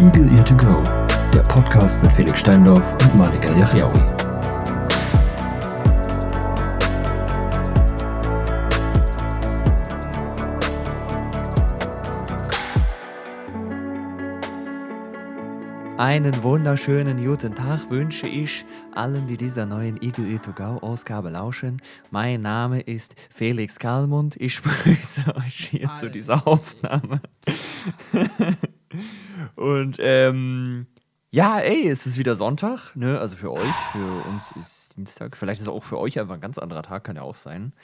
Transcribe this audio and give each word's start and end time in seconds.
Eagle 0.00 0.30
Ear 0.30 0.44
to 0.44 0.56
Go, 0.56 0.80
der 1.34 1.40
Podcast 1.48 2.04
mit 2.04 2.12
Felix 2.12 2.38
Steindorf 2.38 2.92
und 3.02 3.16
Malika 3.16 3.52
Yachiaoui. 3.52 4.04
Einen 15.96 16.44
wunderschönen 16.44 17.24
guten 17.24 17.56
Tag 17.56 17.90
wünsche 17.90 18.28
ich 18.28 18.64
allen, 18.94 19.26
die 19.26 19.36
dieser 19.36 19.66
neuen 19.66 20.00
Eagle 20.00 20.30
Ear 20.30 20.40
to 20.40 20.52
Go 20.52 20.78
Ausgabe 20.80 21.30
lauschen. 21.30 21.82
Mein 22.12 22.42
Name 22.42 22.82
ist 22.82 23.16
Felix 23.34 23.80
Kalmund. 23.80 24.36
Ich 24.36 24.62
begrüße 24.62 25.34
euch 25.34 25.70
hier 25.72 25.90
zu 25.98 26.08
dieser 26.08 26.46
Aufnahme. 26.46 27.20
Und 29.56 29.96
ähm, 30.00 30.86
ja, 31.30 31.58
ey, 31.58 31.88
es 31.88 32.06
ist 32.06 32.18
wieder 32.18 32.36
Sonntag, 32.36 32.96
ne? 32.96 33.18
Also 33.18 33.36
für 33.36 33.52
euch, 33.52 33.74
für 33.92 34.24
uns 34.28 34.52
ist 34.52 34.96
Dienstag. 34.96 35.36
Vielleicht 35.36 35.60
ist 35.60 35.66
es 35.66 35.72
auch 35.72 35.84
für 35.84 35.98
euch 35.98 36.18
einfach 36.18 36.34
ein 36.34 36.40
ganz 36.40 36.58
anderer 36.58 36.82
Tag, 36.82 37.04
kann 37.04 37.16
ja 37.16 37.22
auch 37.22 37.34
sein. 37.34 37.74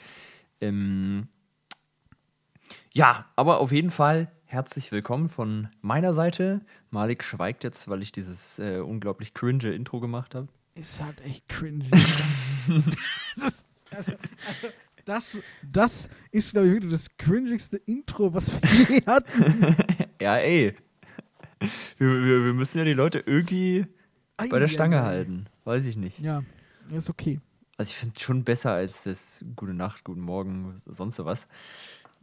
Ähm, 0.61 1.27
ja, 2.93 3.25
aber 3.35 3.59
auf 3.59 3.71
jeden 3.71 3.91
Fall 3.91 4.31
herzlich 4.45 4.91
willkommen 4.91 5.27
von 5.27 5.67
meiner 5.81 6.13
Seite. 6.13 6.61
Malik 6.89 7.23
schweigt 7.23 7.63
jetzt, 7.63 7.87
weil 7.87 8.01
ich 8.01 8.11
dieses 8.11 8.57
äh, 8.57 8.79
unglaublich 8.79 9.33
cringe 9.33 9.73
Intro 9.73 9.99
gemacht 9.99 10.33
habe. 10.33 10.47
Ist 10.75 11.03
halt 11.03 11.21
echt 11.21 11.47
cringe. 11.47 11.85
das, 13.35 13.43
ist, 13.43 13.67
also, 13.91 14.11
das, 15.05 15.39
das 15.61 16.09
ist, 16.31 16.53
glaube 16.53 16.67
ich, 16.67 16.73
wirklich 16.73 16.91
das 16.91 17.17
cringigste 17.17 17.77
Intro, 17.77 18.33
was 18.33 18.51
wir 18.51 18.95
je 18.95 19.05
hatten. 19.05 19.75
ja, 20.21 20.37
ey. 20.37 20.75
Wir, 21.97 22.07
wir, 22.07 22.45
wir, 22.45 22.53
müssen 22.53 22.77
ja 22.77 22.83
die 22.83 22.93
Leute 22.93 23.19
irgendwie 23.25 23.85
Ei, 24.37 24.47
bei 24.49 24.59
der 24.59 24.67
Stange 24.67 24.97
ja, 24.97 25.03
halten. 25.03 25.45
Weiß 25.63 25.85
ich 25.85 25.97
nicht. 25.97 26.19
Ja, 26.19 26.43
ist 26.91 27.09
okay. 27.09 27.39
Also 27.77 27.89
ich 27.89 27.95
finde 27.95 28.13
es 28.15 28.21
schon 28.21 28.43
besser 28.43 28.71
als 28.71 29.03
das 29.03 29.43
Gute 29.55 29.73
Nacht, 29.73 30.03
Guten 30.03 30.21
Morgen, 30.21 30.75
sonst 30.85 31.23
was. 31.23 31.47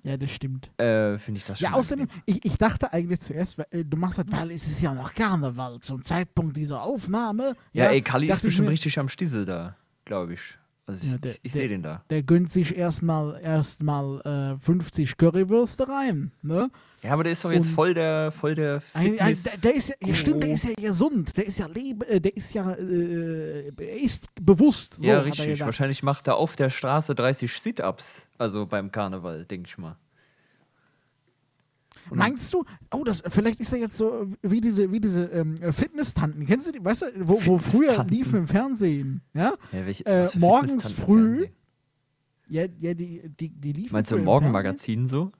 Ja, 0.04 0.16
das 0.16 0.32
stimmt. 0.32 0.68
Äh, 0.80 1.18
Finde 1.18 1.38
ich 1.38 1.44
das 1.44 1.58
schon. 1.58 1.70
Ja, 1.70 1.74
außerdem, 1.74 2.08
ich, 2.26 2.44
ich 2.44 2.58
dachte 2.58 2.92
eigentlich 2.92 3.20
zuerst, 3.20 3.58
weil, 3.58 3.66
äh, 3.70 3.84
du 3.84 3.96
machst 3.96 4.18
das, 4.18 4.26
weil 4.28 4.50
es 4.50 4.66
ist 4.66 4.82
ja 4.82 4.94
noch 4.94 5.14
Karneval 5.14 5.78
zum 5.80 6.04
Zeitpunkt 6.04 6.56
dieser 6.56 6.82
Aufnahme. 6.82 7.54
Ja, 7.72 7.84
ja 7.84 7.90
ey, 7.90 8.02
Kali 8.02 8.28
ist 8.28 8.42
bestimmt 8.42 8.68
richtig 8.68 8.98
am 8.98 9.08
Stiesel 9.08 9.44
da, 9.44 9.76
glaube 10.04 10.34
ich. 10.34 10.58
Also 10.86 11.06
ja, 11.06 11.18
ich, 11.24 11.40
ich 11.42 11.52
sehe 11.52 11.68
den 11.68 11.82
da. 11.82 12.04
Der 12.10 12.22
gönnt 12.22 12.50
sich 12.50 12.76
erstmal 12.76 13.40
erstmal 13.40 14.20
äh, 14.56 14.58
50 14.58 15.16
Currywürste 15.16 15.88
rein, 15.88 16.32
ne? 16.42 16.70
Ja, 17.02 17.12
aber 17.12 17.24
der 17.24 17.32
ist 17.32 17.44
doch 17.44 17.52
jetzt 17.52 17.68
Und 17.68 17.74
voll 17.74 17.94
der 17.94 18.30
voll 18.32 18.54
der 18.54 18.80
Fitness 18.80 19.42
der, 19.42 19.52
der, 19.58 19.74
ist 19.74 19.88
ja, 19.88 19.94
ja, 20.04 20.14
stimmt, 20.14 20.42
der 20.42 20.54
ist 20.54 20.64
ja 20.64 20.72
gesund, 20.74 21.36
der 21.36 21.46
ist 21.46 21.58
ja 21.58 21.66
lebe, 21.66 22.06
äh, 22.08 22.20
der 22.20 22.36
ist 22.36 22.52
ja 22.52 22.72
äh, 22.72 23.68
ist 24.02 24.26
bewusst. 24.40 24.96
So, 24.96 25.02
ja, 25.04 25.20
richtig. 25.20 25.60
Wahrscheinlich 25.60 26.02
macht 26.02 26.26
er 26.26 26.36
auf 26.36 26.56
der 26.56 26.70
Straße 26.70 27.14
30 27.14 27.52
Sit-ups, 27.60 28.28
also 28.38 28.66
beim 28.66 28.90
Karneval, 28.90 29.44
denke 29.44 29.68
ich 29.68 29.78
mal. 29.78 29.96
Meinst 32.14 32.52
du, 32.52 32.64
oh, 32.92 33.04
das, 33.04 33.22
vielleicht 33.28 33.60
ist 33.60 33.72
er 33.72 33.78
jetzt 33.78 33.96
so 33.96 34.26
wie 34.42 34.60
diese, 34.60 34.90
wie 34.90 35.00
diese 35.00 35.24
ähm, 35.26 35.56
Fitness-Tanten. 35.56 36.46
Kennst 36.46 36.68
du 36.68 36.72
die, 36.72 36.84
weißt 36.84 37.02
du, 37.02 37.06
wo, 37.28 37.44
wo 37.44 37.58
früher 37.58 38.04
liefen 38.04 38.40
im 38.40 38.48
Fernsehen, 38.48 39.22
ja? 39.34 39.54
ja 39.72 39.86
welche, 39.86 40.06
äh, 40.06 40.28
morgens 40.36 40.90
früh. 40.90 41.46
Ja, 42.48 42.64
ja, 42.80 42.94
die, 42.94 43.22
die, 43.28 43.48
die 43.48 43.72
liefen. 43.72 43.92
Meinst 43.92 44.10
du 44.10 44.16
im 44.16 44.24
Morgenmagazin 44.24 45.08
so? 45.08 45.32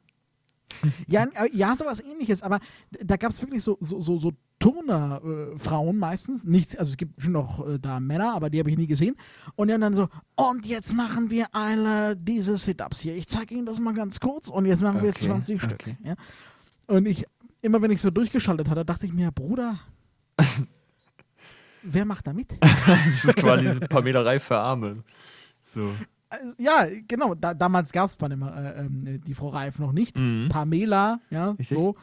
Ja, 1.07 1.25
äh, 1.25 1.49
ja, 1.53 1.77
sowas 1.77 2.01
ähnliches, 2.01 2.43
aber 2.43 2.59
da 2.91 3.17
gab 3.17 3.31
es 3.31 3.41
wirklich 3.41 3.63
so, 3.63 3.77
so, 3.81 4.01
so, 4.01 4.19
so 4.19 4.33
Turnerfrauen 4.59 5.97
äh, 5.97 5.99
meistens. 5.99 6.45
Nichts, 6.45 6.77
also 6.77 6.91
es 6.91 6.97
gibt 6.97 7.21
schon 7.21 7.33
noch 7.33 7.67
äh, 7.67 7.79
da 7.79 8.01
Männer, 8.01 8.35
aber 8.35 8.51
die 8.51 8.59
habe 8.59 8.71
ich 8.71 8.77
nie 8.77 8.87
gesehen. 8.87 9.17
Und 9.57 9.69
die 9.69 9.75
haben 9.75 9.81
dann 9.81 9.95
so, 9.95 10.09
und 10.37 10.67
jetzt 10.67 10.95
machen 10.95 11.31
wir 11.31 11.47
alle 11.53 12.17
diese 12.17 12.57
Sit-Ups 12.57 13.01
hier. 13.01 13.17
Ich 13.17 13.27
zeige 13.27 13.55
Ihnen 13.55 13.67
das 13.67 13.81
mal 13.81 13.95
ganz 13.95 14.21
kurz 14.21 14.49
und 14.49 14.67
jetzt 14.67 14.83
machen 14.83 14.99
okay, 14.99 15.07
wir 15.07 15.15
20 15.15 15.57
okay. 15.57 15.67
Stück. 15.67 15.97
Ja? 16.05 16.15
Und 16.93 17.07
ich, 17.07 17.25
immer 17.63 17.81
wenn 17.81 17.91
ich 17.91 18.03
so 18.03 18.11
durchgeschaltet 18.11 18.69
hatte, 18.69 18.85
dachte 18.85 19.07
ich 19.07 19.15
mir, 19.15 19.33
Bruder, 19.33 19.79
wer 21.83 22.05
macht 22.05 22.27
da 22.27 22.35
mit? 22.35 22.55
das 22.61 23.25
ist 23.25 23.37
quasi 23.37 23.81
Pamela 23.81 24.21
Reif 24.21 24.45
für 24.45 24.59
Arme. 24.59 25.03
So. 25.75 25.91
Also, 26.29 26.55
ja, 26.59 26.87
genau. 27.09 27.35
Da, 27.35 27.55
damals 27.55 27.93
gab 27.93 28.11
es 28.11 28.19
äh, 28.21 28.27
äh, 28.27 29.19
die 29.21 29.35
Frau 29.35 29.49
Reif 29.49 29.79
noch 29.79 29.93
nicht. 29.93 30.19
Mhm. 30.19 30.51
Pamela, 30.51 31.19
ja, 31.31 31.53
Richtig. 31.53 31.79
so. 31.79 31.97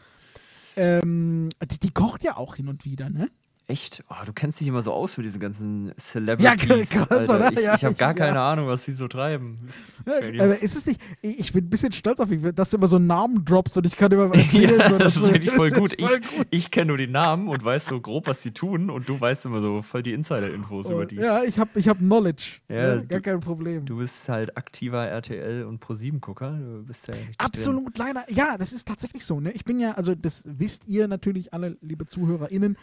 Ähm, 0.75 1.49
die, 1.69 1.79
die, 1.79 1.91
kocht 1.91 2.23
ja 2.23 2.37
auch 2.37 2.55
hin 2.55 2.67
und 2.67 2.83
wieder, 2.83 3.11
ne? 3.11 3.29
Echt? 3.69 4.03
Oh, 4.09 4.15
du 4.25 4.33
kennst 4.33 4.59
dich 4.59 4.67
immer 4.67 4.81
so 4.81 4.91
aus 4.91 5.13
für 5.13 5.21
diese 5.21 5.37
ganzen 5.37 5.93
Celebrities. 5.95 6.91
Ja, 6.91 7.05
krass, 7.05 7.29
oder? 7.29 7.51
Ich, 7.51 7.59
ja, 7.59 7.75
ich 7.75 7.85
habe 7.85 7.93
gar 7.93 8.15
keine 8.15 8.37
ja. 8.37 8.51
Ahnung, 8.51 8.67
was 8.67 8.83
sie 8.83 8.93
so 8.93 9.07
treiben. 9.07 9.59
Ja, 10.07 10.43
aber 10.43 10.59
ist 10.59 10.75
es 10.75 10.87
nicht, 10.87 10.99
ich 11.21 11.53
bin 11.53 11.65
ein 11.65 11.69
bisschen 11.69 11.91
stolz 11.91 12.19
auf 12.19 12.29
mich, 12.29 12.41
dass 12.55 12.71
du 12.71 12.77
immer 12.77 12.87
so 12.87 12.97
Namen 12.97 13.45
droppst 13.45 13.77
und 13.77 13.85
ich 13.85 13.95
kann 13.95 14.11
immer 14.11 14.27
mal 14.29 14.39
erzählen. 14.39 14.79
ja, 14.79 14.89
so, 14.89 14.97
das, 14.97 15.15
ist 15.15 15.23
eigentlich 15.23 15.51
voll 15.55 15.69
gut. 15.69 15.93
Ich, 15.95 16.09
ich 16.49 16.71
kenne 16.71 16.87
nur 16.87 16.97
die 16.97 17.05
Namen 17.05 17.47
und 17.47 17.63
weiß 17.63 17.85
so 17.85 18.01
grob, 18.01 18.25
was 18.25 18.41
sie 18.41 18.53
tun 18.53 18.89
und 18.89 19.07
du 19.07 19.21
weißt 19.21 19.45
immer 19.45 19.61
so 19.61 19.83
voll 19.83 20.01
die 20.01 20.13
Insider-Infos 20.13 20.87
oh, 20.87 20.93
über 20.93 21.05
die. 21.05 21.17
Ja, 21.17 21.43
ich 21.43 21.59
habe 21.59 21.79
ich 21.79 21.87
hab 21.87 21.99
Knowledge. 21.99 22.61
Ja, 22.69 22.95
gar 22.95 23.21
kein 23.21 23.39
Problem. 23.39 23.85
Du 23.85 23.97
bist 23.97 24.27
halt 24.29 24.57
aktiver 24.57 25.05
RTL 25.05 25.65
und 25.65 25.85
Pro7-Gucker. 25.85 26.57
Du 26.57 26.85
bist 26.87 27.07
ja 27.07 27.13
Absolut, 27.37 27.95
drin. 27.99 28.07
leider. 28.15 28.25
Ja, 28.31 28.57
das 28.57 28.73
ist 28.73 28.87
tatsächlich 28.87 29.23
so. 29.23 29.39
Ne? 29.39 29.51
Ich 29.51 29.63
bin 29.63 29.79
ja, 29.79 29.91
also 29.91 30.15
das 30.15 30.41
wisst 30.47 30.87
ihr 30.87 31.07
natürlich 31.07 31.53
alle, 31.53 31.77
liebe 31.81 32.07
ZuhörerInnen, 32.07 32.75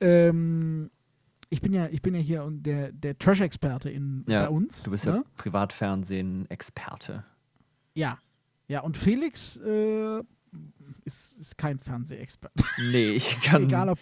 ähm, 0.00 0.90
ich 1.50 1.60
bin 1.60 1.72
ja, 1.72 1.86
ich 1.86 2.02
bin 2.02 2.14
ja 2.14 2.20
hier 2.20 2.48
der, 2.50 2.92
der 2.92 3.18
Trash-Experte 3.18 3.90
ja, 3.90 4.42
bei 4.44 4.48
uns. 4.48 4.82
Du 4.82 4.90
bist 4.90 5.06
ne? 5.06 5.12
ja 5.12 5.22
Privatfernsehen-Experte. 5.36 7.24
Ja. 7.94 8.18
Ja, 8.66 8.80
und 8.80 8.96
Felix 8.96 9.56
äh, 9.58 10.22
ist, 11.04 11.38
ist 11.38 11.58
kein 11.58 11.78
Fernsehexperte. 11.78 12.64
Nee, 12.90 13.10
ich 13.10 13.40
kann. 13.40 13.62
Egal 13.68 13.90
ob. 13.90 13.98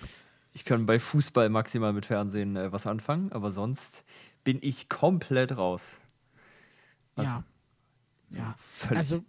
Ich 0.55 0.65
kann 0.65 0.87
bei 0.87 0.99
Fußball 1.01 1.49
maximal 1.49 1.93
mit 1.93 2.07
Fernsehen 2.07 2.57
äh, 2.57 2.73
was 2.73 2.87
anfangen, 2.87 3.33
aber 3.33 3.51
sonst 3.51 4.05
bin 4.45 4.59
ich 4.61 4.89
komplett 4.89 5.57
raus. 5.57 6.01
Also, 7.17 7.31
ja. 7.31 7.45
So 8.29 8.39
ja. 8.39 8.55
Völlig. 8.59 8.99
Also, 8.99 9.25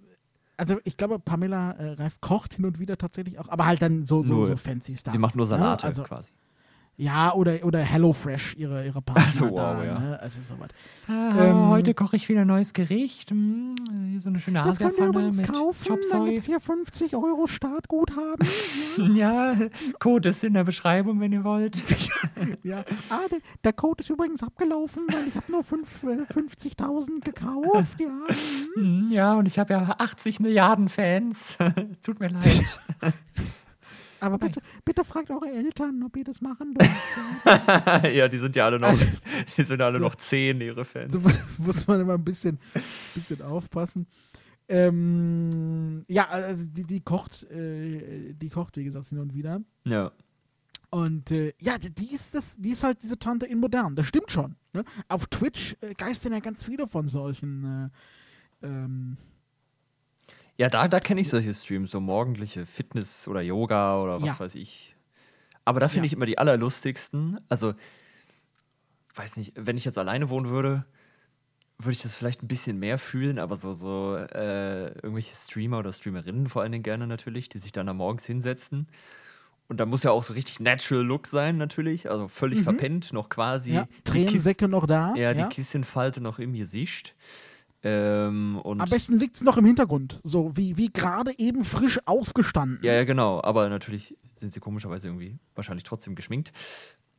also 0.57 0.79
ich 0.83 0.97
glaube, 0.97 1.19
Pamela 1.19 1.71
äh, 1.71 1.93
Reif 1.93 2.21
kocht 2.21 2.55
hin 2.55 2.65
und 2.65 2.79
wieder 2.79 2.97
tatsächlich 2.97 3.39
auch, 3.39 3.49
aber 3.49 3.65
halt 3.65 3.81
dann 3.81 4.05
so, 4.05 4.21
so, 4.21 4.43
so 4.43 4.55
fancy 4.55 4.95
Stuff. 4.95 5.11
Sie 5.11 5.19
macht 5.19 5.35
nur 5.35 5.45
Salate 5.45 5.83
ja, 5.83 5.89
also, 5.89 6.03
quasi. 6.03 6.33
Ja, 6.95 7.33
oder, 7.33 7.63
oder 7.63 7.79
HelloFresh, 7.79 8.55
ihre, 8.55 8.85
ihre 8.85 9.01
Partner 9.01 9.27
so, 9.27 9.49
wow, 9.49 9.77
da, 9.77 9.83
ja. 9.83 9.99
ne? 9.99 10.19
Also 10.19 10.39
sowas. 10.41 10.69
Ah, 11.07 11.43
ähm, 11.43 11.67
heute 11.69 11.95
koche 11.95 12.15
ich 12.15 12.29
wieder 12.29 12.41
ein 12.41 12.47
neues 12.47 12.73
Gericht. 12.73 13.31
Hm, 13.31 13.75
so 14.19 14.29
eine 14.29 14.39
schöne 14.39 14.63
Das 14.63 14.77
könnt 14.77 14.97
ihr 14.99 15.07
übrigens 15.07 15.41
kaufen, 15.41 15.97
dann 16.11 16.25
gibt 16.29 16.43
hier 16.43 16.59
50 16.59 17.15
Euro 17.15 17.47
Startguthaben. 17.47 18.47
ja. 19.15 19.53
ja, 19.53 19.55
Code 19.99 20.29
ist 20.29 20.43
in 20.43 20.53
der 20.53 20.63
Beschreibung, 20.63 21.19
wenn 21.19 21.33
ihr 21.33 21.43
wollt. 21.43 21.81
ja, 22.63 22.83
ah, 23.09 23.27
der, 23.31 23.39
der, 23.63 23.73
Code 23.73 24.03
ist 24.03 24.09
übrigens 24.11 24.43
abgelaufen, 24.43 25.03
weil 25.11 25.27
ich 25.27 25.35
habe 25.35 25.51
nur 25.51 25.61
50.000 25.61 27.17
äh, 27.17 27.19
gekauft. 27.21 27.99
Ja. 27.99 28.35
Hm, 28.75 29.09
ja, 29.11 29.33
und 29.33 29.47
ich 29.47 29.57
habe 29.57 29.73
ja 29.73 29.95
80 29.97 30.39
Milliarden 30.39 30.89
Fans. 30.89 31.57
Tut 32.03 32.19
mir 32.19 32.27
leid. 32.27 32.79
Aber 34.23 34.37
bitte, 34.37 34.61
bitte 34.85 35.03
fragt 35.03 35.29
eure 35.29 35.51
Eltern, 35.51 36.01
ob 36.03 36.15
ihr 36.15 36.23
das 36.23 36.39
machen 36.39 36.73
dürft. 36.75 38.05
ja, 38.15 38.27
die 38.29 38.37
sind 38.37 38.55
ja 38.55 38.65
alle 38.65 38.79
noch, 38.79 38.87
also, 38.87 39.05
die 39.57 39.63
sind 39.63 39.81
alle 39.81 39.97
so, 39.97 40.03
noch 40.03 40.15
zehn, 40.15 40.61
ihre 40.61 40.85
Fans. 40.85 41.13
So 41.13 41.19
muss 41.57 41.85
man 41.87 41.99
immer 41.99 42.13
ein 42.13 42.23
bisschen, 42.23 42.57
bisschen 43.13 43.41
aufpassen. 43.41 44.07
Ähm, 44.69 46.05
ja, 46.07 46.29
also 46.29 46.65
die, 46.65 46.85
die 46.85 47.01
kocht, 47.01 47.43
äh, 47.51 48.33
die 48.33 48.49
kocht, 48.49 48.77
wie 48.77 48.85
gesagt, 48.85 49.09
hin 49.09 49.19
und 49.19 49.33
wieder. 49.33 49.61
Ja. 49.83 50.11
Und 50.89 51.31
äh, 51.31 51.53
ja, 51.59 51.77
die 51.77 52.13
ist, 52.13 52.33
das, 52.33 52.55
die 52.55 52.69
ist 52.69 52.83
halt 52.83 53.03
diese 53.03 53.19
Tante 53.19 53.45
in 53.45 53.59
modern. 53.59 53.95
Das 53.95 54.07
stimmt 54.07 54.31
schon. 54.31 54.55
Ne? 54.71 54.85
Auf 55.09 55.27
Twitch 55.27 55.75
äh, 55.81 55.93
geistern 55.95 56.31
ja 56.31 56.39
ganz 56.39 56.63
viele 56.63 56.87
von 56.87 57.09
solchen 57.09 57.91
äh, 58.61 58.67
ähm, 58.67 59.17
ja, 60.57 60.69
da, 60.69 60.87
da 60.87 60.99
kenne 60.99 61.21
ich 61.21 61.29
solche 61.29 61.53
Streams, 61.53 61.91
so 61.91 61.99
morgendliche 61.99 62.65
Fitness 62.65 63.27
oder 63.27 63.41
Yoga 63.41 64.01
oder 64.01 64.21
was 64.21 64.29
ja. 64.29 64.39
weiß 64.39 64.55
ich. 64.55 64.95
Aber 65.65 65.79
da 65.79 65.87
finde 65.87 66.05
ja. 66.05 66.07
ich 66.07 66.13
immer 66.13 66.25
die 66.25 66.37
allerlustigsten. 66.37 67.39
Also, 67.49 67.73
weiß 69.15 69.37
nicht, 69.37 69.53
wenn 69.55 69.77
ich 69.77 69.85
jetzt 69.85 69.97
alleine 69.97 70.29
wohnen 70.29 70.49
würde, 70.49 70.85
würde 71.77 71.91
ich 71.91 72.01
das 72.01 72.15
vielleicht 72.15 72.43
ein 72.43 72.47
bisschen 72.47 72.79
mehr 72.79 72.97
fühlen, 72.97 73.39
aber 73.39 73.55
so, 73.55 73.73
so 73.73 74.15
äh, 74.15 74.89
irgendwelche 74.95 75.35
Streamer 75.35 75.79
oder 75.79 75.91
Streamerinnen 75.91 76.47
vor 76.47 76.61
allen 76.61 76.71
Dingen 76.71 76.83
gerne 76.83 77.07
natürlich, 77.07 77.49
die 77.49 77.57
sich 77.57 77.71
dann 77.71 77.87
da 77.87 77.93
morgens 77.93 78.25
hinsetzen. 78.25 78.87
Und 79.67 79.79
da 79.79 79.85
muss 79.85 80.03
ja 80.03 80.11
auch 80.11 80.23
so 80.23 80.33
richtig 80.33 80.59
Natural 80.59 81.03
Look 81.03 81.25
sein, 81.25 81.57
natürlich. 81.57 82.09
Also 82.09 82.27
völlig 82.27 82.59
mhm. 82.59 82.63
verpennt, 82.63 83.13
noch 83.13 83.29
quasi. 83.29 83.73
Ja, 83.73 83.87
Tränensäcke 84.03 84.67
noch 84.67 84.85
da. 84.85 85.13
Ja, 85.15 85.31
ja, 85.31 85.33
die 85.33 85.55
Kissenfalte 85.55 86.21
noch 86.21 86.37
im 86.37 86.53
Gesicht. 86.53 87.15
Ähm, 87.83 88.61
Am 88.63 88.77
besten 88.89 89.19
liegt 89.19 89.35
es 89.35 89.43
noch 89.43 89.57
im 89.57 89.65
Hintergrund, 89.65 90.19
so 90.23 90.55
wie, 90.55 90.77
wie 90.77 90.87
gerade 90.91 91.37
eben 91.37 91.65
frisch 91.65 91.99
ausgestanden. 92.05 92.79
Ja, 92.81 92.93
ja, 92.93 93.03
genau. 93.03 93.43
Aber 93.43 93.67
natürlich 93.67 94.17
sind 94.35 94.53
sie 94.53 94.61
komischerweise 94.61 95.07
irgendwie 95.07 95.37
wahrscheinlich 95.55 95.83
trotzdem 95.83 96.15
geschminkt. 96.15 96.53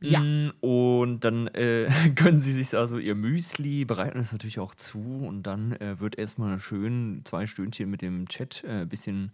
Ja. 0.01 0.19
Mm, 0.19 0.51
Und 0.61 1.21
dann 1.21 1.47
äh, 1.47 1.87
gönnen 2.15 2.39
sie 2.39 2.53
sich 2.53 2.75
also 2.75 2.97
ihr 2.97 3.15
Müsli, 3.15 3.85
bereiten 3.85 4.19
es 4.19 4.31
natürlich 4.31 4.59
auch 4.59 4.75
zu 4.75 4.99
und 4.99 5.43
dann 5.43 5.73
äh, 5.73 5.99
wird 5.99 6.17
erstmal 6.17 6.59
schön 6.59 7.21
zwei 7.25 7.45
Stündchen 7.45 7.89
mit 7.89 8.01
dem 8.01 8.27
Chat 8.27 8.63
äh, 8.63 8.81
ein 8.81 8.89
bisschen 8.89 9.31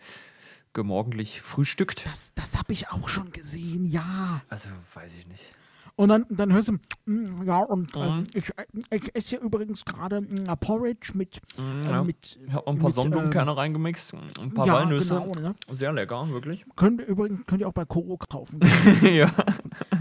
gemorgendlich 0.73 1.41
frühstückt. 1.41 2.05
Das, 2.05 2.33
das 2.35 2.57
habe 2.57 2.73
ich 2.73 2.89
auch 2.89 3.09
schon 3.09 3.31
gesehen, 3.31 3.85
ja. 3.85 4.41
Also 4.49 4.69
weiß 4.93 5.15
ich 5.17 5.27
nicht. 5.27 5.55
Und 5.97 6.09
dann, 6.09 6.25
dann 6.29 6.51
hörst 6.53 6.69
du, 6.69 6.73
mm, 7.05 7.43
ja, 7.45 7.59
und 7.59 7.95
äh, 7.95 8.09
Mhm. 8.09 8.27
ich, 8.33 8.49
äh, 8.57 8.95
ich 8.95 9.15
esse 9.15 9.29
hier 9.31 9.41
übrigens 9.41 9.85
gerade 9.85 10.21
mm, 10.21 10.47
Porridge 10.59 11.11
mit, 11.13 11.41
Mm, 11.57 11.81
äh, 11.83 11.89
ja. 11.91 12.03
mit 12.03 12.39
Ich 12.47 12.53
habe 12.53 12.67
ein 12.67 12.79
paar 12.79 12.91
Sonnenblumenkerne 12.91 13.55
reingemixt, 13.55 14.13
ein 14.39 14.53
paar 14.53 14.65
ja, 14.67 14.73
Walnüsse. 14.73 15.15
genau, 15.19 15.31
ne? 15.39 15.55
Sehr 15.71 15.93
lecker, 15.93 16.27
wirklich. 16.29 16.65
Könnt 16.75 17.01
ihr 17.01 17.07
übrigens 17.07 17.45
könnt 17.45 17.61
ihr 17.61 17.67
auch 17.67 17.73
bei 17.73 17.85
Koro 17.85 18.17
kaufen. 18.17 18.59
ja. 19.03 19.31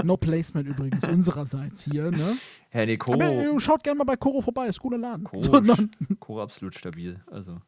no 0.02 0.16
Placement 0.16 0.66
übrigens 0.68 1.06
unsererseits 1.06 1.82
hier, 1.84 2.10
ne? 2.10 2.36
Herr 2.70 2.86
nee, 2.86 2.98
Aber 3.02 3.16
Koro, 3.18 3.56
äh, 3.56 3.60
schaut 3.60 3.82
gerne 3.82 3.98
mal 3.98 4.04
bei 4.04 4.16
Koro 4.16 4.40
vorbei, 4.42 4.66
ist 4.68 4.78
guter 4.78 4.98
Laden. 4.98 5.24
Koro, 5.24 5.42
So, 5.42 5.62
Koro 6.20 6.42
absolut 6.42 6.74
stabil. 6.74 7.20
Also. 7.30 7.58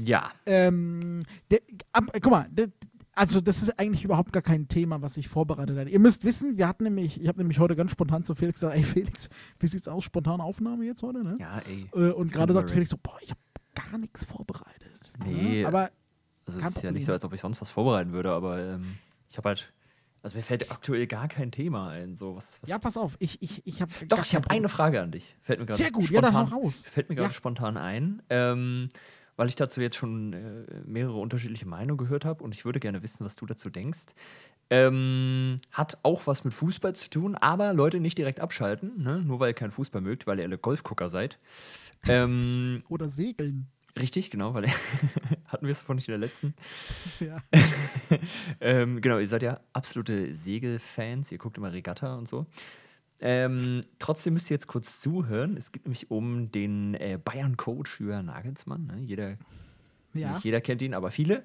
Ja. 0.00 0.32
ähm, 0.46 1.20
der, 1.50 1.60
ab, 1.92 2.04
guck 2.20 2.30
mal, 2.30 2.48
der, 2.50 2.68
also 3.14 3.40
das 3.40 3.62
ist 3.62 3.78
eigentlich 3.78 4.04
überhaupt 4.04 4.32
gar 4.32 4.42
kein 4.42 4.68
Thema, 4.68 5.02
was 5.02 5.16
ich 5.16 5.28
vorbereitet 5.28 5.78
habe. 5.78 5.90
Ihr 5.90 6.00
müsst 6.00 6.24
wissen, 6.24 6.56
wir 6.58 6.66
hatten 6.68 6.84
nämlich, 6.84 7.20
ich 7.20 7.28
habe 7.28 7.38
nämlich 7.38 7.58
heute 7.58 7.76
ganz 7.76 7.90
spontan 7.92 8.24
zu 8.24 8.34
Felix 8.34 8.60
gesagt, 8.60 8.76
ey 8.76 8.82
Felix, 8.84 9.28
wie 9.58 9.66
sieht's 9.66 9.88
aus, 9.88 10.04
spontane 10.04 10.42
Aufnahme 10.42 10.84
jetzt 10.84 11.02
heute, 11.02 11.22
ne? 11.22 11.36
Ja, 11.40 11.58
ey. 11.60 11.88
Äh, 11.94 12.12
und 12.12 12.32
gerade 12.32 12.52
sagt. 12.52 12.70
Felix 12.70 12.90
so, 12.90 12.96
boah, 13.02 13.16
ich 13.22 13.30
habe 13.30 13.40
gar 13.74 13.98
nichts 13.98 14.24
vorbereitet. 14.24 15.12
Nee. 15.24 15.62
Ne? 15.62 15.66
Aber 15.66 15.90
Also 16.46 16.58
es 16.58 16.76
ist 16.76 16.82
ja 16.82 16.90
nicht 16.92 17.04
so, 17.04 17.12
als 17.12 17.24
ob 17.24 17.32
ich 17.32 17.40
sonst 17.40 17.60
was 17.60 17.70
vorbereiten 17.70 18.12
würde, 18.12 18.32
aber 18.32 18.60
ähm, 18.60 18.96
ich 19.30 19.36
habe 19.36 19.48
halt, 19.50 19.72
also 20.22 20.36
mir 20.36 20.42
fällt 20.42 20.70
aktuell 20.70 21.06
gar 21.06 21.28
kein 21.28 21.50
Thema 21.52 21.90
ein. 21.90 22.16
So 22.16 22.36
was, 22.36 22.60
was 22.62 22.70
ja, 22.70 22.78
pass 22.78 22.96
auf, 22.96 23.16
ich, 23.18 23.42
ich, 23.42 23.66
ich 23.66 23.82
habe. 23.82 23.92
Doch, 24.08 24.24
ich 24.24 24.34
habe 24.34 24.48
eine 24.50 24.68
Frage 24.68 25.02
an 25.02 25.10
dich. 25.10 25.36
Fällt 25.42 25.60
mir 25.60 25.66
gerade 25.66 25.76
Sehr 25.76 25.90
gut, 25.90 26.10
ja, 26.10 26.20
spontan, 26.20 26.34
dann 26.34 26.50
hau 26.50 26.56
raus. 26.62 26.84
Fällt 26.90 27.08
mir 27.10 27.14
gerade 27.14 27.28
Ja. 27.28 27.34
spontan 27.34 27.76
ein, 27.76 28.22
ähm, 28.30 28.88
weil 29.36 29.48
ich 29.48 29.56
dazu 29.56 29.80
jetzt 29.80 29.96
schon 29.96 30.32
äh, 30.32 30.64
mehrere 30.86 31.18
unterschiedliche 31.18 31.66
Meinungen 31.66 31.98
gehört 31.98 32.24
habe 32.24 32.42
und 32.44 32.54
ich 32.54 32.64
würde 32.64 32.80
gerne 32.80 33.02
wissen, 33.02 33.24
was 33.24 33.36
du 33.36 33.46
dazu 33.46 33.70
denkst. 33.70 34.14
Ähm, 34.70 35.60
hat 35.72 35.98
auch 36.02 36.26
was 36.26 36.42
mit 36.44 36.54
Fußball 36.54 36.94
zu 36.94 37.10
tun, 37.10 37.34
aber 37.34 37.74
Leute 37.74 38.00
nicht 38.00 38.16
direkt 38.16 38.40
abschalten, 38.40 39.02
ne? 39.02 39.20
nur 39.20 39.38
weil 39.38 39.50
ihr 39.50 39.54
keinen 39.54 39.70
Fußball 39.72 40.00
mögt, 40.00 40.26
weil 40.26 40.38
ihr 40.38 40.44
alle 40.46 40.56
Golfgucker 40.58 41.10
seid. 41.10 41.38
Ähm, 42.06 42.82
Oder 42.88 43.08
Segeln. 43.10 43.66
richtig, 43.98 44.30
genau, 44.30 44.54
weil 44.54 44.66
hatten 45.48 45.66
wir 45.66 45.72
es 45.72 45.82
vorhin 45.82 45.96
nicht 45.96 46.08
in 46.08 46.12
der 46.12 46.18
letzten. 46.18 46.54
Ja. 47.20 47.36
ähm, 48.60 49.00
genau, 49.02 49.18
ihr 49.18 49.28
seid 49.28 49.42
ja 49.42 49.60
absolute 49.74 50.34
Segelfans, 50.34 51.30
ihr 51.30 51.38
guckt 51.38 51.58
immer 51.58 51.72
Regatta 51.72 52.16
und 52.16 52.26
so. 52.26 52.46
Ähm, 53.26 53.80
trotzdem 53.98 54.34
müsst 54.34 54.50
ihr 54.50 54.54
jetzt 54.54 54.66
kurz 54.66 55.00
zuhören. 55.00 55.56
Es 55.56 55.72
geht 55.72 55.86
nämlich 55.86 56.10
um 56.10 56.52
den 56.52 56.92
äh, 56.94 57.18
Bayern-Coach 57.24 57.98
Jürgen 58.00 58.26
Nagelsmann. 58.26 58.86
Ne? 58.86 58.98
Jeder, 59.00 59.38
ja. 60.12 60.34
Nicht 60.34 60.44
jeder 60.44 60.60
kennt 60.60 60.82
ihn, 60.82 60.92
aber 60.92 61.10
viele. 61.10 61.42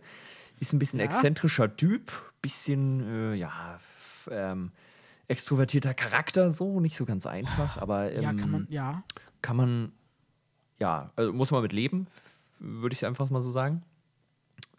Ist 0.59 0.73
ein 0.73 0.79
bisschen 0.79 0.99
Ja. 0.99 1.05
exzentrischer 1.05 1.77
Typ, 1.77 2.11
bisschen, 2.41 2.99
äh, 3.31 3.35
ja, 3.35 3.79
ähm, 4.29 4.73
extrovertierter 5.29 5.93
Charakter, 5.93 6.51
so, 6.51 6.81
nicht 6.81 6.97
so 6.97 7.05
ganz 7.05 7.25
einfach, 7.25 7.77
aber 7.77 8.11
ähm, 8.11 8.23
ja, 8.23 8.33
kann 8.33 8.51
man, 8.51 8.67
ja. 8.69 9.03
kann 9.41 9.55
man, 9.55 9.91
ja, 10.79 11.11
also 11.15 11.31
muss 11.31 11.49
man 11.51 11.61
mit 11.61 11.71
leben, 11.71 12.07
würde 12.59 12.93
ich 12.93 13.05
einfach 13.05 13.29
mal 13.29 13.41
so 13.41 13.51
sagen. 13.51 13.83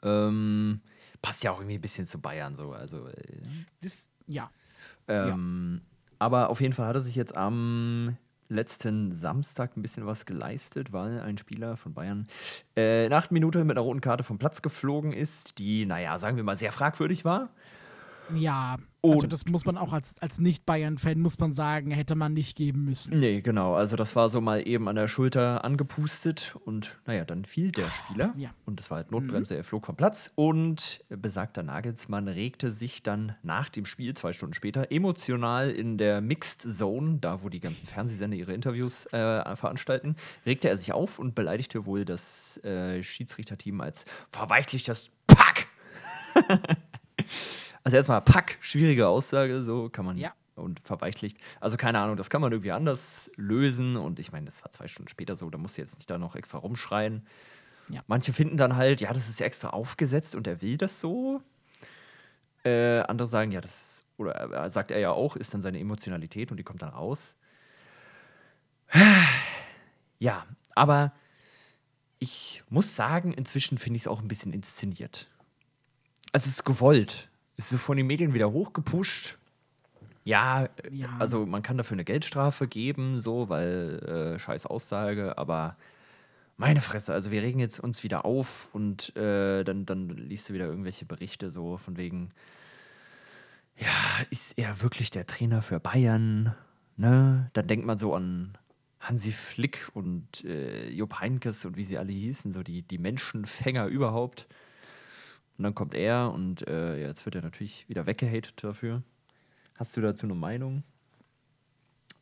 Ähm, 0.02 0.82
passt 1.22 1.44
ja 1.44 1.52
auch 1.52 1.60
irgendwie 1.60 1.76
ein 1.76 1.80
bisschen 1.80 2.04
zu 2.04 2.18
Bayern 2.20 2.56
so, 2.56 2.72
also 2.72 3.06
äh, 3.08 3.38
Das, 3.80 4.08
ja. 4.26 4.50
ähm, 5.08 5.80
Aber 6.20 6.50
auf 6.50 6.60
jeden 6.60 6.74
Fall 6.74 6.86
hat 6.86 6.94
er 6.94 7.00
sich 7.00 7.16
jetzt 7.16 7.36
am 7.36 8.16
letzten 8.48 9.12
Samstag 9.12 9.76
ein 9.76 9.82
bisschen 9.82 10.06
was 10.06 10.26
geleistet, 10.26 10.92
weil 10.92 11.20
ein 11.20 11.38
Spieler 11.38 11.76
von 11.76 11.94
Bayern 11.94 12.26
äh, 12.76 13.06
in 13.06 13.12
acht 13.12 13.32
Minuten 13.32 13.66
mit 13.66 13.76
einer 13.76 13.84
roten 13.84 14.00
Karte 14.00 14.22
vom 14.22 14.38
Platz 14.38 14.60
geflogen 14.60 15.12
ist, 15.12 15.58
die, 15.58 15.86
naja, 15.86 16.18
sagen 16.18 16.36
wir 16.36 16.44
mal, 16.44 16.56
sehr 16.56 16.72
fragwürdig 16.72 17.24
war. 17.24 17.50
Ja, 18.34 18.76
also 19.02 19.18
Und- 19.24 19.32
das 19.32 19.46
muss 19.46 19.64
man 19.64 19.78
auch 19.78 19.92
als, 19.92 20.14
als 20.20 20.38
Nicht-Bayern-Fan, 20.38 21.18
muss 21.20 21.38
man 21.38 21.52
sagen, 21.52 21.90
hätte 21.90 22.14
man 22.14 22.34
nicht 22.34 22.56
geben 22.56 22.84
müssen. 22.84 23.18
Nee, 23.18 23.40
genau. 23.40 23.74
Also 23.74 23.96
das 23.96 24.14
war 24.14 24.28
so 24.28 24.40
mal 24.40 24.66
eben 24.66 24.88
an 24.88 24.96
der 24.96 25.08
Schulter 25.08 25.64
angepustet 25.64 26.56
und 26.64 27.00
naja, 27.06 27.24
dann 27.24 27.44
fiel 27.44 27.72
der 27.72 27.88
Spieler 27.90 28.34
Ja. 28.36 28.50
und 28.66 28.78
das 28.78 28.90
war 28.90 28.96
halt 28.98 29.10
Notbremse, 29.10 29.56
er 29.56 29.64
flog 29.64 29.86
vom 29.86 29.96
Platz 29.96 30.30
und 30.34 31.02
besagter 31.08 31.62
Nagelsmann 31.62 32.28
regte 32.28 32.70
sich 32.70 33.02
dann 33.02 33.34
nach 33.42 33.68
dem 33.70 33.86
Spiel, 33.86 34.14
zwei 34.14 34.32
Stunden 34.32 34.54
später, 34.54 34.90
emotional 34.92 35.70
in 35.70 35.96
der 35.96 36.20
Mixed 36.20 36.62
Zone, 36.62 37.18
da 37.20 37.42
wo 37.42 37.48
die 37.48 37.60
ganzen 37.60 37.86
Fernsehsender 37.86 38.36
ihre 38.36 38.52
Interviews 38.52 39.06
äh, 39.06 39.56
veranstalten, 39.56 40.16
regte 40.44 40.68
er 40.68 40.76
sich 40.76 40.92
auf 40.92 41.18
und 41.18 41.34
beleidigte 41.34 41.86
wohl 41.86 42.04
das 42.04 42.58
äh, 42.64 43.02
Schiedsrichterteam 43.02 43.80
als 43.80 44.04
verweichlichtes 44.30 45.10
Pack. 45.26 45.66
also 47.84 47.96
erstmal 47.96 48.20
Pack, 48.20 48.58
schwierige 48.60 49.08
Aussage, 49.08 49.62
so 49.62 49.88
kann 49.88 50.04
man 50.04 50.18
Ja. 50.18 50.32
und 50.56 50.80
verweichlicht. 50.80 51.38
Also 51.60 51.76
keine 51.76 51.98
Ahnung, 52.00 52.16
das 52.16 52.28
kann 52.30 52.40
man 52.40 52.52
irgendwie 52.52 52.72
anders 52.72 53.30
lösen 53.36 53.96
und 53.96 54.18
ich 54.18 54.32
meine, 54.32 54.46
das 54.46 54.62
war 54.62 54.70
zwei 54.72 54.88
Stunden 54.88 55.08
später 55.08 55.36
so, 55.36 55.48
da 55.50 55.58
musst 55.58 55.76
du 55.78 55.82
jetzt 55.82 55.96
nicht 55.96 56.10
da 56.10 56.18
noch 56.18 56.36
extra 56.36 56.58
rumschreien. 56.58 57.26
Ja. 57.88 58.02
Manche 58.06 58.32
finden 58.32 58.56
dann 58.56 58.76
halt, 58.76 59.00
ja, 59.00 59.12
das 59.12 59.28
ist 59.28 59.40
ja 59.40 59.46
extra 59.46 59.70
aufgesetzt 59.70 60.34
und 60.34 60.46
er 60.46 60.60
will 60.62 60.76
das 60.76 61.00
so. 61.00 61.42
Äh, 62.64 63.00
andere 63.00 63.26
sagen, 63.26 63.52
ja, 63.52 63.60
das 63.60 63.74
ist, 63.98 64.04
oder 64.18 64.64
äh, 64.66 64.70
sagt 64.70 64.90
er 64.90 64.98
ja 65.00 65.10
auch, 65.12 65.34
ist 65.34 65.54
dann 65.54 65.62
seine 65.62 65.80
Emotionalität 65.80 66.50
und 66.50 66.58
die 66.58 66.62
kommt 66.62 66.82
dann 66.82 66.90
raus. 66.90 67.36
Ja, 70.18 70.44
aber 70.74 71.12
ich 72.18 72.62
muss 72.68 72.94
sagen, 72.94 73.32
inzwischen 73.32 73.78
finde 73.78 73.96
ich 73.96 74.02
es 74.02 74.06
auch 74.06 74.20
ein 74.20 74.28
bisschen 74.28 74.52
inszeniert. 74.52 75.30
Also 76.32 76.44
es 76.44 76.56
ist 76.56 76.64
gewollt. 76.64 77.29
Ist 77.60 77.68
so 77.68 77.76
von 77.76 77.98
den 77.98 78.06
Medien 78.06 78.32
wieder 78.32 78.50
hochgepusht. 78.50 79.36
Ja, 80.24 80.64
äh, 80.64 80.68
Ja. 80.92 81.10
also 81.18 81.44
man 81.44 81.62
kann 81.62 81.76
dafür 81.76 81.96
eine 81.96 82.04
Geldstrafe 82.06 82.66
geben, 82.66 83.20
so, 83.20 83.50
weil 83.50 84.34
äh, 84.34 84.38
scheiß 84.38 84.64
Aussage, 84.64 85.36
aber 85.36 85.76
meine 86.56 86.80
Fresse, 86.80 87.12
also 87.12 87.30
wir 87.30 87.42
regen 87.42 87.60
jetzt 87.60 87.78
uns 87.78 88.02
wieder 88.02 88.24
auf 88.24 88.70
und 88.72 89.14
äh, 89.14 89.62
dann, 89.62 89.84
dann 89.84 90.08
liest 90.08 90.48
du 90.48 90.54
wieder 90.54 90.64
irgendwelche 90.64 91.04
Berichte 91.04 91.50
so 91.50 91.76
von 91.76 91.98
wegen, 91.98 92.30
ja, 93.76 94.24
ist 94.30 94.56
er 94.56 94.80
wirklich 94.80 95.10
der 95.10 95.26
Trainer 95.26 95.60
für 95.60 95.80
Bayern? 95.80 96.54
Ne? 96.96 97.50
Dann 97.52 97.66
denkt 97.66 97.84
man 97.84 97.98
so 97.98 98.14
an 98.14 98.56
Hansi 99.00 99.32
Flick 99.32 99.90
und 99.92 100.46
äh, 100.46 100.88
Jupp 100.88 101.20
Heinkes 101.20 101.66
und 101.66 101.76
wie 101.76 101.84
sie 101.84 101.98
alle 101.98 102.12
hießen, 102.12 102.54
so 102.54 102.62
die, 102.62 102.80
die 102.80 102.98
Menschenfänger 102.98 103.84
überhaupt. 103.86 104.46
Und 105.60 105.64
dann 105.64 105.74
kommt 105.74 105.94
er 105.94 106.32
und 106.32 106.66
äh, 106.66 106.98
ja, 107.02 107.08
jetzt 107.08 107.26
wird 107.26 107.34
er 107.34 107.42
natürlich 107.42 107.86
wieder 107.86 108.06
weggehatet 108.06 108.54
dafür. 108.64 109.02
Hast 109.74 109.94
du 109.94 110.00
dazu 110.00 110.24
eine 110.24 110.34
Meinung? 110.34 110.84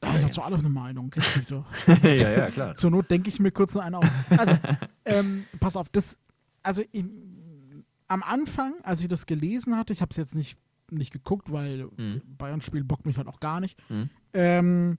Ah, 0.00 0.16
ich 0.16 0.23
habe 0.25 0.33
zu 0.33 0.42
allem 0.42 0.59
eine 0.59 0.68
Meinung, 0.68 1.09
kennst 1.09 1.37
mich 1.37 1.47
doch. 1.47 1.64
ja, 2.02 2.30
ja, 2.30 2.50
klar. 2.50 2.75
Zur 2.75 2.90
Not 2.90 3.09
denke 3.12 3.28
ich 3.28 3.38
mir 3.38 3.52
kurz 3.52 3.76
noch 3.76 3.83
eine 3.83 3.99
auf. 3.99 4.11
Also, 4.37 4.59
ähm, 5.04 5.45
pass 5.61 5.76
auf, 5.76 5.88
das, 5.88 6.18
also 6.64 6.83
im, 6.90 7.85
am 8.09 8.25
Anfang, 8.25 8.75
als 8.83 9.02
ich 9.02 9.09
das 9.09 9.25
gelesen 9.25 9.76
hatte, 9.76 9.92
ich 9.92 10.00
habe 10.02 10.11
es 10.11 10.16
jetzt 10.16 10.35
nicht, 10.35 10.59
nicht 10.90 11.12
geguckt, 11.12 11.52
weil 11.52 11.87
Mhm. 11.97 12.23
Bayern-Spiel 12.38 12.83
bockt 12.83 13.07
mich 13.07 13.18
halt 13.18 13.28
auch 13.28 13.38
gar 13.38 13.61
nicht, 13.61 13.78
Mhm. 13.88 14.11
ähm, 14.33 14.99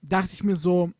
dachte 0.00 0.30
ich 0.32 0.42
mir 0.42 0.56
so, 0.56 0.90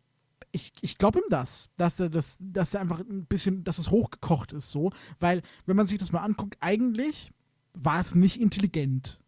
ich, 0.53 0.73
ich 0.81 0.99
glaube 0.99 1.21
ihm 1.21 1.25
das, 1.31 1.71
dass 1.77 2.01
er 2.01 2.09
das, 2.09 2.39
dass 2.41 2.75
er 2.75 2.81
einfach 2.81 3.01
ein 3.01 3.27
bisschen, 3.27 3.65
dass 3.65 3.79
es 3.79 3.91
hochgekocht 3.91 4.53
ist 4.53 4.71
so, 4.71 4.91
weil 5.21 5.43
wenn 5.67 5.77
man 5.77 5.87
sich 5.87 5.99
das 5.99 6.13
mal 6.13 6.21
anguckt, 6.21 6.57
eigentlich 6.61 7.33
war 7.75 8.01
es 8.01 8.15
nicht 8.15 8.41
intelligent. 8.41 9.19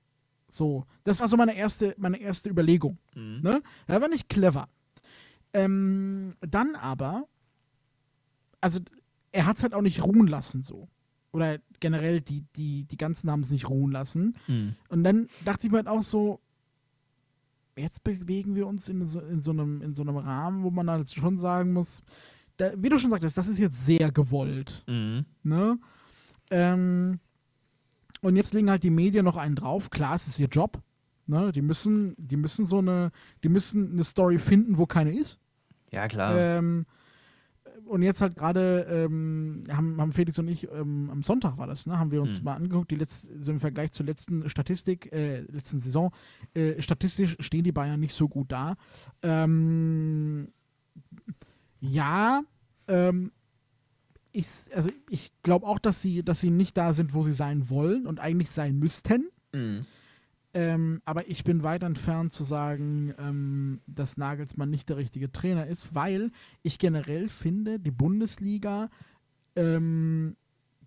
So, 0.49 0.87
das 1.05 1.21
war 1.21 1.29
so 1.29 1.37
meine 1.37 1.55
erste, 1.55 1.95
meine 1.99 2.19
erste 2.19 2.49
Überlegung. 2.49 2.99
Mhm. 3.15 3.41
Ne? 3.43 3.63
Er 3.87 4.01
war 4.01 4.09
nicht 4.09 4.29
clever. 4.29 4.69
Ähm, 5.53 6.33
dann 6.41 6.75
aber, 6.75 7.27
also 8.61 8.81
er 9.33 9.47
hat 9.47 9.59
es 9.59 9.63
halt 9.63 9.75
auch 9.75 9.83
nicht 9.83 10.03
ruhen 10.03 10.27
lassen 10.27 10.63
so. 10.63 10.89
Oder 11.33 11.59
generell, 11.79 12.21
die, 12.21 12.45
die, 12.57 12.85
die 12.85 12.97
ganzen 12.97 13.31
haben 13.31 13.41
es 13.41 13.51
nicht 13.51 13.69
ruhen 13.69 13.93
lassen. 13.93 14.37
Mhm. 14.49 14.75
Und 14.89 15.05
dann 15.05 15.29
dachte 15.45 15.67
ich 15.67 15.71
mir 15.71 15.79
halt 15.79 15.89
auch 15.89 16.03
so, 16.03 16.41
jetzt 17.81 18.05
bewegen 18.05 18.55
wir 18.55 18.67
uns 18.67 18.89
in 18.89 19.05
so, 19.07 19.21
in 19.21 19.43
so, 19.43 19.51
einem, 19.51 19.83
in 19.83 19.95
so 19.95 20.03
einem 20.03 20.17
Rahmen, 20.17 20.63
wo 20.63 20.71
man 20.71 20.87
dann 20.87 21.01
jetzt 21.01 21.17
schon 21.17 21.37
sagen 21.37 21.73
muss, 21.73 22.03
da, 22.57 22.73
wie 22.77 22.89
du 22.89 22.99
schon 22.99 23.11
sagtest, 23.11 23.37
das 23.37 23.49
ist 23.49 23.59
jetzt 23.59 23.85
sehr 23.85 24.11
gewollt. 24.13 24.85
Mhm. 24.87 25.25
Ne? 25.43 25.79
Ähm, 26.51 27.21
und 28.21 28.37
jetzt 28.37 28.53
legen 28.53 28.71
halt 28.71 28.83
die 28.83 28.91
Medien 28.91 29.25
noch 29.25 29.37
einen 29.37 29.57
drauf. 29.57 29.91
Klar, 29.91 30.15
es 30.15 30.29
ist 30.29 30.39
ihr 30.39 30.49
Job. 30.49 30.81
Ne? 31.27 31.53
Die 31.53 31.63
müssen, 31.63 32.15
die 32.19 32.37
müssen 32.37 32.67
so 32.67 32.79
eine, 32.79 33.13
die 33.43 33.49
müssen 33.49 33.93
eine 33.93 34.05
Story 34.05 34.39
finden, 34.39 34.79
wo 34.79 34.87
keine 34.87 35.13
ist. 35.13 35.39
Ja, 35.91 36.07
klar. 36.07 36.37
Ähm, 36.37 36.87
und 37.91 38.03
jetzt 38.03 38.23
halt 38.23 38.37
gerade 38.37 38.87
ähm, 38.89 39.65
haben, 39.71 40.01
haben 40.01 40.13
Felix 40.13 40.39
und 40.39 40.47
ich, 40.49 40.71
ähm, 40.71 41.11
am 41.11 41.23
Sonntag 41.23 41.59
war 41.59 41.67
das, 41.67 41.87
ne, 41.87 41.99
haben 41.99 42.13
wir 42.13 42.23
uns 42.23 42.39
Mhm. 42.39 42.45
mal 42.45 42.55
angeguckt, 42.55 42.91
die 42.91 42.95
letzte, 42.97 43.43
so 43.43 43.51
im 43.51 43.59
Vergleich 43.61 43.91
zur 43.91 44.07
letzten 44.07 44.49
Statistik, 44.49 45.13
äh, 45.13 45.41
letzten 45.41 45.81
Saison, 45.81 46.13
äh, 46.55 46.81
statistisch 46.81 47.37
stehen 47.41 47.65
die 47.65 47.73
Bayern 47.73 47.99
nicht 47.99 48.15
so 48.15 48.29
gut 48.29 48.53
da. 48.53 48.77
Ähm, 49.23 50.49
ja, 51.81 52.43
ähm, 52.89 53.33
ich, 54.33 54.47
also 54.75 54.91
ich 55.09 55.33
glaube 55.43 55.67
auch, 55.67 55.79
dass 55.79 56.01
sie, 56.01 56.23
dass 56.23 56.41
sie 56.41 56.51
nicht 56.51 56.77
da 56.77 56.95
sind, 56.95 57.15
wo 57.15 57.23
sie 57.23 57.33
sein 57.33 57.69
wollen 57.71 58.07
und 58.07 58.21
eigentlich 58.21 58.51
sein 58.51 58.79
müssten. 58.79 59.29
Mhm. 59.53 59.85
Ähm, 60.53 61.01
aber 61.05 61.29
ich 61.29 61.45
bin 61.45 61.63
weit 61.63 61.85
entfernt 61.85 62.33
zu 62.33 62.43
sagen, 62.43 63.15
ähm, 63.19 63.81
dass 63.87 64.17
Nagelsmann 64.17 64.69
nicht 64.69 64.89
der 64.89 64.97
richtige 64.97 65.31
Trainer 65.31 65.67
ist, 65.67 65.95
weil 65.95 66.33
ich 66.63 66.79
generell 66.79 67.29
finde, 67.29 67.79
die 67.79 67.93
Bundesliga 67.93 68.91
ähm, 69.55 70.37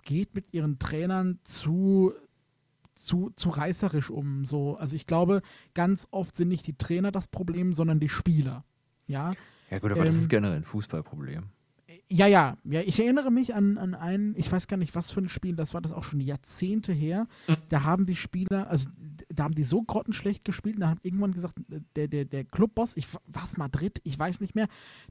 geht 0.04 0.36
mit 0.36 0.54
ihren 0.54 0.80
Trainern 0.80 1.40
zu, 1.46 2.14
zu, 2.94 3.32
zu 3.38 3.50
reißerisch 3.50 4.10
um. 4.10 4.44
So. 4.44 4.76
Also 4.76 4.98
ich 4.98 5.08
glaube, 5.08 5.42
ganz 5.74 6.08
oft 6.12 6.36
sind 6.36 6.50
nicht 6.50 6.68
die 6.68 6.78
Trainer 6.78 7.12
das 7.12 7.28
Problem, 7.28 7.74
sondern 7.74 8.02
die 8.02 8.10
Spieler. 8.10 8.66
Ja, 9.08 9.34
Ja, 9.70 9.80
gut, 9.80 9.92
aber 9.92 10.04
das 10.04 10.16
Ähm, 10.16 10.22
ist 10.22 10.30
generell 10.30 10.58
ein 10.58 10.64
Fußballproblem. 10.66 11.46
Ja, 12.10 12.28
ja, 12.28 12.58
ja. 12.64 12.82
Ich 12.82 13.00
erinnere 13.00 13.32
mich 13.32 13.56
an, 13.56 13.78
an 13.78 13.96
einen, 13.96 14.36
ich 14.38 14.52
weiß 14.52 14.68
gar 14.68 14.78
nicht, 14.78 14.94
was 14.96 15.12
für 15.12 15.22
ein 15.22 15.30
Spiel, 15.30 15.56
das 15.56 15.74
war 15.74 15.82
das 15.82 15.94
auch 15.94 16.04
schon 16.04 16.20
Jahrzehnte 16.20 16.94
her. 16.94 17.28
Mhm. 17.48 17.56
Da 17.70 17.84
haben 17.84 18.06
die 18.06 18.16
Spieler, 18.16 18.70
also 18.70 18.90
da 19.30 19.46
haben 19.46 19.56
die 19.56 19.64
so 19.64 19.82
grottenschlecht 19.82 20.46
gespielt, 20.46 20.76
und 20.76 20.82
da 20.82 20.90
hat 20.90 21.00
irgendwann 21.04 21.32
gesagt, 21.32 21.56
der, 21.96 22.08
der, 22.08 22.26
der 22.26 22.44
Clubboss, 22.44 22.98
ich 22.98 23.08
was 23.26 23.58
Madrid, 23.58 24.00
ich 24.04 24.18
weiß 24.20 24.42
nicht 24.42 24.54
mehr, 24.54 24.68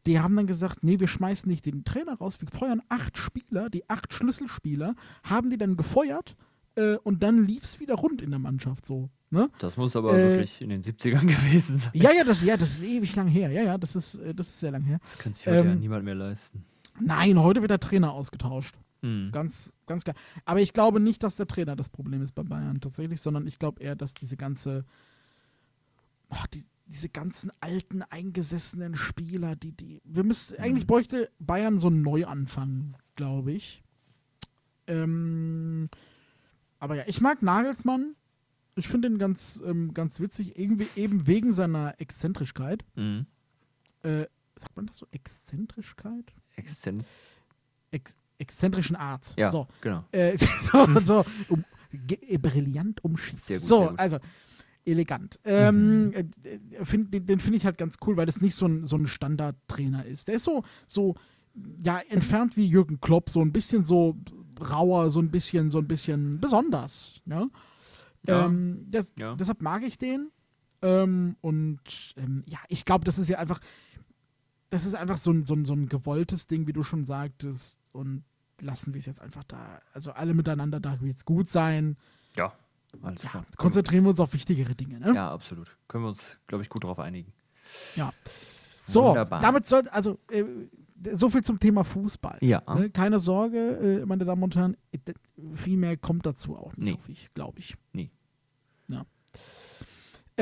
die 0.06 0.20
haben 0.20 0.36
dann 0.36 0.46
gesagt, 0.46 0.84
nee, 0.84 1.00
wir 1.00 1.08
schmeißen 1.08 1.50
nicht 1.50 1.66
den 1.66 1.84
Trainer 1.84 2.14
raus, 2.14 2.40
wir 2.40 2.48
feuern 2.48 2.82
acht 2.88 3.18
Spieler, 3.18 3.68
die 3.70 3.88
acht 3.90 4.12
Schlüsselspieler, 4.14 4.94
haben 5.24 5.50
die 5.50 5.58
dann 5.58 5.76
gefeuert 5.76 6.36
äh, 6.76 6.96
und 6.96 7.22
dann 7.22 7.46
lief 7.46 7.64
es 7.64 7.80
wieder 7.80 7.94
rund 7.94 8.22
in 8.22 8.30
der 8.30 8.38
Mannschaft 8.38 8.86
so. 8.86 9.10
Ne? 9.30 9.48
Das 9.58 9.78
muss 9.78 9.96
aber 9.96 10.12
Äh, 10.12 10.22
wirklich 10.32 10.60
in 10.60 10.68
den 10.68 10.82
70ern 10.82 11.20
gewesen 11.26 11.78
sein. 11.78 11.90
Ja, 11.94 12.12
ja, 12.12 12.22
das, 12.22 12.42
ja, 12.44 12.56
das 12.56 12.72
ist 12.74 12.84
ewig 12.84 13.16
lang 13.16 13.28
her. 13.28 13.50
Ja, 13.50 13.62
ja, 13.62 13.78
das 13.78 13.96
ist, 13.96 14.16
äh, 14.16 14.34
das 14.34 14.48
ist 14.48 14.60
sehr 14.60 14.70
lang 14.70 14.82
her. 14.82 14.98
Das 15.02 15.18
kann 15.18 15.32
sich 15.32 15.46
heute 15.46 15.56
ja 15.56 15.72
Ähm, 15.72 15.80
niemand 15.80 16.04
mehr 16.04 16.14
leisten. 16.14 16.64
Nein, 17.00 17.38
heute 17.38 17.60
wird 17.60 17.70
der 17.70 17.80
Trainer 17.80 18.12
ausgetauscht. 18.12 18.76
Mhm. 19.02 19.30
Ganz, 19.32 19.74
ganz 19.86 20.04
klar. 20.04 20.16
Aber 20.44 20.60
ich 20.60 20.72
glaube 20.72 21.00
nicht, 21.00 21.22
dass 21.22 21.36
der 21.36 21.46
Trainer 21.46 21.76
das 21.76 21.90
Problem 21.90 22.22
ist 22.22 22.34
bei 22.34 22.42
Bayern 22.42 22.80
tatsächlich, 22.80 23.20
sondern 23.20 23.46
ich 23.46 23.58
glaube 23.58 23.82
eher, 23.82 23.96
dass 23.96 24.14
diese 24.14 24.36
ganze, 24.36 24.84
oh, 26.30 26.44
die, 26.54 26.64
diese 26.86 27.08
ganzen 27.08 27.50
alten, 27.60 28.02
eingesessenen 28.02 28.94
Spieler, 28.94 29.56
die, 29.56 29.72
die, 29.72 30.00
wir 30.04 30.24
müssen, 30.24 30.58
eigentlich 30.58 30.86
bräuchte 30.86 31.30
Bayern 31.38 31.78
so 31.78 31.88
einen 31.88 32.02
Neuanfang, 32.02 32.96
glaube 33.16 33.52
ich. 33.52 33.82
Ähm, 34.86 35.88
aber 36.78 36.96
ja, 36.96 37.04
ich 37.06 37.20
mag 37.20 37.42
Nagelsmann. 37.42 38.14
Ich 38.74 38.88
finde 38.88 39.08
ihn 39.08 39.18
ganz, 39.18 39.62
ähm, 39.66 39.92
ganz 39.92 40.18
witzig, 40.20 40.58
irgendwie 40.58 40.88
eben 40.96 41.26
wegen 41.26 41.52
seiner 41.52 42.00
Exzentrischkeit. 42.00 42.84
Mhm. 42.94 43.26
Äh, 44.02 44.26
sagt 44.56 44.76
man 44.76 44.86
das 44.86 44.96
so? 44.98 45.06
Exzentrischkeit? 45.10 46.32
Exzent 46.56 47.04
Ex 47.90 48.16
exzentrischen 48.38 48.96
Art. 48.96 49.34
ja, 49.36 49.50
So, 49.50 49.68
genau. 49.80 50.04
äh, 50.12 50.36
so, 50.36 50.86
so 51.04 51.24
um, 51.48 51.64
brillant 52.40 53.04
umschifft. 53.04 53.44
Sehr 53.44 53.58
gut, 53.58 53.68
so, 53.68 53.78
sehr 53.78 53.88
gut. 53.90 53.98
also 54.00 54.18
elegant. 54.84 55.38
Ähm, 55.44 56.06
Mhm. 56.08 56.12
äh, 56.14 56.84
find, 56.84 57.14
den 57.14 57.26
den 57.26 57.38
finde 57.38 57.58
ich 57.58 57.64
halt 57.64 57.78
ganz 57.78 57.96
cool, 58.06 58.16
weil 58.16 58.26
das 58.26 58.40
nicht 58.40 58.56
so 58.56 58.66
ein, 58.66 58.86
so 58.86 58.96
ein 58.96 59.06
Standardtrainer 59.06 60.04
ist. 60.06 60.26
Der 60.26 60.34
ist 60.36 60.44
so, 60.44 60.64
so, 60.88 61.14
ja, 61.84 62.00
entfernt 62.08 62.56
wie 62.56 62.66
Jürgen 62.66 63.00
Klopp, 63.00 63.30
so 63.30 63.40
ein 63.42 63.52
bisschen 63.52 63.84
so 63.84 64.16
rauer, 64.60 65.10
so 65.12 65.20
ein 65.20 65.30
bisschen, 65.30 65.70
so 65.70 65.78
ein 65.78 65.86
bisschen 65.86 66.40
besonders. 66.40 67.20
Ja? 67.26 67.46
Ja. 68.26 68.46
Ähm, 68.46 68.86
das, 68.90 69.12
Ja. 69.16 69.36
Deshalb 69.36 69.62
mag 69.62 69.84
ich 69.84 69.98
den. 69.98 70.30
Ähm, 70.82 71.36
und 71.42 71.78
ähm, 72.16 72.42
ja, 72.46 72.58
ich 72.68 72.84
glaube, 72.84 73.04
das 73.04 73.18
ist 73.20 73.28
ja 73.28 73.38
einfach, 73.38 73.60
das 74.72 74.86
ist 74.86 74.94
einfach 74.94 75.18
so 75.18 75.30
ein, 75.30 75.44
so, 75.44 75.54
ein, 75.54 75.66
so 75.66 75.74
ein 75.74 75.86
gewolltes 75.88 76.46
Ding, 76.46 76.66
wie 76.66 76.72
du 76.72 76.82
schon 76.82 77.04
sagtest. 77.04 77.78
Und 77.92 78.24
lassen 78.60 78.94
wir 78.94 78.98
es 78.98 79.06
jetzt 79.06 79.20
einfach 79.20 79.44
da. 79.44 79.80
Also 79.92 80.12
alle 80.12 80.32
miteinander, 80.32 80.80
da 80.80 80.98
wird 81.02 81.16
es 81.18 81.24
gut 81.26 81.50
sein. 81.50 81.98
Ja, 82.36 82.52
alles 83.02 83.22
Ja, 83.22 83.30
klar. 83.30 83.46
konzentrieren 83.58 84.04
wir 84.04 84.10
uns 84.10 84.20
auf 84.20 84.32
wichtigere 84.32 84.74
Dinge. 84.74 84.98
Ne? 84.98 85.14
Ja, 85.14 85.30
absolut. 85.30 85.76
Können 85.88 86.04
wir 86.04 86.08
uns, 86.08 86.38
glaube 86.46 86.62
ich, 86.64 86.70
gut 86.70 86.84
darauf 86.84 86.98
einigen. 86.98 87.32
Ja. 87.96 88.12
So, 88.86 89.04
Wunderbar. 89.10 89.40
damit 89.42 89.66
soll, 89.66 89.86
also 89.90 90.18
äh, 90.30 90.44
so 91.12 91.28
viel 91.28 91.44
zum 91.44 91.60
Thema 91.60 91.84
Fußball. 91.84 92.38
Ja. 92.40 92.62
Ne? 92.74 92.88
Keine 92.90 93.18
Sorge, 93.18 93.58
äh, 94.02 94.06
meine 94.06 94.24
Damen 94.24 94.42
und 94.42 94.56
Herren, 94.56 94.76
äh, 94.92 94.98
viel 95.54 95.76
mehr 95.76 95.96
kommt 95.98 96.24
dazu 96.24 96.56
auch 96.56 96.74
nicht, 96.76 97.08
Nee. 97.08 97.16
glaube 97.34 97.58
ich. 97.58 97.76
Nee. 97.92 98.10
Ja. 98.88 99.04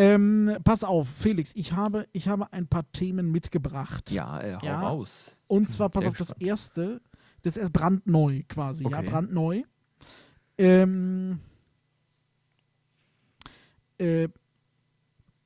Ähm, 0.00 0.56
pass 0.64 0.82
auf, 0.82 1.08
Felix, 1.10 1.52
ich 1.54 1.72
habe, 1.74 2.08
ich 2.12 2.26
habe 2.26 2.50
ein 2.54 2.66
paar 2.66 2.90
Themen 2.92 3.30
mitgebracht. 3.30 4.10
Ja, 4.10 4.40
äh, 4.40 4.54
hau 4.56 4.66
Ja. 4.66 4.80
raus. 4.80 5.36
Und 5.46 5.70
zwar, 5.70 5.90
pass 5.90 6.00
Sehr 6.00 6.08
auf, 6.08 6.16
das 6.16 6.28
gespannt. 6.28 6.42
erste, 6.42 7.00
das 7.42 7.58
ist 7.58 7.70
brandneu 7.70 8.42
quasi, 8.48 8.84
ja, 8.84 8.98
Okay. 8.98 9.10
brandneu. 9.10 9.62
Ähm, 10.56 11.40
äh, 13.98 14.28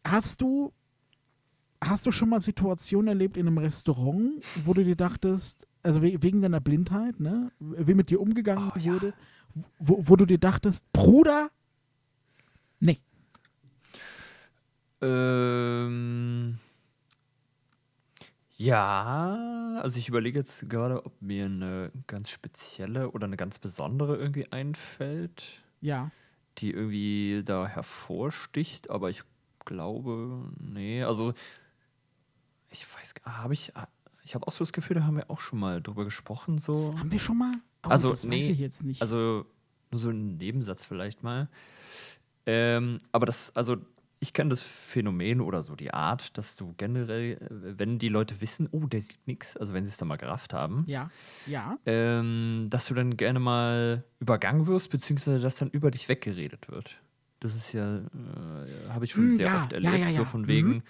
hast 0.07 0.41
du, 0.41 0.73
hast 1.83 2.07
du 2.07 2.13
schon 2.13 2.29
mal 2.29 2.41
Situationen 2.41 3.09
erlebt 3.09 3.37
in 3.37 3.49
einem 3.49 3.59
Restaurant, 3.59 4.41
wo 4.55 4.73
du 4.73 4.85
dir 4.85 4.95
dachtest, 4.95 5.67
also 5.83 6.01
we 6.01 6.23
wegen 6.23 6.43
deiner 6.43 6.61
Blindheit, 6.61 7.19
ne, 7.19 7.51
wie 7.59 7.95
mit 7.95 8.09
dir 8.09 8.21
umgegangen 8.21 8.71
Oh, 8.73 8.79
ja. 8.79 8.93
wurde, 8.93 9.15
wo, 9.81 9.99
wo 10.07 10.15
du 10.15 10.27
dir 10.27 10.39
dachtest, 10.39 10.85
Bruder, 10.93 11.49
nee, 12.79 12.99
Ähm, 15.05 16.59
ja, 18.57 19.77
also 19.83 19.99
ich 19.99 20.09
überlege 20.09 20.39
jetzt 20.39 20.71
gerade, 20.71 21.05
ob 21.05 21.21
mir 21.21 21.45
eine 21.45 21.91
ganz 22.07 22.31
spezielle 22.31 23.11
oder 23.11 23.27
eine 23.27 23.37
ganz 23.37 23.59
besondere 23.59 24.17
irgendwie 24.17 24.51
einfällt, 24.51 25.61
ja, 25.81 26.11
die 26.59 26.71
irgendwie 26.71 27.43
da 27.45 27.67
hervorsticht, 27.67 28.89
aber 28.89 29.11
ich 29.11 29.25
glaube, 29.67 30.51
nee, 30.59 31.03
also 31.03 31.35
ich 32.71 32.87
weiß, 32.95 33.15
habe 33.25 33.55
ich, 33.55 33.77
ah, 33.77 33.89
ich 34.23 34.35
habe 34.35 34.47
auch 34.47 34.53
so 34.53 34.61
das 34.61 34.73
Gefühl, 34.73 34.97
da 34.97 35.05
haben 35.05 35.17
wir 35.17 35.31
auch 35.31 35.41
schon 35.41 35.59
mal 35.59 35.83
drüber 35.83 36.05
gesprochen, 36.05 36.59
so. 36.59 36.99
haben 36.99 37.11
wir 37.11 37.19
schon 37.19 37.39
mal? 37.39 37.55
Oh, 37.83 37.89
Also, 37.89 38.11
das 38.11 38.25
weiß 38.25 38.31
nee, 38.31 38.51
ich 38.51 38.59
jetzt 38.59 38.85
nicht. 38.85 39.03
Also 39.03 39.45
nur 39.91 40.01
so 40.01 40.11
ein 40.11 40.37
Nebensatz 40.39 40.85
vielleicht 40.85 41.23
mal. 41.23 41.49
Ähm, 42.47 43.01
aber 43.13 43.27
das, 43.27 43.55
also 43.57 43.77
ich 44.25 44.33
kenne 44.33 44.51
das 44.51 44.63
Phänomen 44.63 45.41
oder 45.41 45.63
so 45.63 45.77
die 45.77 45.93
Art, 45.93 46.37
dass 46.39 46.57
du 46.57 46.75
generell, 46.79 47.33
äh, 47.35 47.39
wenn 47.79 47.99
die 47.99 48.09
Leute 48.09 48.41
wissen, 48.41 48.69
oh, 48.73 48.87
der 48.87 49.01
sieht 49.01 49.27
nichts, 49.27 49.57
also 49.57 49.75
wenn 49.75 49.85
sie 49.85 49.91
es 49.91 49.97
dann 49.99 50.09
mal 50.09 50.17
gerafft 50.17 50.53
haben, 50.55 50.85
ja, 50.89 51.11
ja, 51.47 51.77
ähm, 51.87 52.69
dass 52.71 52.87
du 52.87 52.95
dann 52.95 53.17
gerne 53.17 53.39
mal 53.39 54.05
übergangen 54.21 54.67
wirst, 54.67 54.91
beziehungsweise 54.91 55.39
dass 55.41 55.57
dann 55.57 55.71
über 55.71 55.91
dich 55.91 56.09
weggeredet 56.09 56.71
wird. 56.71 57.01
Das 57.41 57.55
ist 57.55 57.75
ja, 57.75 57.99
äh, 57.99 58.89
habe 58.89 59.05
ich 59.05 59.13
schon 59.13 59.27
Mm, 59.27 59.37
sehr 59.37 59.47
ja, 59.47 59.57
oft 59.57 59.73
erlebt, 59.75 59.99
ja, 59.99 60.09
ja. 60.09 60.19
so 60.19 60.25
von 60.25 60.43
Mhm. 60.43 60.47
wegen, 60.49 60.83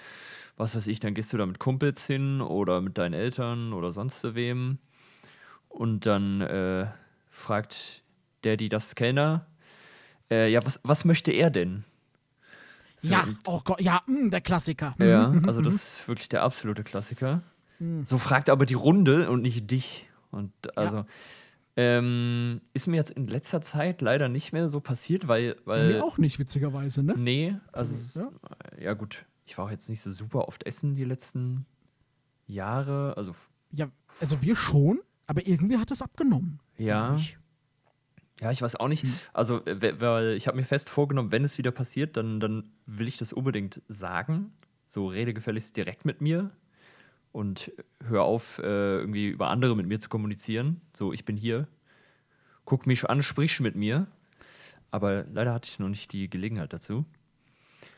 was 0.56 0.76
weiß 0.76 0.86
ich, 0.86 1.00
dann 1.00 1.14
gehst 1.14 1.32
du 1.32 1.36
da 1.36 1.46
mit 1.46 1.58
Kumpels 1.58 2.06
hin 2.06 2.40
oder 2.40 2.80
mit 2.80 2.96
deinen 2.96 3.14
Eltern 3.14 3.72
oder 3.72 3.92
sonst 3.92 4.22
wem 4.36 4.78
und 5.68 6.06
dann 6.06 6.40
äh, 6.40 6.86
fragt 7.30 8.02
der, 8.44 8.56
die 8.56 8.68
das 8.68 8.94
Kellner, 8.94 9.46
äh, 10.30 10.48
ja, 10.50 10.64
was, 10.64 10.78
was 10.84 11.04
möchte 11.04 11.32
er 11.32 11.50
denn? 11.50 11.84
Ja, 13.10 13.26
oh 13.46 13.60
Gott, 13.64 13.80
ja, 13.80 14.02
mm, 14.06 14.30
der 14.30 14.40
Klassiker. 14.40 14.94
Ja, 14.98 15.28
mhm, 15.28 15.48
also 15.48 15.60
das 15.60 15.74
ist 15.74 16.08
wirklich 16.08 16.28
der 16.28 16.42
absolute 16.42 16.82
Klassiker. 16.84 17.42
Mhm. 17.78 18.04
So 18.06 18.18
fragt 18.18 18.48
aber 18.50 18.66
die 18.66 18.74
Runde 18.74 19.30
und 19.30 19.42
nicht 19.42 19.70
dich. 19.70 20.08
Und 20.30 20.52
also 20.76 21.04
ähm, 21.76 22.60
ist 22.72 22.86
mir 22.86 22.96
jetzt 22.96 23.10
in 23.10 23.26
letzter 23.26 23.60
Zeit 23.60 24.00
leider 24.00 24.28
nicht 24.28 24.52
mehr 24.52 24.68
so 24.68 24.80
passiert, 24.80 25.26
weil, 25.26 25.56
weil 25.64 25.94
mir 25.94 26.04
auch 26.04 26.18
nicht, 26.18 26.38
witzigerweise, 26.38 27.02
ne? 27.02 27.14
nee, 27.16 27.56
also 27.72 28.20
Ja. 28.20 28.30
ja. 28.80 28.94
gut, 28.94 29.24
ich 29.44 29.58
war 29.58 29.66
auch 29.66 29.70
jetzt 29.70 29.88
nicht 29.88 30.00
so 30.00 30.12
super 30.12 30.46
oft 30.46 30.64
essen 30.66 30.94
die 30.94 31.04
letzten 31.04 31.66
Jahre, 32.46 33.14
also 33.16 33.34
Ja, 33.72 33.88
also 34.20 34.40
wir 34.42 34.54
schon, 34.54 35.00
aber 35.26 35.46
irgendwie 35.46 35.78
hat 35.78 35.90
es 35.90 36.00
abgenommen. 36.02 36.60
ja, 36.78 37.16
ich. 37.16 37.38
Ja, 38.40 38.50
ich 38.50 38.62
weiß 38.62 38.76
auch 38.76 38.88
nicht. 38.88 39.02
Hm. 39.04 39.14
Also 39.32 39.64
äh, 39.64 39.80
we- 39.80 40.00
weil 40.00 40.34
ich 40.34 40.46
habe 40.48 40.56
mir 40.56 40.64
fest 40.64 40.90
vorgenommen, 40.90 41.32
wenn 41.32 41.44
es 41.44 41.58
wieder 41.58 41.70
passiert, 41.70 42.16
dann 42.16 42.40
dann 42.40 42.72
will 42.86 43.08
ich 43.08 43.16
das 43.16 43.32
unbedingt 43.32 43.80
sagen. 43.88 44.52
So 44.86 45.06
rede 45.08 45.34
gefälligst 45.34 45.76
direkt 45.76 46.04
mit 46.04 46.20
mir 46.20 46.50
und 47.32 47.72
hör 48.06 48.22
auf, 48.24 48.58
äh, 48.58 48.62
irgendwie 48.98 49.28
über 49.28 49.48
andere 49.48 49.74
mit 49.76 49.86
mir 49.86 49.98
zu 50.00 50.08
kommunizieren. 50.08 50.80
So, 50.92 51.12
ich 51.12 51.24
bin 51.24 51.36
hier, 51.36 51.66
guck 52.64 52.86
mich 52.86 53.08
an, 53.08 53.22
sprich 53.22 53.60
mit 53.60 53.74
mir. 53.76 54.06
Aber 54.90 55.24
leider 55.32 55.52
hatte 55.52 55.68
ich 55.68 55.78
noch 55.80 55.88
nicht 55.88 56.12
die 56.12 56.30
Gelegenheit 56.30 56.72
dazu. 56.72 57.04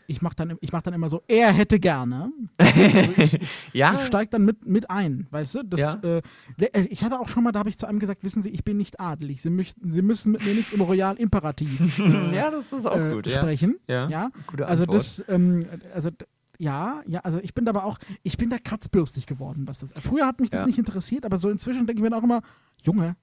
Ich 0.08 0.22
mache 0.22 0.34
dann, 0.36 0.56
mach 0.72 0.82
dann 0.82 0.94
immer 0.94 1.10
so, 1.10 1.22
er 1.28 1.52
hätte 1.52 1.80
gerne. 1.80 2.30
Also 2.58 2.80
ich, 3.16 3.38
Ja. 3.72 3.94
ich 3.98 4.06
steige 4.06 4.30
dann 4.30 4.44
mit, 4.44 4.66
mit 4.66 4.90
ein, 4.90 5.26
weißt 5.30 5.54
du? 5.56 5.62
Das, 5.64 5.80
Ja. 5.80 5.94
äh, 6.02 6.22
äh, 6.58 6.82
ich 6.90 7.02
hatte 7.04 7.18
auch 7.18 7.28
schon 7.28 7.44
mal, 7.44 7.52
da 7.52 7.58
habe 7.60 7.68
ich 7.68 7.78
zu 7.78 7.86
einem 7.86 7.98
gesagt, 7.98 8.22
wissen 8.24 8.42
Sie, 8.42 8.50
ich 8.50 8.64
bin 8.64 8.76
nicht 8.76 9.00
adelig. 9.00 9.42
Sie, 9.42 9.50
möchten, 9.50 9.92
Sie 9.92 10.02
müssen 10.02 10.32
mit 10.32 10.44
mir 10.44 10.54
nicht 10.54 10.72
im 10.72 10.80
Royal 10.80 11.16
Imperativ 11.16 11.98
äh, 11.98 12.34
ja, 12.34 12.50
das 12.50 12.72
ist 12.72 12.86
auch 12.86 12.96
äh, 12.96 13.12
gut. 13.14 13.30
Sprechen. 13.30 13.76
Ja, 13.88 14.08
Ja, 14.08 14.30
gute 14.46 14.66
also 14.66 14.84
Antwort. 14.84 14.96
das, 14.98 15.24
ähm, 15.28 15.66
also 15.94 16.10
ja, 16.58 17.02
ja, 17.06 17.20
also 17.20 17.38
ich 17.42 17.52
bin 17.52 17.64
da 17.66 17.70
aber 17.70 17.84
auch, 17.84 17.98
ich 18.22 18.38
bin 18.38 18.48
da 18.48 18.56
kratzbürstig 18.58 19.26
geworden, 19.26 19.64
was 19.68 19.78
das. 19.78 19.92
Früher 19.92 20.26
hat 20.26 20.40
mich 20.40 20.48
das 20.50 20.64
nicht 20.64 20.78
interessiert, 20.78 21.26
aber 21.26 21.36
so 21.36 21.50
inzwischen 21.50 21.86
denke 21.86 22.00
ich 22.00 22.02
mir 22.02 22.08
dann 22.10 22.18
auch 22.20 22.24
immer, 22.24 22.40
Junge, 22.82 23.14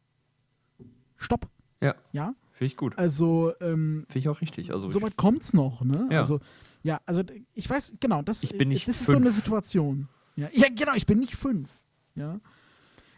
stopp, 1.18 1.48
Ja, 1.82 1.96
ja. 2.12 2.36
finde 2.52 2.66
ich 2.68 2.78
gut. 2.78 2.98
Also 2.98 3.54
ähm, 3.62 4.06
Finde 4.08 4.20
ich 4.20 4.30
auch 4.30 4.42
richtig. 4.42 4.72
Also, 4.72 4.88
soweit 4.90 5.16
kommt's 5.18 5.54
noch, 5.54 5.84
ne? 5.84 6.08
Ja. 6.12 6.20
Also 6.20 6.40
ja, 6.84 7.00
also 7.06 7.24
ich 7.54 7.70
weiß 7.70 7.94
genau, 8.00 8.22
das, 8.22 8.44
Ich 8.44 8.58
bin 8.58 8.70
nicht 8.70 8.88
das 8.88 9.02
ist 9.02 9.08
so 9.08 9.16
eine. 9.18 9.32
Situation. 9.32 10.08
Ja, 10.36 10.50
ja, 10.52 10.68
genau, 10.74 10.94
ich 10.96 11.06
bin 11.06 11.20
nicht 11.20 11.36
fünf. 11.36 11.70
Ja, 12.16 12.40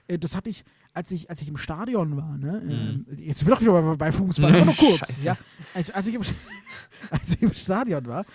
Äh, 0.07 0.19
das 0.19 0.35
hatte 0.35 0.49
ich, 0.49 0.63
als 0.93 1.11
ich, 1.11 1.29
als 1.29 1.41
ich 1.41 1.47
im 1.47 1.57
Stadion 1.57 2.15
war. 2.15 2.37
Ne? 2.37 2.61
Ähm, 2.65 3.05
Jetzt 3.17 3.39
sind 3.39 3.47
wir 3.47 3.55
doch 3.55 3.61
wieder 3.61 3.81
bei, 3.81 3.95
bei 3.95 4.11
Fußball, 4.11 4.53
aber 4.55 4.65
nur 4.71 4.75
kurz. 4.75 5.19
Mhm. 5.19 5.25
Ja, 5.25 5.37
als, 5.73 5.91
als, 5.91 6.07
ich 6.07 6.15
im, 6.15 6.21
als 7.09 7.33
ich 7.33 7.41
im 7.41 7.53
Stadion 7.53 8.05
war. 8.05 8.25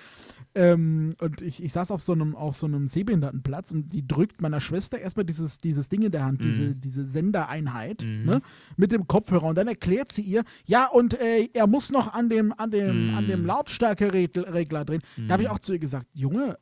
Ähm, 0.52 1.14
und 1.21 1.42
ich, 1.42 1.62
ich 1.62 1.73
saß 1.73 1.92
auf 1.92 2.02
so 2.02 2.12
einem, 2.12 2.35
auf 2.35 2.57
so 2.57 2.66
einem 2.66 2.88
Sehbehindertenplatz 2.88 3.71
und 3.71 3.90
die 3.92 4.04
drückt 4.07 4.40
meiner 4.42 4.59
Schwester 4.61 4.99
erstmal 4.99 5.25
dieses, 5.25 5.59
dieses 5.59 5.88
Ding 5.88 6.02
in 6.02 6.11
der 6.11 6.25
Hand, 6.25 6.42
diese, 6.42 6.75
diese 6.75 7.04
Sendereinheit, 7.07 8.02
Mhm. 8.02 8.25
ne, 8.25 8.42
mit 8.76 8.90
dem 8.90 9.07
Kopfhörer. 9.07 9.45
Und 9.45 9.57
dann 9.59 9.69
erklärt 9.69 10.11
sie 10.11 10.23
ihr, 10.23 10.42
ja, 10.64 10.87
und 10.88 11.14
äh, 11.21 11.49
er 11.52 11.69
muss 11.69 11.92
noch 11.92 12.14
an 12.14 12.28
dem, 12.28 12.52
an 12.52 12.73
dem, 12.73 13.14
an 13.14 13.28
dem 13.28 13.47
Lautstärkeregler 13.47 14.85
drehen. 14.85 15.02
Da 15.28 15.35
habe 15.35 15.45
ich 15.45 15.49
auch 15.49 15.61
zu 15.61 15.73
ihr 15.75 15.78
gesagt, 15.78 16.07
junge 16.14 16.59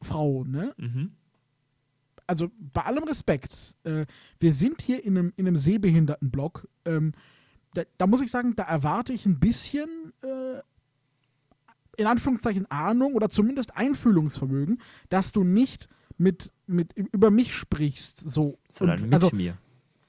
Frau, 0.00 0.44
ne, 0.44 0.72
Mhm. 0.78 1.10
also 2.28 2.48
bei 2.72 2.82
allem 2.82 3.04
Respekt, 3.04 3.74
äh, 3.84 4.06
wir 4.38 4.52
sind 4.54 4.80
hier 4.80 5.04
in 5.04 5.18
einem, 5.18 5.32
in 5.36 5.46
einem 5.48 5.56
Sehbehindertenblock. 5.56 6.68
Ähm, 6.84 7.12
da, 7.74 7.82
da 7.98 8.06
muss 8.06 8.20
ich 8.20 8.30
sagen, 8.30 8.54
da 8.54 8.62
erwarte 8.64 9.12
ich 9.12 9.26
ein 9.26 9.40
bisschen, 9.40 9.88
äh, 10.22 10.60
in 11.96 12.06
Anführungszeichen, 12.06 12.70
Ahnung 12.70 13.14
oder 13.14 13.28
zumindest 13.28 13.76
Einfühlungsvermögen, 13.76 14.80
dass 15.08 15.32
du 15.32 15.44
nicht 15.44 15.88
mit, 16.18 16.52
mit 16.66 16.92
über 16.96 17.30
mich 17.30 17.54
sprichst. 17.54 18.18
So. 18.30 18.58
Sondern 18.70 18.98
Und, 18.98 19.04
mit 19.06 19.14
also, 19.14 19.30
mir. 19.34 19.56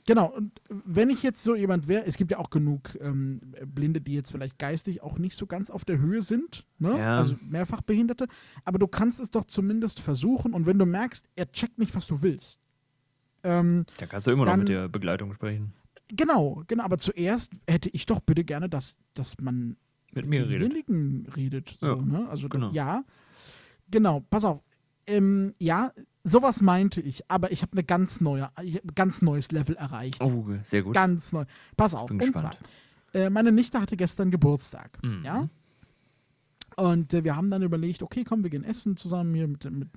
Genau, 0.06 0.34
und 0.36 0.52
wenn 0.68 1.10
ich 1.10 1.24
jetzt 1.24 1.42
so 1.44 1.56
jemand 1.56 1.88
wäre, 1.88 2.06
es 2.06 2.18
gibt 2.18 2.30
ja 2.32 2.38
auch 2.38 2.50
genug 2.50 2.98
ähm, 3.00 3.40
Blinde, 3.66 4.02
die 4.02 4.14
jetzt 4.14 4.32
vielleicht 4.34 4.60
geistig 4.60 5.02
auch 5.02 5.18
nicht 5.18 5.34
so 5.38 5.48
ganz 5.48 5.70
auf 5.70 5.86
der 5.86 5.98
Höhe 5.98 6.22
sind, 6.22 6.66
ne? 6.78 6.98
Ja. 6.98 7.16
also 7.16 7.38
mehrfach 7.42 7.82
Behinderte, 7.82 8.28
aber 8.66 8.80
du 8.80 8.88
kannst 8.88 9.22
es 9.22 9.32
doch 9.32 9.46
zumindest 9.46 10.02
versuchen 10.02 10.54
und 10.54 10.66
wenn 10.66 10.78
du 10.78 10.86
merkst, 10.86 11.26
er 11.38 11.50
checkt 11.54 11.78
nicht, 11.80 11.96
was 11.96 12.06
du 12.06 12.22
willst. 12.22 12.60
Ähm, 13.44 13.86
Da 13.98 14.06
kannst 14.06 14.28
du 14.28 14.32
immer 14.32 14.44
noch 14.44 14.52
dann- 14.52 14.60
mit 14.60 14.68
der 14.70 14.90
Begleitung 14.90 15.32
sprechen. 15.34 15.72
genau, 16.10 16.64
genau, 16.68 16.84
aber 16.84 16.98
zuerst 16.98 17.54
hätte 17.66 17.88
ich 17.88 18.06
doch 18.06 18.20
bitte 18.20 18.44
gerne, 18.44 18.68
dass, 18.68 18.98
dass 19.14 19.38
man 19.40 19.78
Mit 20.16 20.26
mir 20.28 20.48
redet. 20.48 20.62
demjenigen 20.72 21.28
redet. 21.36 21.78
So, 21.82 21.88
Ja, 21.88 21.96
ne? 21.96 22.30
Also 22.30 22.50
genau. 22.50 22.72
ja, 22.72 23.04
genau, 23.90 24.22
pass 24.30 24.46
auf. 24.46 24.62
Ähm, 25.08 25.54
ja, 25.60 25.92
sowas 26.24 26.62
meinte 26.62 27.02
ich, 27.02 27.30
aber 27.30 27.52
ich 27.52 27.62
habe 27.62 27.74
eine 27.74 27.84
ganz 27.84 28.22
neue, 28.22 28.50
ich 28.64 28.76
hab 28.76 28.84
ein 28.86 28.96
ganz 28.96 29.22
neues 29.22 29.52
Level 29.52 29.76
erreicht. 29.76 30.22
Oh, 30.22 30.48
sehr 30.64 30.84
gut. 30.84 30.94
Ganz 30.96 31.34
neu. 31.34 31.46
Pass 31.76 31.94
auf. 31.96 32.08
Bin 32.08 32.20
und 32.22 32.32
gespannt. 32.32 32.58
zwar, 33.12 33.22
äh, 33.22 33.30
meine 33.30 33.52
Nichte 33.52 33.82
hatte 33.82 33.98
gestern 33.98 34.32
Geburtstag. 34.32 34.98
Mhm. 35.04 35.24
Ja. 35.26 35.50
Und 36.78 37.14
äh, 37.14 37.24
wir 37.24 37.36
haben 37.36 37.52
dann 37.52 37.62
überlegt, 37.62 38.02
okay, 38.02 38.24
komm, 38.24 38.44
wir 38.44 38.50
gehen 38.50 38.64
essen 38.64 38.98
zusammen 38.98 39.36
hier 39.36 39.48
mit, 39.48 39.70
mit 39.70 39.90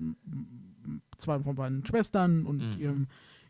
zwei 1.17 1.39
von 1.39 1.55
meinen 1.55 1.85
Schwestern 1.85 2.45
und 2.45 2.57
Mhm. 2.75 2.79
ihrem, 2.79 3.07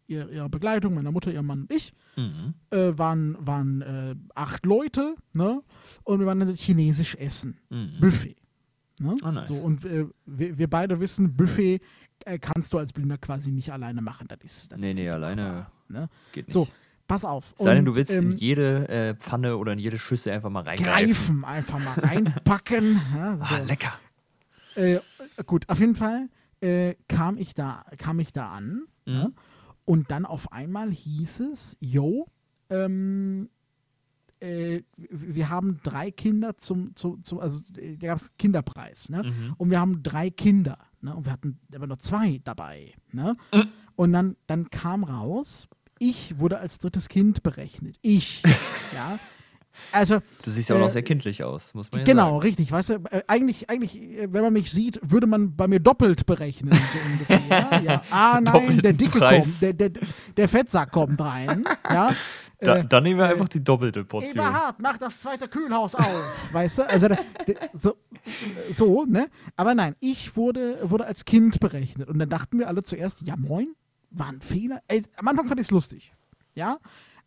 ihr, 0.08 0.30
ihrer 0.30 0.50
Begleitung, 0.50 0.94
meiner 0.96 1.12
Mutter, 1.12 1.32
ihrem 1.32 1.46
Mann 1.46 1.62
und 1.62 1.72
ich. 1.74 1.94
Mhm. 2.16 2.54
Äh, 2.72 2.98
waren 2.98 3.36
waren 3.40 3.82
äh, 3.82 4.16
acht 4.36 4.66
Leute, 4.66 5.16
ne? 5.34 5.62
Und 6.04 6.20
wir 6.20 6.26
waren 6.26 6.40
dann 6.40 6.56
chinesisch 6.56 7.16
essen. 7.16 7.58
Mhm. 7.70 8.00
Buffet. 8.00 8.36
Ne? 9.00 9.14
Ah, 9.22 9.32
nice. 9.32 9.48
So, 9.50 9.56
und 9.56 9.86
äh, 9.86 10.06
wir, 10.26 10.58
wir 10.58 10.70
beide 10.70 11.00
wissen, 11.00 11.36
Buffet 11.36 11.82
äh, 12.26 12.40
kannst 12.40 12.74
du 12.74 12.80
als 12.80 12.92
Blinder 12.94 13.18
quasi 13.20 13.52
nicht 13.52 13.72
alleine 13.72 14.02
machen. 14.02 14.28
Das 14.28 14.40
ist, 14.42 14.72
das 14.72 14.80
Nee, 14.80 14.90
ist 14.90 14.96
nee, 14.96 15.10
alleine 15.10 15.44
machbar, 15.44 15.72
Ne? 15.90 16.10
geht 16.34 16.48
nicht. 16.48 16.54
So, 16.54 16.68
pass 17.08 17.24
auf. 17.24 17.54
Sei 17.58 17.76
denn, 17.76 17.86
du 17.86 17.96
willst 17.96 18.12
ähm, 18.12 18.32
in 18.32 18.38
jede 18.38 18.90
äh, 18.90 19.16
Pfanne 19.16 19.56
oder 19.58 19.74
in 19.74 19.80
jede 19.80 19.98
Schüssel 20.00 20.34
einfach 20.34 20.50
mal 20.50 20.64
reingreifen. 20.64 21.42
greifen, 21.42 21.46
einfach 21.46 21.80
mal 21.80 21.94
reinpacken. 22.00 23.00
ja, 23.16 23.38
so. 23.38 23.44
Ah, 23.46 23.60
lecker. 23.60 23.94
äh, 24.76 25.00
gut, 25.46 25.70
auf 25.70 25.80
jeden 25.80 25.96
Fall 25.96 26.28
kam, 27.08 27.38
ich 27.38 27.54
da, 27.54 27.86
kam 28.00 28.20
ich 28.20 28.34
da 28.34 28.50
an 28.50 28.88
Mhm. 29.06 29.14
ja, 29.14 29.30
und 29.88 30.12
dann 30.12 30.26
auf 30.26 30.52
einmal 30.52 30.92
hieß 30.92 31.40
es, 31.40 31.78
yo, 31.80 32.28
ähm, 32.70 33.50
äh, 34.42 34.82
wir 34.98 35.50
haben 35.50 35.80
drei 35.82 36.12
Kinder 36.12 36.58
zum, 36.58 36.94
zum, 36.94 37.24
zum 37.24 37.40
also 37.40 37.62
äh, 37.80 37.96
da 37.96 38.08
gab 38.08 38.18
es 38.18 38.36
Kinderpreis, 38.38 39.08
ne? 39.08 39.24
Mhm. 39.24 39.54
Und 39.58 39.72
wir 39.72 39.80
haben 39.80 40.04
drei 40.04 40.30
Kinder, 40.30 40.78
ne? 41.00 41.16
Und 41.16 41.24
wir 41.24 41.32
hatten 41.32 41.58
aber 41.74 41.88
nur 41.88 42.00
zwei 42.00 42.42
dabei, 42.44 42.96
ne? 43.14 43.38
Mhm. 43.54 43.70
Und 43.96 44.12
dann, 44.12 44.36
dann 44.46 44.70
kam 44.70 45.06
raus, 45.06 45.70
ich 46.00 46.38
wurde 46.38 46.60
als 46.60 46.80
drittes 46.80 47.08
Kind 47.08 47.42
berechnet. 47.42 47.98
Ich, 48.02 48.44
ja. 48.94 49.18
Also, 49.92 50.20
Du 50.44 50.52
siehst 50.52 50.70
ja 50.70 50.76
auch 50.76 50.80
noch 50.80 50.88
Äh, 50.88 50.92
sehr 50.92 51.04
kindlich 51.04 51.44
aus, 51.44 51.74
muss 51.74 51.92
man 51.92 52.00
ja 52.02 52.06
Genau, 52.06 52.26
sagen. 52.32 52.40
richtig. 52.42 52.72
Weißt 52.72 52.90
du, 52.90 52.94
äh, 53.12 53.22
eigentlich, 53.28 53.70
eigentlich, 53.70 53.96
äh, 54.02 54.32
wenn 54.32 54.42
man 54.42 54.54
mich 54.54 54.72
sieht, 54.72 55.00
würde 55.02 55.28
man 55.28 55.56
bei 55.56 55.68
mir 55.68 55.80
doppelt 55.80 56.26
berechnen, 56.26 56.74
so 56.74 56.98
ungefähr. 57.12 57.42
Ja? 57.50 57.80
ja. 57.84 58.02
Ah, 58.12 58.42
nein, 58.42 58.80
der 58.82 58.94
Dicke 58.94 59.20
Preis. 59.20 59.44
kommt, 59.44 59.62
der, 59.62 59.74
der, 59.74 59.92
der 60.36 60.48
Fettsack 60.50 60.92
kommt 60.92 61.20
rein. 61.22 61.64
Ja. 61.90 62.12
Da, 62.60 62.78
Äh, 62.78 62.86
dann 62.88 63.04
nehmen 63.04 63.20
wir 63.20 63.28
einfach 63.28 63.48
die 63.48 63.64
doppelte 63.64 64.04
Portion. 64.04 64.32
Eberhard, 64.34 64.78
mach 64.80 64.98
das 64.98 65.22
zweite 65.22 65.48
Kühlhaus 65.48 65.94
auf. 65.94 66.08
Weißt 66.52 66.80
du? 66.80 66.90
Also, 66.90 67.08
so, 67.80 67.96
so, 68.74 69.06
ne? 69.06 69.28
Aber 69.56 69.76
nein, 69.76 69.96
ich 70.00 70.36
wurde, 70.36 70.80
wurde 70.82 71.06
als 71.06 71.24
Kind 71.24 71.60
berechnet. 71.60 72.08
Und 72.08 72.18
dann 72.18 72.30
dachten 72.30 72.58
wir 72.58 72.68
alle 72.68 72.82
zuerst, 72.82 73.22
ja 73.22 73.36
moin, 73.38 73.76
war 74.10 74.30
ein 74.30 74.42
Fehler. 74.42 74.80
Ey, 74.88 75.04
am 75.18 75.28
Anfang 75.28 75.48
fand 75.48 75.60
ich 75.60 75.68
es 75.68 75.72
lustig. 75.72 76.14
Ja? 76.56 76.78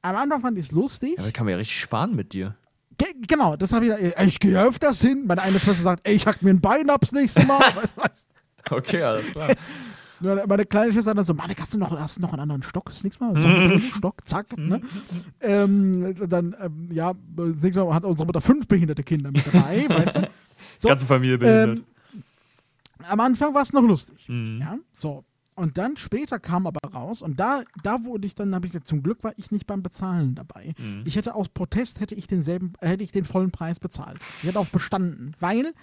Am 0.02 0.16
Anfang 0.16 0.40
fand 0.40 0.58
ich 0.58 0.66
es 0.66 0.72
lustig. 0.72 1.14
Ja, 1.16 1.22
aber 1.24 1.32
kann 1.32 1.44
man 1.44 1.52
ja 1.52 1.58
richtig 1.58 1.78
sparen 1.80 2.14
mit 2.14 2.32
dir. 2.32 2.56
Ge 2.98 3.08
genau, 3.26 3.56
das 3.56 3.72
habe 3.72 3.86
ich 3.86 3.96
gesagt, 3.96 4.22
ich 4.22 4.40
gehe 4.40 4.60
öfters 4.62 5.00
hin. 5.00 5.24
Meine 5.26 5.42
eine 5.42 5.58
Schwester 5.58 5.82
sagt, 5.82 6.06
ey, 6.06 6.14
ich 6.14 6.26
hack 6.26 6.42
mir 6.42 6.50
ein 6.50 6.60
Bein 6.60 6.90
ab 6.90 7.00
das 7.02 7.12
nächste 7.12 7.44
Mal. 7.46 7.60
weißt, 7.74 7.96
was? 7.96 8.26
Okay, 8.70 9.02
alles 9.02 9.30
klar. 9.32 9.54
Meine, 10.20 10.66
kleine 10.66 10.92
Schwester 10.92 11.14
dann 11.14 11.24
so, 11.24 11.32
Mann, 11.32 11.50
hast 11.58 11.72
du 11.72 11.78
noch, 11.78 11.98
hast 11.98 12.18
du 12.18 12.20
noch 12.20 12.32
einen 12.32 12.42
anderen 12.42 12.62
Stock 12.62 12.84
das 12.86 13.02
nächste 13.04 13.24
Mal? 13.24 13.40
So 13.40 13.78
Stock, 13.96 14.16
zack. 14.26 14.54
Ne? 14.58 14.82
ähm, 15.40 16.14
dann, 16.28 16.54
ähm, 16.60 16.88
ja, 16.92 17.14
das 17.36 17.62
nächste 17.62 17.82
Mal 17.82 17.94
hat 17.94 18.04
unsere 18.04 18.26
Mutter 18.26 18.42
fünf 18.42 18.68
behinderte 18.68 19.02
Kinder 19.02 19.30
mit 19.30 19.46
dabei, 19.46 19.86
weißt 19.88 20.16
du? 20.16 20.28
So, 20.76 20.88
Ganze 20.88 21.06
Familie 21.06 21.38
behindert. 21.38 21.78
ähm, 21.78 21.84
am 23.08 23.20
Anfang 23.20 23.54
war 23.54 23.62
es 23.62 23.72
noch 23.72 23.82
lustig. 23.82 24.28
Mhm. 24.28 24.58
Ja, 24.60 24.76
so. 24.92 25.24
Und 25.60 25.76
dann 25.76 25.96
später 25.98 26.38
kam 26.38 26.66
aber 26.66 26.80
raus 26.90 27.20
und 27.20 27.38
da, 27.38 27.62
da 27.82 28.02
wurde 28.04 28.26
ich 28.26 28.34
dann, 28.34 28.54
habe 28.54 28.64
ich 28.66 28.72
gesagt, 28.72 28.86
zum 28.86 29.02
Glück 29.02 29.22
war 29.22 29.34
ich 29.36 29.50
nicht 29.50 29.66
beim 29.66 29.82
Bezahlen 29.82 30.34
dabei. 30.34 30.72
Mhm. 30.78 31.02
Ich 31.04 31.16
hätte 31.16 31.34
aus 31.34 31.50
Protest 31.50 32.00
hätte 32.00 32.14
ich 32.14 32.26
denselben, 32.26 32.72
hätte 32.80 33.02
ich 33.04 33.12
den 33.12 33.24
vollen 33.24 33.50
Preis 33.50 33.78
bezahlt. 33.78 34.18
Ich 34.40 34.48
hätte 34.48 34.58
auf 34.58 34.72
bestanden, 34.72 35.32
weil 35.38 35.74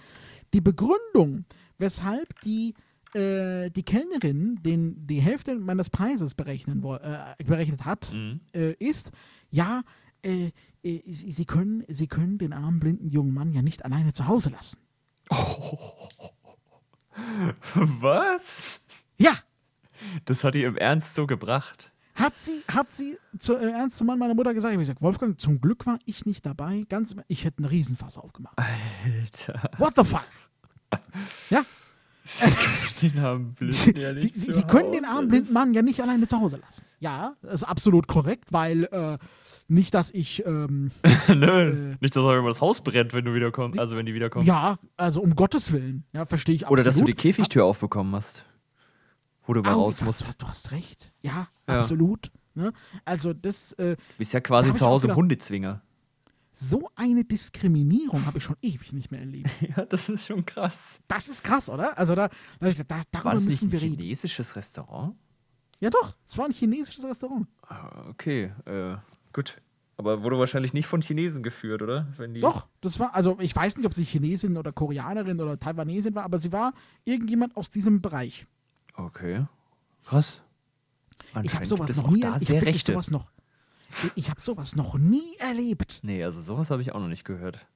die 0.52 0.60
Begründung, 0.60 1.44
weshalb 1.78 2.40
die 2.42 2.74
äh, 3.14 3.70
die 3.70 3.84
Kellnerin 3.84 4.60
den 4.64 5.06
die 5.06 5.20
Hälfte 5.20 5.54
meines 5.54 5.90
Preises 5.90 6.34
berechnen, 6.34 6.82
äh, 6.84 7.34
berechnet 7.44 7.84
hat, 7.84 8.12
Mhm. 8.12 8.40
äh, 8.52 8.72
ist, 8.80 9.12
ja, 9.50 9.82
äh, 10.22 10.50
äh, 10.82 11.02
sie, 11.06 11.30
sie, 11.30 11.44
können, 11.44 11.84
sie 11.86 12.08
können 12.08 12.38
den 12.38 12.52
armen 12.52 12.80
blinden 12.80 13.08
jungen 13.10 13.32
Mann 13.32 13.52
ja 13.52 13.62
nicht 13.62 13.84
alleine 13.84 14.12
zu 14.12 14.26
Hause 14.26 14.50
lassen. 14.50 14.78
Was? 17.74 18.80
Ja, 19.18 19.32
Das 20.24 20.44
hat 20.44 20.54
die 20.54 20.64
im 20.64 20.76
Ernst 20.76 21.14
so 21.14 21.26
gebracht. 21.26 21.92
Hat 22.14 22.36
sie, 22.36 22.62
hat 22.72 22.90
sie 22.90 23.16
zu, 23.38 23.54
äh, 23.56 23.70
ernst 23.70 23.96
zu 23.98 24.04
meiner 24.04 24.34
Mutter 24.34 24.52
gesagt, 24.52 24.72
ich 24.72 24.76
habe 24.76 24.82
gesagt, 24.82 25.02
Wolfgang, 25.02 25.38
zum 25.38 25.60
Glück 25.60 25.86
war 25.86 25.98
ich 26.04 26.26
nicht 26.26 26.44
dabei. 26.44 26.84
Ganz, 26.88 27.12
im- 27.12 27.22
ich 27.28 27.44
hätte 27.44 27.58
einen 27.58 27.66
Riesenfass 27.66 28.18
aufgemacht. 28.18 28.58
Alter. 28.58 29.70
What 29.78 29.92
the 29.96 30.04
fuck? 30.04 30.24
Ja, 31.50 31.62
Den 33.02 33.20
haben 33.22 33.54
Blinden 33.54 33.72
sie, 33.72 33.92
ja 33.96 34.14
sie, 34.14 34.24
nicht 34.24 34.34
sie, 34.36 34.52
sie 34.52 34.62
können 34.64 34.92
den 34.92 35.04
armen 35.04 35.28
blinden 35.28 35.52
Mann 35.52 35.72
ja 35.74 35.80
nicht 35.82 36.00
alleine 36.02 36.26
zu 36.28 36.38
Hause 36.40 36.56
lassen. 36.56 36.82
Ja, 37.00 37.34
das 37.42 37.54
ist 37.62 37.64
absolut 37.64 38.06
korrekt, 38.06 38.52
weil 38.52 38.84
äh, 38.84 39.18
nicht, 39.68 39.94
dass 39.94 40.10
ich, 40.10 40.44
ähm, 40.44 40.90
Nö. 41.28 41.94
Nicht, 42.00 42.16
dass 42.16 42.22
auch 42.24 42.32
immer 42.34 42.48
das 42.48 42.60
Haus 42.60 42.80
brennt, 42.82 43.12
wenn 43.14 43.24
du 43.24 43.34
wiederkommst. 43.34 43.78
Also 43.78 43.96
wenn 43.96 44.04
die 44.06 44.14
wiederkommen. 44.14 44.44
ja, 44.46 44.78
also 44.96 45.22
um 45.22 45.36
Gottes 45.36 45.72
Willen, 45.72 46.04
ja, 46.12 46.26
verstehe 46.26 46.54
ich 46.54 46.62
Oder 46.62 46.80
absolut. 46.80 46.86
dass 46.86 46.96
du 46.98 47.04
die 47.04 47.14
Käfigtür 47.14 47.64
aufbekommen 47.64 48.14
hast. 48.14 48.44
Wo 49.48 49.54
du 49.54 49.62
mal 49.62 49.72
Au, 49.74 49.82
raus 49.84 49.96
du, 49.96 50.04
musst. 50.04 50.26
hast, 50.28 50.40
du 50.42 50.46
hast 50.46 50.70
recht. 50.72 51.12
Ja, 51.22 51.48
Ja. 51.68 51.78
absolut. 51.78 52.30
Ne? 52.54 52.72
Also 53.04 53.32
das, 53.32 53.72
äh, 53.74 53.96
Du 53.96 54.02
bist 54.18 54.32
ja 54.32 54.40
quasi 54.40 54.72
zu 54.74 54.84
Hause 54.86 55.06
gedacht- 55.06 55.16
Hundezwinger. 55.16 55.82
so 56.54 56.90
eine 56.96 57.24
Diskriminierung 57.24 58.26
habe 58.26 58.38
ich 58.38 58.44
schon 58.44 58.56
ewig 58.62 58.92
nicht 58.92 59.10
mehr 59.10 59.20
erlebt. 59.20 59.48
Ja, 59.76 59.84
das 59.86 60.08
ist 60.08 60.26
schon 60.26 60.44
krass. 60.44 60.98
Das 61.08 61.28
ist 61.28 61.42
krass, 61.42 61.70
oder? 61.70 61.96
Also 61.96 62.14
da, 62.14 62.28
da, 62.60 62.70
da 62.72 62.88
War 62.96 63.04
darüber 63.10 63.34
das 63.34 63.44
nicht 63.44 63.50
müssen 63.62 63.68
ein 63.68 63.72
wir 63.72 63.80
reden. 63.82 63.96
chinesisches 63.96 64.54
Restaurant? 64.56 65.14
Ja 65.80 65.90
doch, 65.90 66.14
es 66.26 66.36
war 66.36 66.44
ein 66.46 66.52
chinesisches 66.52 67.04
Restaurant. 67.04 67.46
Ah, 67.62 68.06
okay, 68.10 68.52
äh, 68.66 68.96
gut. 69.32 69.62
Aber 69.96 70.22
wurde 70.22 70.38
wahrscheinlich 70.38 70.72
nicht 70.74 70.86
von 70.86 71.00
Chinesen 71.00 71.42
geführt, 71.42 71.80
oder? 71.82 72.06
Wenn 72.16 72.34
die 72.34 72.40
Doch, 72.40 72.68
das 72.80 72.98
war, 73.00 73.14
also 73.14 73.36
ich 73.40 73.54
weiß 73.56 73.76
nicht, 73.76 73.86
ob 73.86 73.94
sie 73.94 74.04
Chinesin 74.04 74.56
oder 74.56 74.72
Koreanerin 74.72 75.40
oder 75.40 75.58
Taiwanesin 75.58 76.14
war, 76.14 76.24
aber 76.24 76.38
sie 76.38 76.52
war 76.52 76.72
irgendjemand 77.04 77.56
aus 77.56 77.70
diesem 77.70 78.00
Bereich. 78.02 78.46
Okay. 78.98 79.46
Krass. 80.04 80.40
Ich 81.42 81.54
habe 81.54 81.66
sowas 81.66 81.94
noch 81.96 82.10
nie 82.10 82.22
erlebt. 82.22 82.50
Ich 82.66 82.80
habe 82.80 82.92
sowas 82.92 83.10
noch. 83.10 83.30
Ich- 84.16 84.28
habe 84.28 84.40
sowas 84.40 84.76
noch 84.76 84.98
nie 84.98 85.36
erlebt. 85.38 86.00
Nee, 86.02 86.22
also 86.24 86.40
sowas 86.42 86.70
habe 86.70 86.82
ich 86.82 86.92
auch 86.92 87.00
noch 87.00 87.08
nicht 87.08 87.24
gehört. 87.24 87.66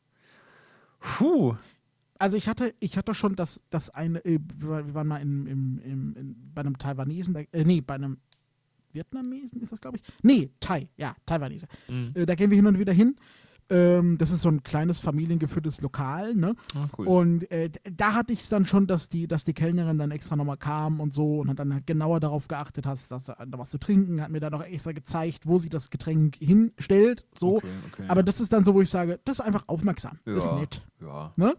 Puh. 1.00 1.56
Also 2.18 2.37
ich 2.37 2.48
hatte, 2.48 2.74
ich 2.80 2.96
hatte 2.96 3.14
schon 3.14 3.35
das, 3.35 3.61
das 3.70 3.90
eine, 3.90 4.24
äh, 4.24 4.38
wir 4.56 4.68
war- 4.68 4.87
wir 4.87 4.94
waren 4.94 5.06
mal 5.08 5.18
in, 5.22 5.46
im, 5.46 5.78
in, 5.82 6.37
bei 6.54 6.61
einem 6.61 6.78
Taiwanesen, 6.78 7.35
da- 7.35 7.40
äh, 7.40 7.64
nee, 7.64 7.80
bei 7.80 7.94
einem 7.94 8.18
Vietnamesen 8.92 9.61
ist 9.61 9.72
das, 9.72 9.80
glaube 9.80 9.96
ich. 9.98 10.02
Nee, 10.22 10.50
Thai, 10.61 10.88
ja, 10.96 11.14
Taiwanese. 11.26 11.66
Mhm. 11.88 12.12
Äh, 12.14 12.26
da 12.26 12.35
gehen 12.35 12.50
wir 12.50 12.56
hin 12.56 12.66
und 12.66 12.78
wieder 12.78 12.92
hin. 12.92 13.16
Ähm, 13.72 14.18
das 14.18 14.30
ist 14.30 14.42
so 14.42 14.50
ein 14.50 14.62
kleines 14.62 15.00
familiengeführtes 15.00 15.80
Lokal, 15.80 16.35
ne? 16.35 16.54
Ah, 16.74 16.88
cool. 16.98 17.06
Und 17.06 17.50
äh, 17.50 17.70
da 17.90 18.12
hatte 18.12 18.35
ich 18.35 18.40
es 18.40 18.50
dann 18.50 18.66
schon, 18.66 18.87
dass 18.87 19.08
die, 19.08 19.26
dass 19.26 19.44
die 19.44 19.54
Kellnerin 19.54 19.96
dann 19.96 20.11
extra 20.11 20.37
nochmal 20.37 20.58
kam 20.58 21.00
und 21.00 21.14
so 21.14 21.40
und 21.40 21.48
hat 21.48 21.58
dann 21.58 21.72
halt 21.72 21.87
genauer 21.87 22.20
darauf 22.20 22.48
geachtet, 22.48 22.85
dass, 22.85 23.08
dass 23.08 23.26
da 23.26 23.37
was 23.52 23.70
zu 23.70 23.78
trinken, 23.78 24.20
hat 24.20 24.30
mir 24.30 24.40
dann 24.40 24.52
noch 24.52 24.62
extra 24.62 24.92
gezeigt, 24.92 25.46
wo 25.46 25.58
sie 25.58 25.70
das 25.70 25.88
Getränk 25.88 26.37
hinstellt, 26.37 27.24
so. 27.35 27.56
Okay, 27.56 27.68
okay. 27.92 28.04
Aber 28.08 28.22
das 28.22 28.40
ist 28.40 28.52
dann 28.52 28.64
so, 28.64 28.74
wo 28.74 28.82
ich 28.82 28.90
sage, 28.90 29.18
das 29.24 29.38
ist 29.38 29.44
einfach 29.44 29.64
aufmerksam, 29.68 30.18
das 30.26 30.37
ist 30.38 30.44
Ja, 30.44 30.58
nett. 30.58 30.82
Ja. 31.00 31.32
Ne? 31.37 31.54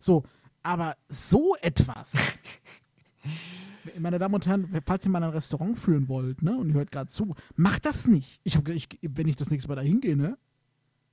So, 0.00 0.24
aber 0.64 0.96
so 1.08 1.54
etwas. 1.60 2.14
Meine 3.98 4.18
Damen 4.18 4.34
und 4.34 4.46
Herren, 4.46 4.68
falls 4.84 5.04
ihr 5.04 5.10
mal 5.10 5.22
ein 5.22 5.30
Restaurant 5.30 5.78
führen 5.78 6.08
wollt, 6.08 6.42
ne, 6.42 6.56
und 6.56 6.68
ihr 6.68 6.74
hört 6.74 6.92
gerade 6.92 7.08
zu, 7.08 7.34
macht 7.56 7.84
das 7.84 8.06
nicht. 8.06 8.40
Ich 8.44 8.56
habe 8.56 8.72
ich, 8.72 8.88
wenn 9.00 9.28
ich 9.28 9.36
das 9.36 9.50
nächste 9.50 9.68
Mal 9.68 9.74
da 9.76 9.82
hingehe, 9.82 10.16
ne, 10.16 10.38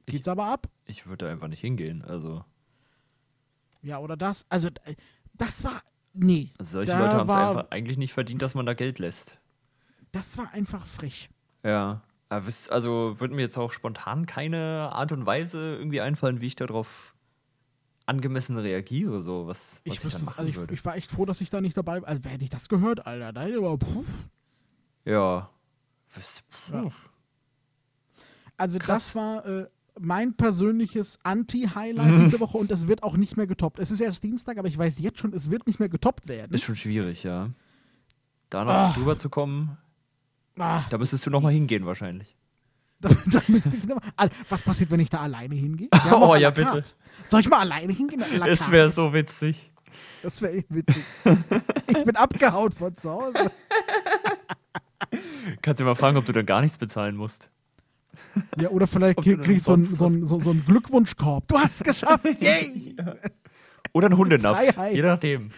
geht's 0.10 0.28
aber 0.28 0.45
ab. 0.45 0.67
Ich 0.86 1.06
würde 1.08 1.26
da 1.26 1.32
einfach 1.32 1.48
nicht 1.48 1.62
hingehen. 1.62 2.02
Also, 2.04 2.43
Ja, 3.82 4.00
oder 4.00 4.17
das. 4.17 4.45
Also, 4.50 4.67
äh, 4.86 4.95
das 5.34 5.63
war, 5.63 5.82
nee, 6.13 6.52
also 6.58 6.74
solche 6.80 6.91
Leute 6.93 7.13
haben 7.13 7.30
es 7.30 7.36
einfach 7.36 7.72
eigentlich 7.72 7.98
nicht 7.98 8.13
verdient, 8.13 8.41
dass 8.41 8.56
man 8.56 8.65
da 8.65 8.74
Geld 8.74 9.00
lässt. 9.00 9.39
das 10.12 10.38
war 10.38 10.52
einfach 10.54 10.86
frech. 10.86 11.30
Ja. 11.63 12.02
Also 12.30 13.19
würde 13.19 13.34
mir 13.34 13.41
jetzt 13.41 13.58
auch 13.58 13.72
spontan 13.72 14.28
keine 14.28 14.89
Art 14.93 15.12
und 15.12 15.26
Weise 15.26 15.76
irgendwie 15.78 16.00
einfallen, 16.02 16.41
wie 16.41 16.45
ich 16.48 16.56
darauf 16.56 17.15
angemessen 18.06 18.58
reagiere, 18.58 19.19
so 19.22 19.48
was, 19.48 19.82
was 19.86 19.95
Ich, 19.98 20.04
ich, 20.06 20.13
dann 20.13 20.26
machen 20.26 20.38
also 20.38 20.50
ich, 20.50 20.56
würde. 20.58 20.74
ich 20.76 20.86
war 20.86 20.95
echt 20.95 21.10
froh, 21.12 21.26
dass 21.26 21.41
ich 21.41 21.50
da 21.50 21.60
nicht 21.62 21.76
dabei 21.78 22.02
war. 22.02 22.08
Also, 22.10 22.30
hätte 22.30 22.43
ich 22.43 22.50
das 22.52 22.69
gehört, 22.69 23.06
Alter, 23.08 23.48
ich 23.48 23.58
aber, 23.58 23.78
puh. 23.80 24.04
ja. 25.06 25.50
Was, 26.13 26.43
Ja. 26.72 26.82
puh. 26.84 26.91
Also, 28.58 28.78
Krass. 28.80 29.06
das 29.08 29.15
war 29.15 29.45
äh, 29.45 29.67
mein 29.99 30.33
persönliches 30.33 31.19
Anti-Highlight 31.23 32.25
diese 32.25 32.39
Woche 32.39 32.57
und 32.57 32.71
es 32.71 32.88
wird 32.88 33.03
auch 33.03 33.17
nicht 33.17 33.38
mehr 33.38 33.47
getoppt. 33.47 33.79
Es 33.79 33.91
ist 33.91 33.99
erst 34.01 34.23
Dienstag, 34.23 34.57
aber 34.57 34.67
ich 34.67 34.77
weiß 34.77 34.99
jetzt 34.99 35.19
schon, 35.19 35.33
es 35.33 35.49
wird 35.49 35.67
nicht 35.67 35.79
mehr 35.79 35.89
getoppt 35.89 36.27
werden. 36.27 36.53
Ist 36.53 36.63
schon 36.63 36.75
schwierig, 36.75 37.23
ja. 37.23 37.49
Da 38.49 38.63
noch 38.63 38.71
Ah. 38.73 38.93
drüber 38.93 39.17
zu 39.17 39.29
kommen, 39.29 39.77
Ah, 40.57 40.83
da 40.89 40.97
müsstest 40.97 41.25
du 41.25 41.29
noch 41.29 41.41
mal 41.41 41.53
hingehen 41.53 41.85
wahrscheinlich. 41.85 42.35
da, 42.99 43.09
da 43.27 43.41
müsste 43.47 43.75
ich 43.77 43.85
noch 43.85 43.95
mal, 44.17 44.29
Was 44.49 44.62
passiert, 44.62 44.91
wenn 44.91 44.99
ich 44.99 45.09
da 45.09 45.19
alleine 45.21 45.55
hingehe? 45.55 45.88
Oh, 46.12 46.35
ja, 46.35 46.51
carte. 46.51 46.75
bitte. 46.77 46.83
Soll 47.29 47.41
ich 47.41 47.49
mal 47.49 47.59
alleine 47.59 47.93
hingehen? 47.93 48.21
Es 48.21 48.59
carte. 48.59 48.71
wäre 48.71 48.91
so 48.91 49.13
witzig. 49.13 49.71
Das 50.23 50.41
wäre 50.41 50.53
echt 50.53 50.67
witzig. 50.69 51.03
ich 51.88 52.03
bin 52.03 52.15
abgehauen 52.15 52.71
von 52.71 52.93
zu 52.95 53.09
Hause. 53.09 53.51
Kannst 55.62 55.79
du 55.79 55.85
mal 55.85 55.95
fragen, 55.95 56.17
ob 56.17 56.25
du 56.25 56.31
dann 56.33 56.45
gar 56.45 56.62
nichts 56.62 56.77
bezahlen 56.77 57.15
musst. 57.15 57.49
Ja, 58.60 58.69
oder 58.69 58.88
vielleicht 58.88 59.21
krieg, 59.21 59.41
krieg 59.41 59.58
ich 59.58 59.63
so 59.63 59.73
einen 59.73 59.86
so 59.86 60.05
ein, 60.05 60.25
so, 60.27 60.39
so 60.39 60.51
einen 60.51 60.63
Glückwunschkorb. 60.65 61.47
Du 61.47 61.58
hast 61.58 61.82
es 61.82 61.84
geschafft. 62.01 62.25
Yay! 62.41 62.95
Oder 63.93 64.08
ein 64.10 64.17
Hundenapf, 64.17 64.58
Freiheit. 64.58 64.95
je 64.95 65.01
nachdem. 65.01 65.51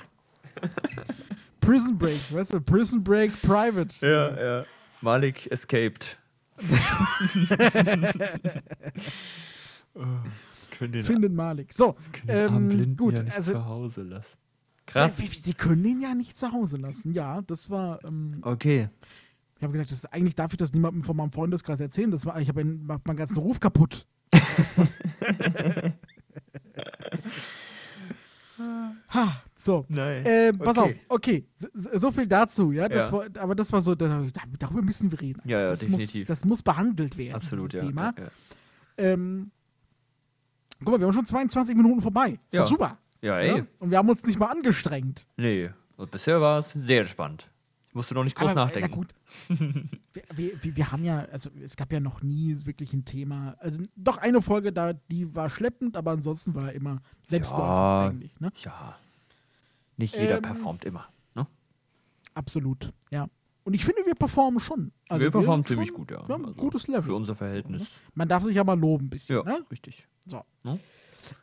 Prison 1.60 1.97
Break, 1.97 2.19
weißt 2.32 2.54
du? 2.54 2.62
Prison 2.62 3.04
Break 3.04 3.32
Private. 3.41 3.93
Ja, 4.02 4.43
ja. 4.60 4.65
Malik 5.02 5.52
escaped. 5.52 6.17
oh, 9.95 10.06
Findet 10.78 11.34
Malik. 11.34 11.74
So, 11.74 11.95
ähm, 12.28 12.67
Blinden 12.69 12.97
gut. 12.97 13.17
ja 13.17 13.24
nicht 13.24 13.38
also, 13.38 13.54
zu 13.54 13.65
Hause 13.65 14.04
lassen. 14.04 14.38
Krass. 14.86 15.17
Sie 15.17 15.54
können 15.54 15.86
ihn 15.86 16.02
ja 16.02 16.13
nicht 16.15 16.38
zu 16.38 16.52
Hause 16.52 16.78
lassen. 16.78 17.13
Ja, 17.13 17.41
das 17.41 17.69
war. 17.69 18.04
Ähm, 18.04 18.39
Okay. 18.41 18.89
Ich 19.62 19.63
habe 19.63 19.74
gesagt, 19.74 19.91
das 19.91 20.00
ist, 20.00 20.12
eigentlich 20.12 20.34
darf 20.34 20.52
ich 20.54 20.58
das 20.58 20.74
niemandem 20.74 21.04
von 21.04 21.15
meinem 21.15 21.32
Freundeskreis 21.32 21.80
erzählen. 21.80 22.10
Das 22.10 22.26
war, 22.26 22.41
ich 22.41 22.50
habe 22.50 22.65
macht 22.65 23.06
meinen 23.06 23.17
ganzen 23.17 23.38
Ruf 23.38 23.60
kaputt. 23.60 24.08
ha, 29.10 29.41
so. 29.56 29.86
Nein. 29.88 30.24
Ähm, 30.26 30.58
pass 30.58 30.78
Okay. 30.80 31.00
auf, 31.08 31.15
okay, 31.17 31.45
so, 31.54 31.67
so 32.00 32.12
viel 32.12 32.26
dazu, 32.26 32.71
ja. 32.71 32.89
Das 32.89 33.08
Ja. 33.12 33.13
War, 33.13 33.26
aber 33.38 33.54
das 33.54 33.71
war 33.71 33.84
so, 33.84 33.93
das, 33.93 34.12
darüber 34.58 34.82
müssen 34.82 35.12
wir 35.12 35.21
reden. 35.21 35.41
Ja, 35.45 35.60
ja, 35.60 35.69
das 35.69 35.80
definitiv. 35.80 36.21
Muss, 36.21 36.28
das 36.28 36.43
muss 36.45 36.63
behandelt 36.63 37.15
werden, 37.19 37.36
Absolut, 37.36 37.65
dieses 37.71 37.82
ja. 37.84 37.88
Thema. 37.88 38.15
Ja. 38.17 38.28
Ähm, 38.97 39.52
guck 40.80 40.89
mal, 40.93 41.00
wir 41.00 41.06
haben 41.06 41.13
schon 41.13 41.28
22 41.28 41.76
Minuten 41.76 42.02
vorbei. 42.02 42.39
Ist 42.50 42.58
Ja. 42.58 42.65
super. 42.65 42.97
ja, 43.21 43.38
ey. 43.39 43.63
Und 43.78 43.91
wir 43.91 44.00
haben 44.00 44.10
uns 44.10 44.24
nicht 44.24 44.39
mal 44.39 44.47
angestrengt. 44.47 45.28
Nee. 45.38 45.69
Und 45.97 46.10
bisher 46.10 46.41
war 46.41 46.58
es 46.58 46.71
sehr 46.71 47.02
entspannt. 47.02 47.47
Ich 47.89 47.93
musste 47.95 48.15
noch 48.15 48.24
nicht 48.24 48.36
groß 48.36 48.52
Aber, 48.52 48.62
äh, 48.62 48.65
nachdenken. 48.65 48.89
Na 48.89 48.95
gut. 48.95 49.13
wir, 49.50 50.24
wir, 50.36 50.63
wir, 50.63 50.76
wir 50.76 50.91
haben 50.91 51.04
ja, 51.04 51.20
also 51.32 51.50
es 51.63 51.76
gab 51.76 51.91
ja 51.94 52.00
noch 52.00 52.22
nie 52.22 52.56
wirklich 52.65 52.94
ein 52.94 53.06
Thema. 53.06 53.56
Also 53.60 53.84
doch 53.96 54.17
eine 54.17 54.41
Folge 54.41 54.72
da, 54.74 54.94
die 54.94 55.34
war 55.36 55.50
schleppend, 55.50 55.96
aber 55.98 56.12
ansonsten 56.12 56.54
war 56.56 56.72
immer 56.74 57.02
Selbstläufer 57.24 57.63
Ja. 57.63 58.08
eigentlich. 58.10 58.39
Ne? 58.39 58.52
Ja. 58.63 58.98
Nicht 59.98 60.15
jeder 60.15 60.38
Ähm, 60.38 60.41
performt 60.44 60.86
immer. 60.86 61.08
Ne? 61.36 61.48
Absolut, 62.34 62.91
ja. 63.10 63.28
Und 63.63 63.74
ich 63.76 63.86
finde, 63.86 64.02
wir 64.06 64.15
performen 64.15 64.60
schon. 64.60 64.91
Also 65.08 65.24
wir 65.24 65.32
performen 65.32 65.63
schon- 65.65 65.76
ziemlich 65.76 65.94
gut, 65.94 66.10
ja. 66.12 66.28
Wir 66.28 66.36
ein 66.36 66.46
Also 66.46 66.56
gutes 66.56 66.86
Für 66.86 66.91
Level. 66.94 67.12
unser 67.12 67.36
Verhältnis. 67.36 67.88
Man 68.15 68.28
darf 68.28 68.44
sich 68.44 68.56
ja 68.56 68.63
mal 68.63 68.80
loben 68.80 69.06
ein 69.06 69.10
bisschen. 69.10 69.36
Ja, 69.38 69.44
Ne? 69.44 69.65
richtig. 69.70 70.08
So. 70.26 70.44
Ne? 70.63 70.80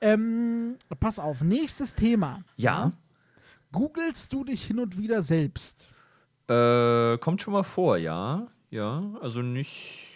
Ähm, 0.01 0.77
pass 0.98 1.18
auf, 1.20 1.42
nächstes 1.42 1.94
Thema. 1.94 2.42
Ja. 2.57 2.92
Googlest 3.70 4.33
du 4.33 4.44
dich 4.44 4.64
hin 4.64 4.81
und 4.81 4.98
wieder 4.98 5.22
selbst? 5.22 5.88
Äh, 6.48 7.18
kommt 7.18 7.42
schon 7.42 7.52
mal 7.52 7.62
vor, 7.62 7.96
ja. 7.96 8.46
Ja, 8.70 9.02
also 9.20 9.40
nicht 9.42 10.06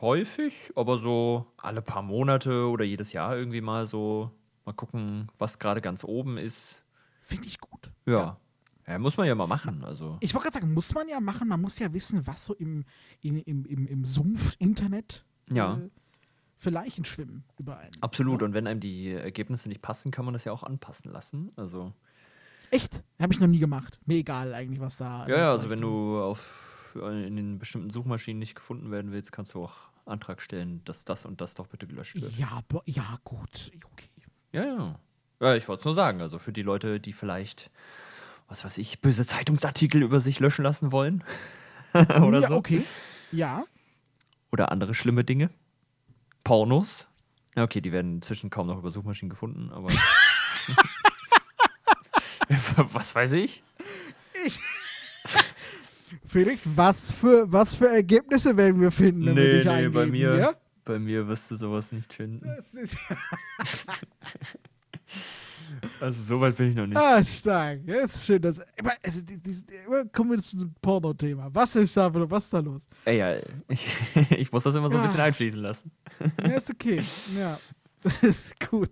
häufig, 0.00 0.72
aber 0.76 0.98
so 0.98 1.46
alle 1.56 1.82
paar 1.82 2.02
Monate 2.02 2.68
oder 2.68 2.84
jedes 2.84 3.12
Jahr 3.12 3.36
irgendwie 3.36 3.60
mal 3.60 3.86
so 3.86 4.30
mal 4.64 4.72
gucken, 4.72 5.28
was 5.38 5.58
gerade 5.58 5.80
ganz 5.80 6.04
oben 6.04 6.38
ist. 6.38 6.82
Finde 7.22 7.46
ich 7.46 7.60
gut. 7.60 7.90
Ja. 8.06 8.38
ja. 8.86 8.98
muss 8.98 9.16
man 9.16 9.26
ja 9.26 9.34
mal 9.34 9.46
machen. 9.46 9.84
Also, 9.84 10.16
Ich 10.20 10.34
wollte 10.34 10.48
gerade 10.48 10.60
sagen, 10.60 10.74
muss 10.74 10.92
man 10.94 11.08
ja 11.08 11.20
machen. 11.20 11.48
Man 11.48 11.60
muss 11.60 11.78
ja 11.78 11.92
wissen, 11.92 12.26
was 12.26 12.44
so 12.44 12.54
im, 12.54 12.84
in, 13.20 13.38
im, 13.40 13.64
im, 13.66 13.86
im 13.86 14.04
Sumpf-Internet 14.04 15.24
Ja. 15.50 15.74
äh, 15.76 15.90
für 16.56 16.70
Leichen 16.70 17.04
schwimmen 17.04 17.44
überall. 17.58 17.90
absolut. 18.00 18.42
Und 18.42 18.52
wenn 18.54 18.66
einem 18.66 18.80
die 18.80 19.12
Ergebnisse 19.12 19.68
nicht 19.68 19.82
passen, 19.82 20.10
kann 20.10 20.24
man 20.24 20.34
das 20.34 20.44
ja 20.44 20.52
auch 20.52 20.62
anpassen 20.62 21.10
lassen. 21.12 21.50
Also, 21.56 21.92
Echt? 22.70 23.02
Habe 23.20 23.32
ich 23.32 23.40
noch 23.40 23.48
nie 23.48 23.58
gemacht. 23.58 24.00
Mir 24.06 24.18
egal 24.18 24.54
eigentlich, 24.54 24.80
was 24.80 24.96
da. 24.96 25.26
ja, 25.28 25.36
ja, 25.36 25.50
also 25.50 25.70
wenn 25.70 25.80
wird. 25.80 25.90
du 25.90 26.20
auf, 26.22 26.96
in 26.96 27.36
den 27.36 27.58
bestimmten 27.58 27.90
Suchmaschinen 27.90 28.38
nicht 28.38 28.54
gefunden 28.54 28.90
werden 28.90 29.12
willst, 29.12 29.32
kannst 29.32 29.54
du 29.54 29.64
auch 29.64 29.90
Antrag 30.06 30.40
stellen, 30.40 30.82
dass 30.84 31.04
das 31.04 31.24
und 31.26 31.40
das 31.40 31.54
doch 31.54 31.66
bitte 31.66 31.86
gelöscht 31.86 32.20
wird. 32.20 32.36
Ja, 32.36 32.62
ja, 32.84 33.18
gut. 33.24 33.72
Okay. 33.92 34.08
Ja, 34.52 34.64
ja. 34.64 35.00
Ja, 35.40 35.54
ich 35.54 35.68
wollte 35.68 35.80
es 35.80 35.84
nur 35.84 35.94
sagen. 35.94 36.20
Also 36.20 36.38
für 36.38 36.52
die 36.52 36.62
Leute, 36.62 37.00
die 37.00 37.12
vielleicht, 37.12 37.70
was 38.48 38.64
weiß 38.64 38.78
ich, 38.78 39.00
böse 39.00 39.24
Zeitungsartikel 39.24 40.02
über 40.02 40.20
sich 40.20 40.38
löschen 40.38 40.62
lassen 40.62 40.92
wollen. 40.92 41.24
Oder 41.94 42.40
ja, 42.40 42.48
so. 42.48 42.54
okay. 42.54 42.84
Ja. 43.32 43.64
Oder 44.52 44.70
andere 44.70 44.94
schlimme 44.94 45.24
Dinge. 45.24 45.50
Pornos. 46.44 47.08
Ja, 47.56 47.64
okay, 47.64 47.80
die 47.80 47.92
werden 47.92 48.16
inzwischen 48.16 48.50
kaum 48.50 48.66
noch 48.66 48.78
über 48.78 48.90
Suchmaschinen 48.90 49.30
gefunden, 49.30 49.70
aber. 49.72 49.88
was 52.92 53.14
weiß 53.14 53.32
ich? 53.32 53.62
Felix, 56.26 56.68
was 56.74 57.12
für, 57.12 57.50
was 57.52 57.74
für 57.74 57.88
Ergebnisse 57.88 58.56
werden 58.56 58.80
wir 58.80 58.90
finden, 58.90 59.26
wenn 59.26 59.36
wir 59.36 59.42
Nee, 59.44 59.52
dich 59.58 59.64
nee, 59.64 59.70
eingeben? 59.70 59.94
bei 59.94 60.06
mir, 60.06 60.36
Ja? 60.36 60.54
bei 60.84 60.98
mir 60.98 61.26
wirst 61.28 61.50
du 61.50 61.56
sowas 61.56 61.92
nicht 61.92 62.12
finden. 62.12 62.48
Also 66.00 66.22
so 66.22 66.40
weit 66.40 66.56
bin 66.56 66.70
ich 66.70 66.74
noch 66.74 66.86
nicht. 66.86 66.96
ah, 66.98 67.22
stark. 67.24 67.80
Ja, 67.86 68.00
ist 68.00 68.24
schön. 68.26 68.42
Dass, 68.42 68.60
aber, 68.78 68.92
also, 69.02 69.22
die, 69.22 69.38
die, 69.40 69.56
immer 69.86 70.04
kommen 70.06 70.30
wir 70.32 70.38
zu 70.38 70.56
diesem 70.56 70.74
Porno-Thema. 70.82 71.48
Was 71.54 71.76
ist 71.76 71.96
da, 71.96 72.12
was 72.12 72.44
ist 72.44 72.52
da 72.52 72.58
los? 72.58 72.88
Ey, 73.04 73.18
ja, 73.18 73.36
ich, 73.68 73.86
ich 74.30 74.52
muss 74.52 74.64
das 74.64 74.74
immer 74.74 74.90
so 74.90 74.96
ein 74.98 75.02
bisschen 75.04 75.20
einfließen 75.20 75.60
lassen. 75.60 75.90
Ja, 76.42 76.50
ist 76.56 76.70
okay. 76.70 77.02
Ja. 77.38 77.58
Das 78.02 78.22
ist 78.22 78.68
gut. 78.68 78.90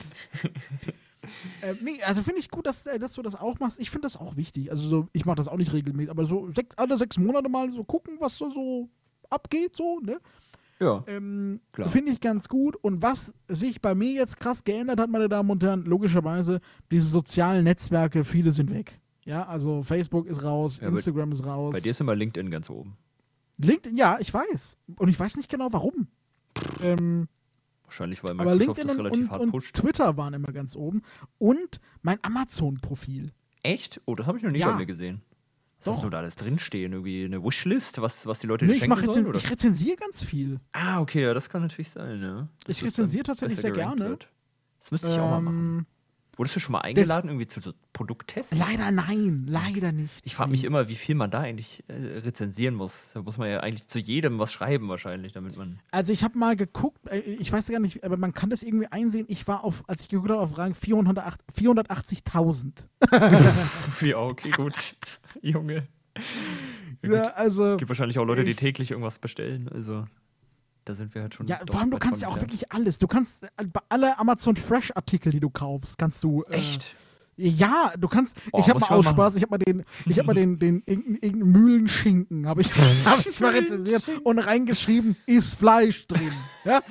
Äh, 1.63 1.75
nee, 1.81 2.03
also 2.03 2.23
finde 2.23 2.41
ich 2.41 2.51
gut, 2.51 2.67
dass, 2.67 2.87
äh, 2.87 2.99
dass 2.99 3.15
du 3.15 3.23
das 3.23 3.35
auch 3.35 3.59
machst. 3.59 3.81
Ich 3.81 3.91
finde 3.91 4.07
das 4.07 4.17
auch 4.17 4.37
wichtig. 4.37 4.71
Also 4.71 4.89
so, 4.89 5.09
ich 5.13 5.25
mache 5.25 5.37
das 5.37 5.49
auch 5.49 5.57
nicht 5.57 5.73
regelmäßig, 5.73 6.11
aber 6.11 6.27
so 6.27 6.51
sechs, 6.53 6.77
alle 6.77 6.97
sechs 6.97 7.19
Monate 7.19 7.49
mal 7.49 7.71
so 7.73 7.85
gucken, 7.85 8.17
was 8.21 8.39
da 8.39 8.51
so 8.51 8.89
abgeht, 9.31 9.77
so, 9.77 10.01
ne? 10.01 10.21
Ja. 10.81 11.03
Ähm, 11.07 11.61
Klar. 11.73 11.91
Finde 11.91 12.13
ich 12.13 12.21
ganz 12.21 12.49
gut. 12.49 12.77
Und 12.77 13.03
was 13.03 13.35
sich 13.49 13.81
bei 13.81 13.95
mir 13.95 14.13
jetzt 14.13 14.39
krass 14.39 14.63
geändert 14.65 15.01
hat, 15.01 15.11
meine 15.11 15.29
Damen 15.29 15.51
und 15.51 15.63
Herren, 15.63 15.85
logischerweise, 15.85 16.61
diese 16.91 17.09
sozialen 17.09 17.65
Netzwerke, 17.65 18.25
viele 18.25 18.53
sind 18.53 18.73
weg. 18.73 19.01
Ja, 19.25 19.47
also 19.47 19.83
Facebook 19.83 20.27
ist 20.27 20.43
raus, 20.43 20.81
Ja, 20.81 20.89
Instagram 20.89 21.33
ist 21.33 21.45
raus. 21.45 21.75
Bei 21.75 21.81
dir 21.81 21.91
ist 21.91 22.01
immer 22.01 22.15
LinkedIn 22.15 22.51
ganz 22.51 22.71
oben. 22.71 22.97
LinkedIn, 23.59 23.97
ja, 23.99 24.19
ich 24.21 24.33
weiß. 24.33 24.79
Und 24.97 25.09
ich 25.09 25.19
weiß 25.19 25.37
nicht 25.37 25.51
genau 25.51 25.69
warum. 25.73 26.07
Ähm, 26.83 27.29
Wahrscheinlich, 27.89 28.23
weil 28.23 28.33
aber 28.33 28.55
Microsoft 28.55 28.79
LinkedIn 28.79 28.87
das 28.87 28.97
und, 28.97 29.01
relativ 29.07 29.25
und, 29.25 29.31
hart 29.31 29.41
und 29.41 29.51
pusht. 29.51 29.75
Twitter 29.77 30.17
waren 30.19 30.35
immer 30.35 30.53
ganz 30.53 30.77
oben. 30.77 31.03
Und 31.39 31.81
mein 32.03 32.19
Amazon-Profil. 32.23 33.33
Echt? 33.63 34.01
Oh, 34.05 34.15
das 34.15 34.27
habe 34.27 34.37
ich 34.39 34.45
noch 34.45 34.51
nie 34.51 34.59
Ja. 34.59 34.71
bei 34.73 34.77
mir 34.77 34.87
gesehen. 34.87 35.23
Was 35.79 35.85
Doch. 35.85 35.93
hast 35.95 36.05
du 36.05 36.11
da 36.11 36.19
alles 36.19 36.37
drinstehen? 36.37 36.93
Irgendwie 36.93 37.25
eine 37.25 37.43
Wishlist, 37.43 38.01
was, 38.03 38.27
was 38.27 38.41
die 38.41 38.47
Leute 38.47 38.67
Nee, 38.67 38.73
ich, 38.73 38.79
schenken 38.81 38.91
mach 38.97 38.99
sollen? 39.05 39.11
rezen 39.19 39.27
Oder? 39.31 39.39
ich 39.39 39.51
rezensiere 39.51 39.97
ganz 39.97 40.23
viel. 40.25 40.61
Ah, 40.73 41.01
okay, 41.01 41.23
ja, 41.23 41.33
das 41.35 41.49
kann 41.49 41.63
natürlich 41.63 41.91
sein, 41.91 42.21
ja. 42.21 42.49
Ich 42.67 42.83
rezensiere 42.85 43.23
tatsächlich 43.25 43.61
sehr 43.61 43.71
gerne. 43.71 44.09
wird. 44.11 44.29
Das 44.81 44.91
müsste 44.91 45.09
ich 45.09 45.19
auch 45.19 45.31
mal 45.31 45.41
machen. 45.41 45.87
Wurdest 46.39 46.55
du 46.57 46.61
schon 46.61 46.73
mal 46.73 46.81
eingeladen, 46.83 47.29
irgendwie 47.29 47.49
zu 47.49 47.61
so 47.61 47.73
Produkttests? 47.93 48.55
leider 48.57 48.93
nein, 48.93 49.45
leider 49.49 49.91
nicht. 49.93 50.11
Ich 50.23 50.37
frage 50.37 50.51
mich 50.53 50.63
immer, 50.63 50.89
wie 50.89 50.95
viel 50.95 51.17
man 51.17 51.31
da 51.33 51.41
eigentlich 51.41 51.83
äh, 51.89 51.95
rezensieren 52.21 52.77
muss. 52.77 53.11
Da 53.15 53.23
muss 53.23 53.39
man 53.39 53.51
ja 53.51 53.59
eigentlich 53.61 53.89
zu 53.89 53.99
jedem 53.99 54.39
was 54.39 54.53
schreiben, 54.53 54.89
wahrscheinlich, 54.89 55.33
damit 55.33 55.57
man. 55.57 55.81
Also 55.91 56.13
ich 56.13 56.23
habe 56.23 56.39
mal 56.39 56.55
geguckt, 56.55 57.07
äh, 57.09 57.19
ich 57.19 57.53
weiß 57.53 57.69
gar 57.69 57.81
nicht, 57.81 58.05
aber 58.05 58.17
man 58.17 58.33
kann 58.35 58.51
das 58.51 58.63
irgendwie 58.63 58.87
einsehen. 58.87 59.27
Ich 59.29 59.49
war 59.49 59.65
auf, 59.65 59.83
als 59.89 60.03
ich 60.03 60.09
geguckt 60.09 60.31
habe, 60.31 60.41
auf 60.41 60.57
Rang 60.57 60.75
408 60.75 61.41
480.000. 61.59 62.73
ja, 64.07 64.19
okay, 64.19 64.51
gut. 64.53 64.97
Junge. 65.43 65.89
Ja, 67.03 67.29
also 67.35 67.77
gibt 67.77 67.89
wahrscheinlich 67.89 68.19
auch 68.19 68.25
Leute, 68.25 68.45
die 68.45 68.51
ich- 68.53 68.57
täglich 68.57 68.91
irgendwas 68.91 69.19
bestellen. 69.19 69.69
Also, 69.69 70.07
da 70.89 70.95
sind 70.95 71.15
wir 71.15 71.23
halt 71.23 71.35
schon. 71.35 71.47
ja, 71.47 71.61
vor 71.69 71.81
allem 71.81 71.91
du 71.91 71.99
kannst 71.99 72.23
ja 72.23 72.29
auch 72.29 72.41
wirklich 72.41 72.73
alles. 72.73 72.99
Du 72.99 73.07
kannst 73.07 73.45
äh, 73.45 73.65
alle 73.89 74.19
Amazon 74.19 74.57
Fresh 74.57 74.93
Artikel, 74.95 75.33
die 75.33 75.41
du 75.41 75.51
kaufst, 75.51 75.99
kannst 75.99 76.25
du 76.25 76.43
äh, 76.49 76.55
Echt? 76.55 76.95
Ja, 77.37 77.93
du 77.97 78.09
kannst. 78.09 78.37
Oh, 78.51 78.59
ich 78.61 78.69
habe 78.69 78.81
mal 78.81 78.89
aus 78.89 79.07
Spaß, 79.07 79.37
ich 79.37 79.43
habe 79.43 79.51
mal 79.51 79.59
den, 79.59 79.85
ich 80.07 80.19
habe 80.19 80.27
mal 80.27 80.35
den, 80.35 80.59
den 80.59 80.83
irgendeinen 80.87 81.53
Mühlenschinken, 81.53 82.49
habe 82.49 82.63
ich, 82.63 82.73
hab 83.05 83.25
ich 83.25 83.39
mal 83.39 83.53
rezensiert 83.53 84.09
und 84.25 84.39
reingeschrieben, 84.41 85.17
ist 85.27 85.55
Fleisch 85.55 86.07
drin. 86.09 86.33
Ja? 86.65 86.83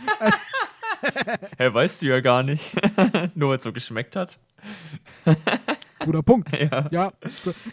Hä, 1.58 1.74
weißt 1.74 2.02
du 2.02 2.06
ja 2.08 2.22
gar 2.22 2.44
nicht. 2.44 2.76
Nur 3.36 3.50
weil 3.50 3.58
es 3.58 3.64
so 3.64 3.74
geschmeckt 3.74 4.16
hat. 4.16 4.40
Guter 6.00 6.24
Punkt. 6.24 6.50
Ja. 6.52 6.88
Ja. 6.92 7.14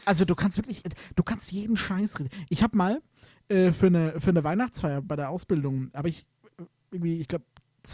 Also 0.05 0.25
du 0.25 0.35
kannst 0.35 0.59
wirklich, 0.59 0.83
du 1.15 1.23
kannst 1.23 1.53
jeden 1.53 1.77
Scheiß 1.77 2.19
reden. 2.19 2.31
Ich 2.49 2.63
habe 2.63 2.77
mal 2.77 3.01
äh, 3.49 3.73
für, 3.73 3.87
eine, 3.87 4.21
für 4.21 4.31
eine 4.31 4.45
Weihnachtsfeier 4.45 5.03
bei 5.03 5.17
der 5.17 5.31
Ausbildung, 5.31 5.91
habe 5.95 6.09
ich 6.09 6.27
äh, 6.59 6.63
irgendwie, 6.93 7.21
ich 7.21 7.29
glaube, 7.29 7.45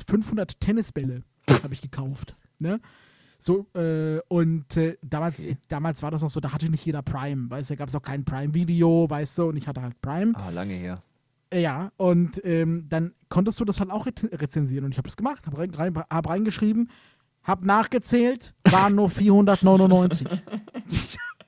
500 0.07 0.61
Tennisbälle 0.61 1.23
habe 1.63 1.75
ich 1.75 1.81
gekauft. 1.81 2.37
Ne? 2.61 2.81
So, 3.39 3.67
äh, 3.75 4.21
und 4.29 4.77
äh, 4.77 4.97
damals, 5.03 5.41
Okay. 5.41 5.57
damals 5.69 6.03
war 6.03 6.11
das 6.11 6.21
noch 6.23 6.29
so, 6.31 6.41
da 6.41 6.53
hatte 6.53 6.69
nicht 6.69 6.85
jeder 6.85 7.03
Prime, 7.03 7.51
weißt 7.51 7.71
du, 7.71 7.75
da 7.75 7.79
gab 7.79 7.89
es 7.89 7.95
auch 7.95 8.03
kein 8.03 8.25
Prime-Video, 8.25 9.09
weißt 9.09 9.39
du, 9.39 9.49
und 9.49 9.57
ich 9.57 9.67
hatte 9.67 9.81
halt 9.83 10.01
Prime. 10.03 10.33
Ah, 10.37 10.51
lange 10.51 10.75
her. 10.75 11.03
Äh, 11.53 11.63
Ja, 11.63 11.91
und 11.97 12.41
ähm, 12.45 12.85
dann 12.89 13.15
konntest 13.31 13.59
du 13.59 13.65
das 13.65 13.81
halt 13.81 13.91
auch 13.91 14.07
re 14.07 14.13
rezensieren 14.33 14.85
und 14.85 14.93
ich 14.93 14.99
habe 14.99 15.09
das 15.09 15.17
gemacht, 15.17 15.47
habe 15.47 15.59
rein, 15.59 15.71
rein, 15.75 15.97
hab 15.97 16.29
reingeschrieben, 16.29 16.91
habe 17.43 17.67
nachgezählt, 17.67 18.55
waren 18.65 18.95
nur 18.95 19.09
499. 19.09 20.29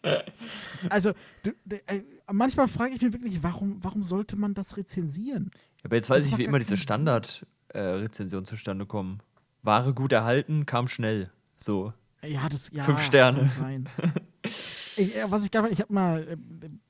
also, 0.90 1.12
du, 1.42 1.52
du, 1.64 1.76
manchmal 2.32 2.68
frage 2.68 2.94
ich 2.94 3.00
mich 3.02 3.12
wirklich, 3.12 3.42
warum, 3.42 3.78
warum 3.82 4.04
sollte 4.04 4.36
man 4.36 4.54
das 4.54 4.76
rezensieren? 4.76 5.50
Aber 5.84 5.96
jetzt 5.96 6.10
weiß 6.10 6.24
Das 6.24 6.32
ich, 6.32 6.38
wie 6.38 6.44
immer 6.44 6.58
diese. 6.58 6.76
Standard-Rezensionen 6.76 8.46
zustande 8.46 8.86
kommen. 8.86 9.18
Ware 9.62 9.94
gut 9.94 10.12
erhalten, 10.12 10.66
kam 10.66 10.88
schnell. 10.88 11.30
So. 11.56 11.92
Ja, 12.24 12.48
das 12.48 12.70
ja, 12.72 12.82
Fünf 12.84 13.02
Sterne. 13.02 13.50
Ich, 14.94 15.16
äh, 15.16 15.24
was 15.30 15.42
ich 15.42 15.50
fand, 15.50 15.72
ich 15.72 15.80
habe 15.80 15.90
mal, 15.90 16.22
äh, 16.28 16.36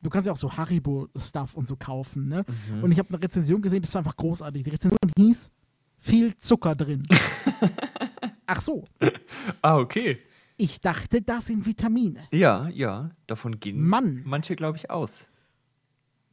du 0.02 0.10
kannst 0.10 0.26
ja 0.26 0.32
auch 0.32 0.36
so 0.36 0.56
Haribo-Stuff 0.56 1.54
und 1.54 1.68
so 1.68 1.76
kaufen, 1.76 2.26
ne? 2.26 2.44
Mhm. 2.74 2.82
Und 2.82 2.90
ich 2.90 2.98
habe 2.98 3.08
eine 3.10 3.22
Rezension 3.22 3.62
gesehen, 3.62 3.80
das 3.80 3.94
war 3.94 4.00
einfach 4.00 4.16
großartig. 4.16 4.64
Die 4.64 4.70
Rezension 4.70 4.98
hieß, 5.16 5.52
viel 5.98 6.36
Zucker 6.38 6.74
drin. 6.74 7.04
Ach 8.46 8.60
so, 8.60 8.86
Ah, 9.60 9.76
okay. 9.78 10.18
ich 10.56 10.80
dachte, 10.80 11.22
das 11.22 11.46
sind 11.46 11.64
Vitamine. 11.64 12.24
Ja, 12.32 12.68
ja, 12.70 13.10
davon 13.28 13.60
gehen 13.60 13.80
Mann. 13.86 14.22
manche, 14.24 14.56
glaube 14.56 14.78
ich, 14.78 14.90
aus. 14.90 15.28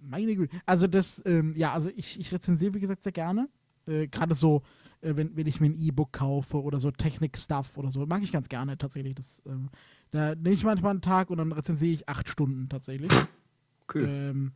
Meine 0.01 0.35
Güte. 0.35 0.55
Also 0.65 0.87
das, 0.87 1.21
ähm, 1.25 1.55
ja, 1.55 1.73
also 1.73 1.89
ich, 1.95 2.19
ich 2.19 2.31
rezensiere, 2.31 2.73
wie 2.73 2.79
gesagt, 2.79 3.03
sehr 3.03 3.11
gerne. 3.11 3.49
Äh, 3.85 4.07
Gerade 4.07 4.35
so, 4.35 4.63
äh, 5.01 5.15
wenn, 5.15 5.35
wenn 5.35 5.47
ich 5.47 5.59
mir 5.59 5.67
ein 5.67 5.77
E-Book 5.77 6.13
kaufe 6.13 6.61
oder 6.61 6.79
so 6.79 6.91
Technik-Stuff 6.91 7.77
oder 7.77 7.91
so, 7.91 8.05
mag 8.05 8.23
ich 8.23 8.31
ganz 8.31 8.49
gerne 8.49 8.77
tatsächlich. 8.77 9.15
Das, 9.15 9.41
ähm, 9.45 9.69
da 10.11 10.35
nehme 10.35 10.51
ich 10.51 10.63
manchmal 10.63 10.91
einen 10.91 11.01
Tag 11.01 11.29
und 11.29 11.37
dann 11.37 11.51
rezensiere 11.51 11.93
ich 11.93 12.09
acht 12.09 12.29
Stunden 12.29 12.69
tatsächlich. 12.69 13.11
Cool. 13.91 14.03
ähm, 14.07 14.51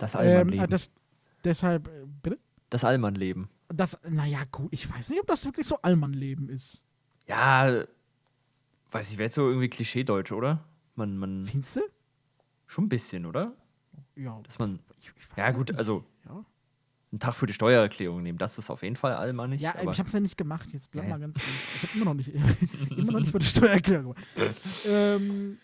das 0.00 0.14
ähm, 0.14 0.20
Allmann-Leben. 0.20 0.64
äh, 0.64 0.68
das, 0.68 0.90
deshalb, 1.44 1.88
äh, 1.88 2.06
bitte? 2.22 2.38
das 2.70 2.84
Allmann-Leben. 2.84 3.50
Das, 3.68 3.98
naja, 4.08 4.44
gut, 4.50 4.72
ich 4.72 4.90
weiß 4.92 5.10
nicht, 5.10 5.20
ob 5.20 5.26
das 5.26 5.44
wirklich 5.44 5.66
so 5.66 5.76
Allmann-Leben 5.82 6.48
ist. 6.48 6.82
Ja, 7.28 7.84
weiß 8.90 9.12
ich, 9.12 9.18
wäre 9.18 9.26
jetzt 9.26 9.34
so 9.34 9.46
irgendwie 9.48 9.68
Klischee-Deutsch, 9.68 10.32
oder? 10.32 10.64
Man, 10.96 11.16
man, 11.18 11.44
Findest 11.44 11.76
du? 11.76 11.80
Schon 12.70 12.84
ein 12.84 12.88
bisschen, 12.88 13.26
oder? 13.26 13.52
Ja. 14.16 14.40
Dass 14.44 14.58
man, 14.58 14.78
Ich, 15.00 15.08
ich 15.16 15.36
ja 15.36 15.50
gut, 15.50 15.68
nicht. 15.70 15.78
also 15.78 16.04
Ja, 16.24 16.44
einen 17.12 17.18
Tag 17.20 17.34
für 17.34 17.46
die 17.46 17.52
Steuererklärung 17.52 18.22
nehmen, 18.22 18.38
das 18.38 18.56
ist 18.58 18.70
auf 18.70 18.82
jeden 18.82 18.96
Fall 18.96 19.14
allmannig. 19.14 19.60
ja 19.60 19.74
ich 19.80 19.98
habe 19.98 20.06
es 20.08 20.12
ja 20.12 20.20
nicht 20.20 20.36
gemacht. 20.36 20.68
Jetzt 20.72 20.90
bleib 20.90 21.04
Ja, 21.04 21.10
mal 21.10 21.18
ganz 21.20 21.36
ruhig. 21.36 21.46
Ich 21.76 21.82
habe 21.82 21.92
immer 21.96 22.04
noch 22.04 22.14
nicht, 22.14 22.28
immer 22.96 23.12
noch 23.12 23.20
nicht 23.20 23.32
mal 23.32 23.40
die 23.40 23.46
Steuererklärung 23.46 24.14
gemacht. 24.14 24.56
ähm, 24.86 25.58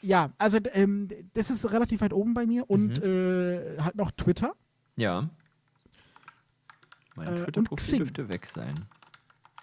ja, 0.00 0.32
also 0.38 0.58
ähm, 0.72 1.08
das 1.34 1.50
ist 1.50 1.70
relativ 1.70 2.00
weit 2.00 2.12
oben 2.12 2.34
bei 2.34 2.44
mir 2.46 2.68
und 2.68 2.98
Mhm. 2.98 3.04
äh, 3.04 3.80
halt 3.80 3.94
noch 3.94 4.10
Twitter. 4.10 4.54
Ja. 4.96 5.30
Mein 7.14 7.28
Äh, 7.28 7.44
Twitter-Profil 7.44 7.98
dürfte 7.98 8.28
weg 8.28 8.46
sein. 8.46 8.74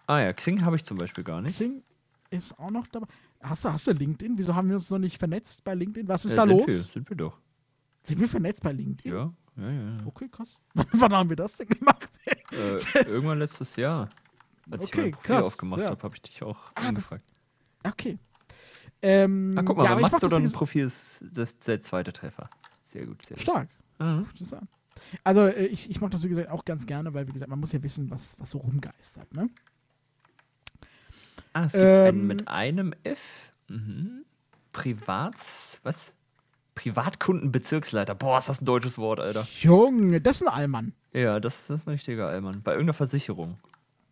Ah 0.08 0.20
ja, 0.22 0.32
Xing 0.34 0.64
habe 0.64 0.76
ich 0.76 0.86
zum 0.86 0.98
Beispiel 0.98 1.24
gar 1.24 1.42
nicht. 1.42 1.54
Xing 1.56 1.84
ist 2.30 2.58
auch 2.60 2.72
noch 2.72 2.88
dabei. 2.88 3.08
Hast 3.42 3.64
du, 3.66 3.72
hast 3.72 3.88
du 3.88 3.92
LinkedIn? 3.92 4.38
Wieso 4.38 4.54
haben 4.56 4.68
wir 4.68 4.76
uns 4.76 4.90
noch 4.90 5.00
nicht 5.00 5.18
vernetzt 5.18 5.64
bei 5.64 5.74
LinkedIn? 5.74 6.08
Was 6.08 6.26
ist 6.26 6.34
Äh, 6.34 6.36
da 6.38 6.42
sind 6.44 6.52
los? 6.58 6.68
Wir, 6.68 6.80
sind 6.80 7.10
wir 7.10 7.18
doch. 7.18 7.38
Sind 8.04 8.20
wir 8.20 8.28
vernetzt 8.28 8.62
bei 8.64 8.72
LinkedIn? 8.72 9.12
Ja, 9.14 9.34
ja, 9.58 9.70
ja. 9.72 9.98
ja. 9.98 10.06
Okay, 10.06 10.28
krass. 10.30 10.58
Wann 10.94 11.14
haben 11.14 11.30
wir 11.30 11.36
das 11.36 11.56
denn 11.56 11.68
gemacht? 11.68 12.10
Äh, 12.52 12.78
irgendwann 13.08 13.40
letztes 13.40 13.76
Jahr. 13.76 14.10
Als 14.70 14.84
ich 14.84 14.90
Okay, 14.90 15.02
mein 15.04 15.12
Profil 15.12 15.36
krass, 15.36 15.46
aufgemacht 15.46 15.82
ja. 15.82 15.90
habe, 15.90 16.04
habe 16.04 16.16
ich 16.16 16.22
dich 16.22 16.44
auch 16.44 16.58
Ah, 16.72 16.72
das- 16.76 16.86
angefragt. 16.88 17.24
Okay. 17.86 18.20
Ähm, 19.02 19.56
Ah, 19.58 19.64
guck 19.64 19.78
mal, 19.78 19.84
ja, 19.84 19.90
ja, 19.90 19.92
aber 19.94 20.00
ich 20.00 20.02
machst 20.04 20.14
mach 20.14 20.20
du 20.20 20.26
das, 20.26 20.32
dann 20.32 20.40
wie 20.40 20.42
ein 20.42 20.44
gesagt, 20.46 20.58
Profil, 20.58 20.86
ist 20.86 21.26
das 21.32 21.52
ist 21.52 21.68
der 21.68 21.82
zweite 21.82 22.12
Treffer. 22.12 22.50
Sehr 22.84 23.06
gut, 23.06 23.22
sehr 23.22 23.36
gut. 23.38 23.42
Stark. 23.44 23.70
Mhm. 24.00 24.26
Interessant. 24.30 24.68
Also 25.24 25.42
äh, 25.42 25.66
ich, 25.68 25.90
ich 25.90 26.02
mache 26.02 26.12
das, 26.12 26.24
wie 26.24 26.30
gesagt, 26.30 26.50
auch 26.50 26.66
ganz 26.66 26.86
gerne, 26.86 27.14
weil, 27.14 27.26
wie 27.28 27.32
gesagt, 27.32 27.50
man 27.50 27.60
muss 27.60 27.72
ja 27.72 27.82
wissen, 27.82 28.10
was, 28.12 28.36
was 28.38 28.50
so 28.50 28.58
rumgeistert. 28.58 29.34
Ne? 29.34 29.50
Ah, 31.54 31.66
es 31.66 31.74
gibt 31.74 31.84
Ähm, 31.84 32.08
einen 32.08 32.28
mit 32.28 32.48
einem 32.48 32.94
F. 33.04 33.54
Mhm. 33.68 34.26
Privats, 34.72 35.80
was? 35.84 36.14
Privatkundenbezirksleiter. 36.76 38.16
Boah, 38.16 38.38
ist 38.38 38.48
das 38.50 38.62
ein 38.62 38.66
deutsches 38.66 38.98
Wort, 38.98 39.20
Alter. 39.20 39.48
Junge, 39.60 40.22
das 40.22 40.42
ist 40.42 40.48
ein 40.48 40.54
Allmann. 40.54 40.94
Ja, 41.12 41.40
das, 41.40 41.68
das 41.68 41.82
ist 41.82 41.88
ein 41.88 41.92
richtiger 41.92 42.28
Allmann. 42.30 42.62
Bei 42.64 42.72
irgendeiner 42.72 42.94
Versicherung. 42.94 43.58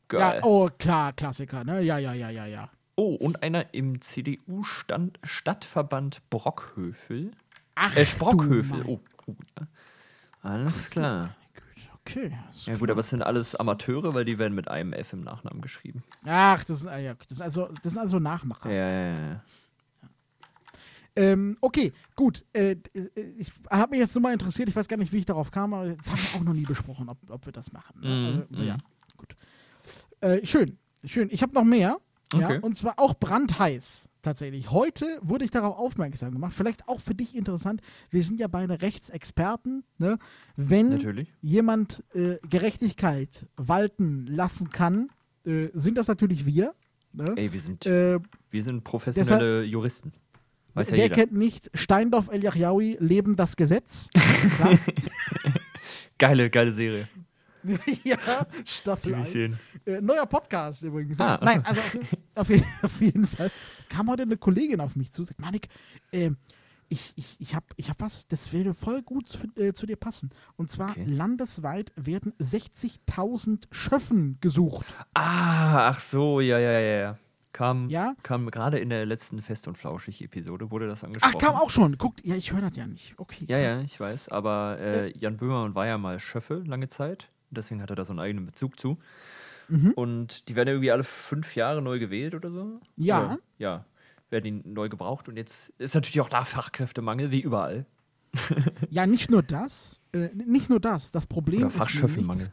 Geil. 0.09 0.39
Ja, 0.39 0.43
oh, 0.43 0.69
klar, 0.77 1.13
Klassiker, 1.13 1.63
ne? 1.63 1.81
Ja, 1.81 1.97
ja, 1.97 2.13
ja, 2.13 2.29
ja, 2.29 2.45
ja. 2.45 2.69
Oh, 2.95 3.15
und 3.15 3.41
einer 3.43 3.73
im 3.73 4.01
CDU-Stadtverband 4.01 6.29
Brockhövel. 6.29 7.31
Ach, 7.75 7.95
Äh, 7.95 8.05
Sprockhövel. 8.05 8.83
du 8.83 8.89
Oh, 8.89 8.99
oh, 9.27 9.35
ja. 9.59 9.67
Alles 10.41 10.89
klar. 10.89 11.35
Okay. 12.07 12.31
Ja 12.65 12.73
gut, 12.73 12.83
klar. 12.83 12.91
aber 12.91 12.99
es 13.01 13.09
sind 13.09 13.21
alles 13.21 13.55
Amateure, 13.55 14.13
weil 14.13 14.23
die 14.25 14.37
werden 14.39 14.53
mit 14.55 14.67
einem 14.69 14.93
F 14.93 15.13
im 15.13 15.21
Nachnamen 15.21 15.61
geschrieben. 15.61 16.03
Ach, 16.25 16.63
das 16.63 16.79
sind, 16.79 16.89
ah, 16.89 16.97
ja, 16.97 17.13
das, 17.15 17.31
ist 17.37 17.41
also, 17.41 17.69
das 17.83 17.93
sind 17.93 18.01
also 18.01 18.19
Nachmacher. 18.19 18.71
Ja, 18.71 18.89
ja, 18.89 19.29
ja. 19.29 19.41
Ähm, 21.15 21.57
okay, 21.61 21.93
gut. 22.15 22.45
Äh, 22.53 22.77
äh, 22.93 23.09
ich 23.37 23.51
habe 23.71 23.91
mich 23.91 23.99
jetzt 23.99 24.13
nur 24.13 24.21
mal 24.21 24.33
interessiert, 24.33 24.69
ich 24.69 24.75
weiß 24.75 24.87
gar 24.87 24.97
nicht, 24.97 25.11
wie 25.11 25.17
ich 25.17 25.25
darauf 25.25 25.49
kam, 25.49 25.73
aber 25.73 25.87
jetzt 25.87 26.11
haben 26.11 26.19
wir 26.19 26.39
auch 26.39 26.43
noch 26.43 26.53
nie 26.53 26.65
besprochen, 26.65 27.09
ob, 27.09 27.17
ob 27.29 27.45
wir 27.45 27.53
das 27.53 27.71
machen. 27.71 27.99
Ne? 28.01 28.45
Mhm, 28.49 28.55
Also, 28.55 28.63
ja, 28.63 28.73
mhm. 28.75 29.17
gut. 29.17 29.35
Äh, 30.21 30.45
schön, 30.45 30.77
schön. 31.03 31.29
Ich 31.31 31.41
habe 31.41 31.53
noch 31.53 31.63
mehr. 31.63 31.97
Ja, 32.33 32.47
Okay. 32.47 32.59
und 32.61 32.77
zwar 32.77 32.95
auch 32.99 33.13
brandheiß 33.15 34.09
tatsächlich. 34.27 34.71
Heute 34.71 35.19
wurde 35.21 35.45
ich 35.45 35.51
darauf 35.51 35.77
aufmerksam 35.77 36.33
gemacht, 36.33 36.53
vielleicht 36.53 36.89
auch 36.89 36.99
für 36.99 37.15
dich 37.15 37.33
interessant. 37.33 37.79
Wir 38.09 38.23
sind 38.23 38.41
ja 38.41 38.47
beide 38.47 38.81
Rechtsexperten. 38.81 39.85
Ne? 39.97 40.19
Wenn 40.57 40.89
Natürlich. 40.89 41.33
jemand 41.41 42.03
äh, 42.13 42.35
Gerechtigkeit 42.49 43.47
walten 43.55 44.27
lassen 44.27 44.69
kann, 44.69 45.09
äh, 45.45 45.69
sind 45.73 45.97
das 45.97 46.09
natürlich 46.09 46.45
wir. 46.45 46.73
Ne? 47.13 47.35
Ey, 47.37 47.53
wir 47.53 47.61
sind, 47.61 47.85
Äh, 47.85 48.19
wir 48.49 48.63
sind 48.63 48.83
professionelle 48.83 49.63
Juristen. 49.63 50.11
Weiß 50.73 50.89
ja 50.89 50.97
wer 50.97 51.03
jeder. 51.05 51.15
kennt 51.15 51.31
nicht 51.31 51.71
Steindorf 51.73 52.27
El 52.29 52.43
Yahyaoui, 52.43 52.97
Leben 52.99 53.37
das 53.37 53.55
Gesetz? 53.55 54.09
Geile, 56.17 56.49
geile 56.49 56.73
Serie. 56.73 57.07
ja, 58.03 58.17
Staffel 58.65 59.11
Die 59.13 59.17
will 59.17 59.21
ich 59.23 59.27
1. 59.27 59.31
sehen. 59.33 59.59
Äh, 59.85 60.01
neuer 60.01 60.25
Podcast 60.25 60.83
übrigens. 60.83 61.19
Ah, 61.19 61.39
Nein, 61.41 61.63
also 61.65 61.81
auf, 61.81 61.97
auf, 62.35 62.49
jeden- 62.49 62.65
auf 62.81 63.01
jeden 63.01 63.25
Fall 63.25 63.51
kam 63.89 64.09
heute 64.09 64.23
eine 64.23 64.37
Kollegin 64.37 64.79
auf 64.81 64.95
mich 64.95 65.11
zu, 65.11 65.23
sagt, 65.23 65.39
Manik, 65.39 65.67
äh, 66.11 66.31
ich, 66.89 67.11
ich, 67.17 67.35
ich 67.39 67.53
habe 67.53 67.65
ich 67.75 67.89
hab 67.89 67.99
was, 67.99 68.27
das 68.29 68.53
würde 68.53 68.73
voll 68.73 69.01
gut 69.01 69.27
zu, 69.27 69.39
äh, 69.57 69.73
zu 69.73 69.85
dir 69.85 69.97
passen. 69.97 70.29
Und 70.55 70.71
zwar 70.71 70.91
Okay. 70.91 71.03
landesweit 71.05 71.91
werden 71.97 72.31
60.000 72.39 73.63
Schöffen 73.71 74.37
gesucht. 74.41 74.85
Ah, 75.13 75.89
ach 75.89 75.99
so, 75.99 76.39
ja, 76.39 76.59
ja, 76.59 76.71
ja, 76.79 76.99
ja. 76.99 77.17
Kam, 77.53 77.89
Ja? 77.89 78.13
kam 78.23 78.49
gerade 78.51 78.77
in 78.77 78.89
der 78.89 79.05
letzten 79.05 79.41
Fest- 79.41 79.67
und 79.67 79.77
Flauschig-Episode, 79.77 80.69
wurde 80.69 80.87
das 80.87 81.03
Ach, 81.03 81.07
angesprochen. 81.07 81.39
kam 81.39 81.55
auch 81.55 81.69
schon. 81.71 81.97
Guckt, 81.97 82.23
ja, 82.23 82.35
ich 82.35 82.53
höre 82.53 82.61
das 82.61 82.75
ja 82.77 82.85
nicht. 82.85 83.15
Okay. 83.17 83.45
Ja, 83.49 83.57
ja, 83.57 83.67
krass. 83.69 83.83
ich 83.83 83.99
weiß. 83.99 84.29
Aber 84.29 84.77
äh, 84.79 85.17
Jan 85.17 85.37
Böhmermann 85.37 85.73
war 85.73 85.87
ja 85.87 85.97
mal 85.97 86.19
Schöffe 86.19 86.61
lange 86.65 86.87
Zeit. 86.87 87.29
Deswegen 87.49 87.81
hat 87.81 87.89
er 87.89 87.95
da 87.95 88.05
so 88.05 88.13
einen 88.13 88.19
eigenen 88.19 88.45
Bezug 88.45 88.79
zu. 88.79 88.97
Mhm. 89.69 89.91
Und 89.91 90.47
die 90.49 90.55
werden 90.55 90.69
irgendwie 90.69 90.91
alle 90.91 91.03
fünf 91.03 91.55
Jahre 91.55 91.81
neu 91.81 91.99
gewählt 91.99 92.35
oder 92.35 92.51
so. 92.51 92.79
Ja. 92.95 93.25
Oder, 93.25 93.39
ja, 93.57 93.85
werden 94.29 94.43
die 94.63 94.69
neu 94.69 94.89
gebraucht. 94.89 95.27
Und 95.29 95.37
jetzt 95.37 95.73
ist 95.77 95.95
natürlich 95.95 96.21
auch 96.21 96.29
da 96.29 96.45
Fachkräftemangel, 96.45 97.31
wie 97.31 97.41
überall. 97.41 97.85
Ja, 98.89 99.05
nicht 99.05 99.29
nur 99.31 99.41
das. 99.43 100.01
Äh, 100.13 100.29
nicht 100.33 100.69
nur 100.69 100.79
das. 100.79 101.11
Das 101.11 101.27
Problem 101.27 101.59
Oder 101.61 101.67
ist. 101.67 101.73
nämlich, 101.75 101.89
Fachschöffenmangel. 101.91 102.47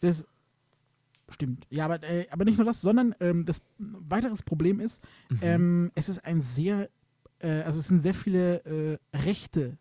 Das, 0.00 0.18
das 0.20 0.26
stimmt. 1.34 1.66
Ja, 1.70 1.86
aber, 1.86 2.02
äh, 2.02 2.26
aber 2.30 2.44
nicht 2.44 2.56
nur 2.58 2.66
das, 2.66 2.80
sondern 2.82 3.14
ähm, 3.20 3.44
das 3.46 3.60
weiteres 3.78 4.42
Problem 4.42 4.78
ist, 4.80 5.02
Mhm. 5.30 5.38
ähm, 5.42 5.92
es 5.94 6.08
ist 6.08 6.24
ein 6.24 6.40
sehr, 6.40 6.88
äh, 7.40 7.62
also 7.62 7.80
es 7.80 7.88
sind 7.88 8.00
sehr 8.00 8.14
viele 8.14 8.64
äh, 8.64 8.98
rechte 9.16 9.76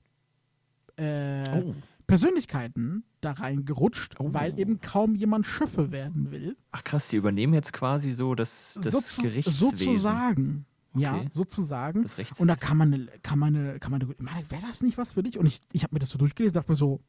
äh, 0.98 1.62
Oh. 1.62 1.76
Persönlichkeiten 2.08 3.04
da 3.22 3.32
reingerutscht, 3.32 4.16
Oh. 4.20 4.34
weil 4.34 4.58
eben 4.60 4.80
kaum 4.82 5.16
jemand 5.16 5.46
Schöffe 5.46 5.92
werden 5.92 6.32
will. 6.32 6.56
Ach 6.72 6.84
krass, 6.84 7.08
die 7.10 7.16
übernehmen 7.18 7.54
jetzt 7.54 7.74
quasi 7.74 8.12
so 8.12 8.36
das, 8.36 8.80
das 8.82 8.94
Sozu- 8.94 9.22
Gerichtswesen. 9.24 9.70
Sozusagen. 9.72 10.66
Ja, 10.98 11.16
Okay. 11.16 11.28
sozusagen. 11.32 12.04
Das 12.04 12.18
Rechtswesen. 12.18 12.42
Und 12.44 12.48
da 12.48 12.56
kann 12.56 12.78
man, 12.78 12.94
eine- 12.94 13.08
kann 13.22 13.38
man, 13.40 13.80
kann 13.80 13.92
man, 13.92 14.16
meine, 14.20 14.50
wäre 14.50 14.62
das 14.62 14.82
nicht 14.82 14.98
was 14.98 15.14
für 15.14 15.24
dich? 15.24 15.38
Und 15.38 15.46
ich, 15.46 15.60
ich 15.74 15.84
habe 15.84 15.94
mir 15.94 16.00
das 16.00 16.10
so 16.10 16.18
durchgelesen, 16.18 16.54
dachte 16.54 16.72
mir 16.72 16.78
so, 16.78 17.02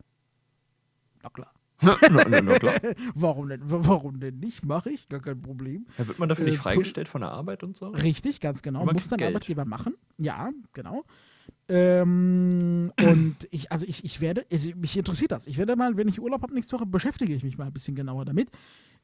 na 1.22 1.28
klar, 1.30 1.52
na, 1.82 1.96
na, 2.28 2.40
na, 2.40 2.58
klar. 2.58 2.74
warum 3.14 3.48
denn, 3.48 3.70
wa- 3.70 3.86
warum 3.86 4.18
denn 4.18 4.38
nicht? 4.38 4.64
Mache 4.64 4.90
ich, 4.90 5.08
gar 5.08 5.20
kein 5.20 5.40
Problem. 5.40 5.86
Ja, 5.98 6.08
wird 6.08 6.18
man 6.18 6.28
dafür 6.28 6.46
Äh, 6.46 6.50
nicht 6.50 6.58
von- 6.62 6.72
freigestellt 6.72 7.06
von 7.08 7.20
der 7.20 7.30
Arbeit 7.30 7.62
und 7.62 7.76
so? 7.76 7.88
Richtig, 7.88 8.40
ganz 8.40 8.62
genau. 8.62 8.84
Man 8.84 8.94
Muss 8.94 9.08
dann 9.08 9.18
Geld. 9.18 9.30
Arbeitgeber 9.34 9.64
machen. 9.66 9.94
Ja, 10.18 10.50
genau. 10.72 11.04
Ähm, 11.68 12.92
und 13.00 13.36
ich, 13.50 13.72
also 13.72 13.86
ich, 13.86 14.04
ich 14.04 14.20
werde, 14.20 14.46
also 14.52 14.70
mich 14.76 14.96
interessiert 14.96 15.32
das. 15.32 15.46
Ich 15.46 15.58
werde 15.58 15.74
mal, 15.76 15.96
wenn 15.96 16.08
ich 16.08 16.20
Urlaub 16.20 16.42
habe 16.42 16.54
nächste 16.54 16.76
Woche, 16.76 16.86
beschäftige 16.86 17.34
ich 17.34 17.42
mich 17.42 17.58
mal 17.58 17.66
ein 17.66 17.72
bisschen 17.72 17.96
genauer 17.96 18.24
damit. 18.24 18.50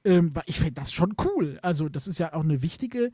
Ähm, 0.04 0.34
weil 0.34 0.44
ich 0.46 0.58
finde 0.58 0.74
das 0.74 0.92
schon 0.92 1.14
cool. 1.24 1.58
Also, 1.62 1.88
das 1.88 2.06
ist 2.06 2.18
ja 2.18 2.32
auch 2.34 2.42
eine 2.42 2.62
wichtige, 2.62 3.12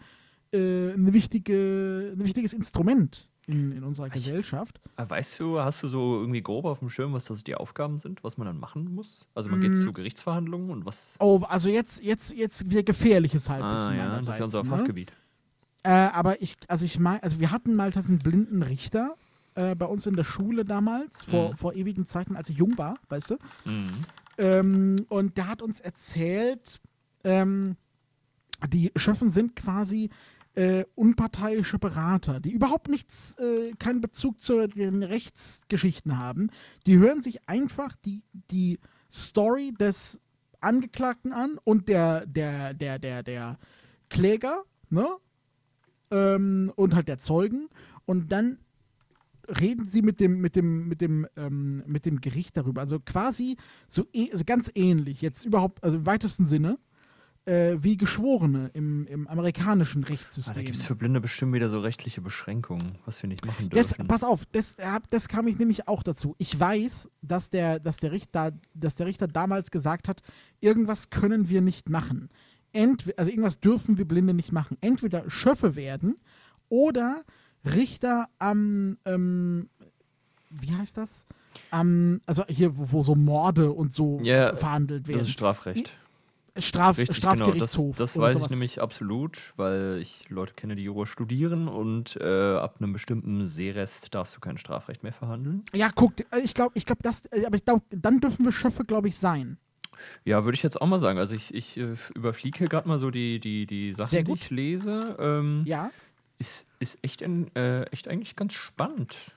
äh, 0.53 0.93
eine 0.93 1.13
wichtige, 1.13 2.15
ein 2.17 2.25
wichtiges 2.25 2.53
Instrument 2.53 3.29
in, 3.47 3.73
in 3.73 3.85
unserer 3.85 4.11
Gesellschaft. 4.11 4.81
Ah, 4.97 5.09
Weißt 5.09 5.41
du, 5.41 5.59
hast 5.59 5.83
du 5.83 5.89
so 5.89 6.21
irgendwie 6.21 6.43
grob 6.43 6.67
auf 6.67 6.79
dem 6.81 6.91
Schirm, 6.91 7.13
was 7.15 7.25
das 7.27 7.45
die 7.45 7.55
Aufgaben 7.55 7.99
sind, 7.99 8.23
was 8.25 8.37
man 8.37 8.47
dann 8.47 8.59
machen 8.59 8.95
muss? 8.95 9.27
Also 9.35 9.49
man 9.49 9.61
geht 9.61 9.73
Mm. 9.73 9.85
zu 9.85 9.93
Gerichtsverhandlungen 9.93 10.71
und 10.71 10.87
was. 10.87 11.17
Oh, 11.21 11.43
also 11.49 11.69
jetzt, 11.69 12.03
jetzt, 12.03 12.33
jetzt 12.33 12.71
wieder 12.71 12.83
gefährliches 12.83 13.49
ah, 13.49 13.55
Halbwissen 13.55 13.97
ja, 13.97 14.11
das 14.11 14.29
ist 14.29 14.39
ja 14.39 14.45
unser 14.45 14.63
ne? 14.63 14.71
Fachgebiet. 14.71 15.13
Äh, 15.83 15.91
aber 15.91 16.43
ich, 16.43 16.57
also 16.69 16.85
ich 16.85 16.99
meine, 16.99 17.23
also 17.23 17.41
wir 17.41 17.51
hatten 17.51 17.75
mal 17.75 17.93
einen 17.95 18.19
blinden 18.19 18.63
Richter 18.63 19.17
äh, 19.59 19.75
bei 19.75 19.87
uns 19.87 20.07
in 20.07 20.15
der 20.15 20.25
Schule 20.25 20.65
damals, 20.65 21.25
vor, 21.25 21.51
Mhm. 21.51 21.57
vor 21.57 21.75
ewigen 21.75 22.07
Zeiten, 22.07 22.37
als 22.37 22.49
ich 22.51 22.57
jung 22.59 22.79
war, 22.79 22.97
weißt 23.09 23.31
du. 23.33 23.37
Mhm. 23.65 24.05
Ähm, 24.39 25.07
und 25.09 25.37
der 25.37 25.49
hat 25.49 25.63
uns 25.63 25.81
erzählt, 25.81 26.81
ähm, 27.25 27.77
die 28.73 28.93
Schöffen 28.97 29.31
sind 29.31 29.57
quasi 29.57 30.11
äh, 30.55 30.85
unparteiische 30.97 31.79
Berater, 31.79 32.41
die 32.41 32.51
überhaupt 32.51 32.89
nichts, 32.89 33.37
äh, 33.39 33.73
keinen 33.79 34.01
Bezug 34.01 34.41
zu 34.41 34.67
den 34.67 35.03
Rechtsgeschichten 35.05 36.19
haben. 36.19 36.51
Die 36.87 36.99
hören 36.99 37.23
sich 37.23 37.49
einfach 37.49 37.95
die, 38.05 38.23
die 38.51 38.81
Story 39.13 39.73
des 39.79 40.21
Angeklagten 40.61 41.33
an 41.33 41.59
und 41.63 41.89
der, 41.89 42.27
der, 42.27 42.75
der, 42.75 42.99
der, 42.99 43.23
der 43.23 43.59
Kläger, 44.09 44.65
ne? 44.91 45.07
Ähm, 46.11 46.73
und 46.75 46.95
halt 46.95 47.07
der 47.07 47.19
Zeugen. 47.19 47.69
Und 48.05 48.33
dann 48.33 48.59
reden 49.61 49.85
sie 49.87 50.03
mit 50.03 50.21
dem, 50.21 50.41
mit 50.41 50.57
dem, 50.57 50.89
mit 50.89 51.01
dem, 51.01 51.27
ähm, 51.37 51.83
mit 51.87 52.05
dem 52.07 52.21
Gericht 52.21 52.57
darüber. 52.57 52.81
Also 52.81 53.01
quasi 53.01 53.57
so 53.89 54.07
eh- 54.13 54.31
also 54.33 54.45
ganz 54.45 54.71
ähnlich, 54.75 55.23
jetzt 55.23 55.45
überhaupt, 55.45 55.83
also 55.83 55.97
im 55.99 56.07
weitesten 56.07 56.47
Sinne, 56.47 56.79
äh, 57.47 57.79
wie 57.81 57.97
Geschworene 57.97 58.71
im, 58.75 59.07
im 59.07 59.27
amerikanischen 59.27 60.03
Ah, 60.05 60.07
da 60.09 60.13
Rechtssystem. 60.13 60.65
gibt 60.67 60.77
es 60.77 60.85
für 60.85 60.95
Blinde 60.97 61.21
bestimmt 61.21 61.55
wieder 61.55 61.71
so 61.71 61.81
rechtliche 61.81 62.21
Beschränkungen, 62.21 62.99
was 63.07 63.23
wir 63.23 63.29
nicht 63.29 63.47
machen 63.47 63.71
das, 63.71 63.89
dürfen. 63.89 64.07
pass 64.07 64.23
auf, 64.23 64.45
das, 64.53 64.73
äh, 64.75 65.01
das 65.11 65.29
kam 65.29 65.47
ich 65.49 65.59
nämlich 65.59 65.89
auch 65.89 66.03
dazu. 66.03 66.35
Ich 66.39 66.59
weiß, 66.61 67.09
dass 67.23 67.49
der, 67.49 67.81
dass, 67.81 67.97
der 67.97 68.13
Richter, 68.13 68.53
dass 68.75 68.97
der 68.97 69.07
Richter 69.07 69.29
damals 69.29 69.71
gesagt 69.71 70.09
hat, 70.09 70.21
irgendwas 70.61 71.09
können 71.09 71.49
wir 71.49 71.63
nicht 71.63 71.89
machen. 71.89 72.29
Entweder, 72.73 73.19
also 73.19 73.31
irgendwas 73.31 73.61
dürfen 73.61 73.97
wir 73.97 74.05
Blinde 74.07 74.35
nicht 74.35 74.53
machen. 74.53 74.77
Entweder 74.83 75.31
Schöffe 75.31 75.75
werden 75.75 76.17
oder 76.69 77.23
Richter 77.75 78.27
am, 78.39 78.99
ähm, 79.05 79.69
wie 80.51 80.75
heißt 80.75 80.97
das? 80.97 81.27
Am, 81.71 82.21
also 82.27 82.45
hier, 82.49 82.77
wo, 82.77 82.93
wo 82.93 83.03
so 83.03 83.15
Morde 83.15 83.73
und 83.73 83.93
so 83.95 84.21
Ja, 84.23 84.55
verhandelt 84.57 85.03
das 85.05 85.09
werden. 85.09 85.21
ist 85.23 85.31
Strafrecht. 85.31 85.97
Straf, 86.61 86.99
Richtig, 86.99 87.21
genau. 87.21 87.31
Das, 87.31 87.39
Strafgerichtshof. 87.39 87.97
das 87.99 88.17
oder 88.17 88.27
weiß 88.27 88.33
sowas. 88.33 88.47
ich 88.47 88.51
nämlich 88.51 88.81
absolut, 88.83 89.53
weil 89.57 89.99
ich 90.03 90.29
Leute 90.29 90.55
kenne, 90.55 90.75
die 90.75 90.83
Jura 90.83 91.07
studieren 91.07 91.69
und 91.69 92.17
äh, 92.21 92.57
ab 92.57 92.77
einem 92.81 92.93
bestimmten 92.93 93.47
Seerest 93.47 94.13
darfst 94.13 94.35
du 94.35 94.41
kein 94.41 94.57
Strafrecht 94.57 95.05
mehr 95.05 95.13
verhandeln. 95.13 95.63
Ja, 95.73 95.91
guck, 95.95 96.15
äh, 96.33 96.41
ich 96.43 96.55
glaube, 96.55 96.73
ich 96.75 96.85
glaube, 96.85 97.03
das, 97.03 97.23
äh, 97.31 97.47
aber 97.47 97.57
ich 97.57 97.65
glaube, 97.65 97.85
dann 97.91 98.19
dürfen 98.21 98.45
wir 98.45 98.51
Schöffe, 98.51 98.85
glaube 98.85 99.07
ich, 99.07 99.17
sein. 99.17 99.59
Ja, 100.25 100.45
würde 100.45 100.57
ich 100.57 100.63
jetzt 100.65 100.81
auch 100.81 100.87
mal 100.87 100.99
sagen. 101.01 101.19
Also 101.19 101.35
ich, 101.35 101.55
ich 101.55 101.77
äh, 101.79 101.95
überfliege 102.15 102.59
hier 102.59 102.69
gerade 102.69 102.89
mal 102.89 102.99
so 102.99 103.11
die, 103.13 103.39
die, 103.41 103.67
die 103.67 103.93
Sachen, 103.93 104.25
die 104.25 104.33
ich 104.33 104.51
lese. 104.51 105.17
Ähm, 105.21 105.63
Ja. 105.65 105.91
Ist, 106.39 106.67
ist 106.79 106.99
echt, 107.03 107.23
ein, 107.23 107.55
äh, 107.57 107.83
echt 107.91 108.09
eigentlich 108.09 108.37
ganz 108.37 108.55
spannend. 108.55 109.37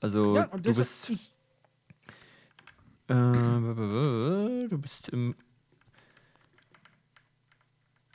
Also 0.00 0.34
Ja, 0.36 0.44
und 0.46 0.66
du 0.66 0.74
bist, 0.74 1.10
ich, 1.10 1.36
äh, 3.08 3.14
du 3.14 4.78
bist 4.78 5.08
im, 5.10 5.34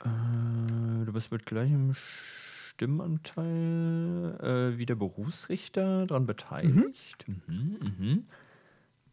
äh, 0.04 1.04
du 1.04 1.12
bist 1.12 1.30
mit 1.32 1.46
gleichem 1.46 1.92
Stimmanteil 1.94 4.72
äh, 4.74 4.78
wie 4.78 4.86
der 4.86 4.94
Berufsrichter 4.96 6.06
daran 6.06 6.26
beteiligt. 6.26 7.24
Mhm. 7.26 7.76
Mhm, 7.80 8.24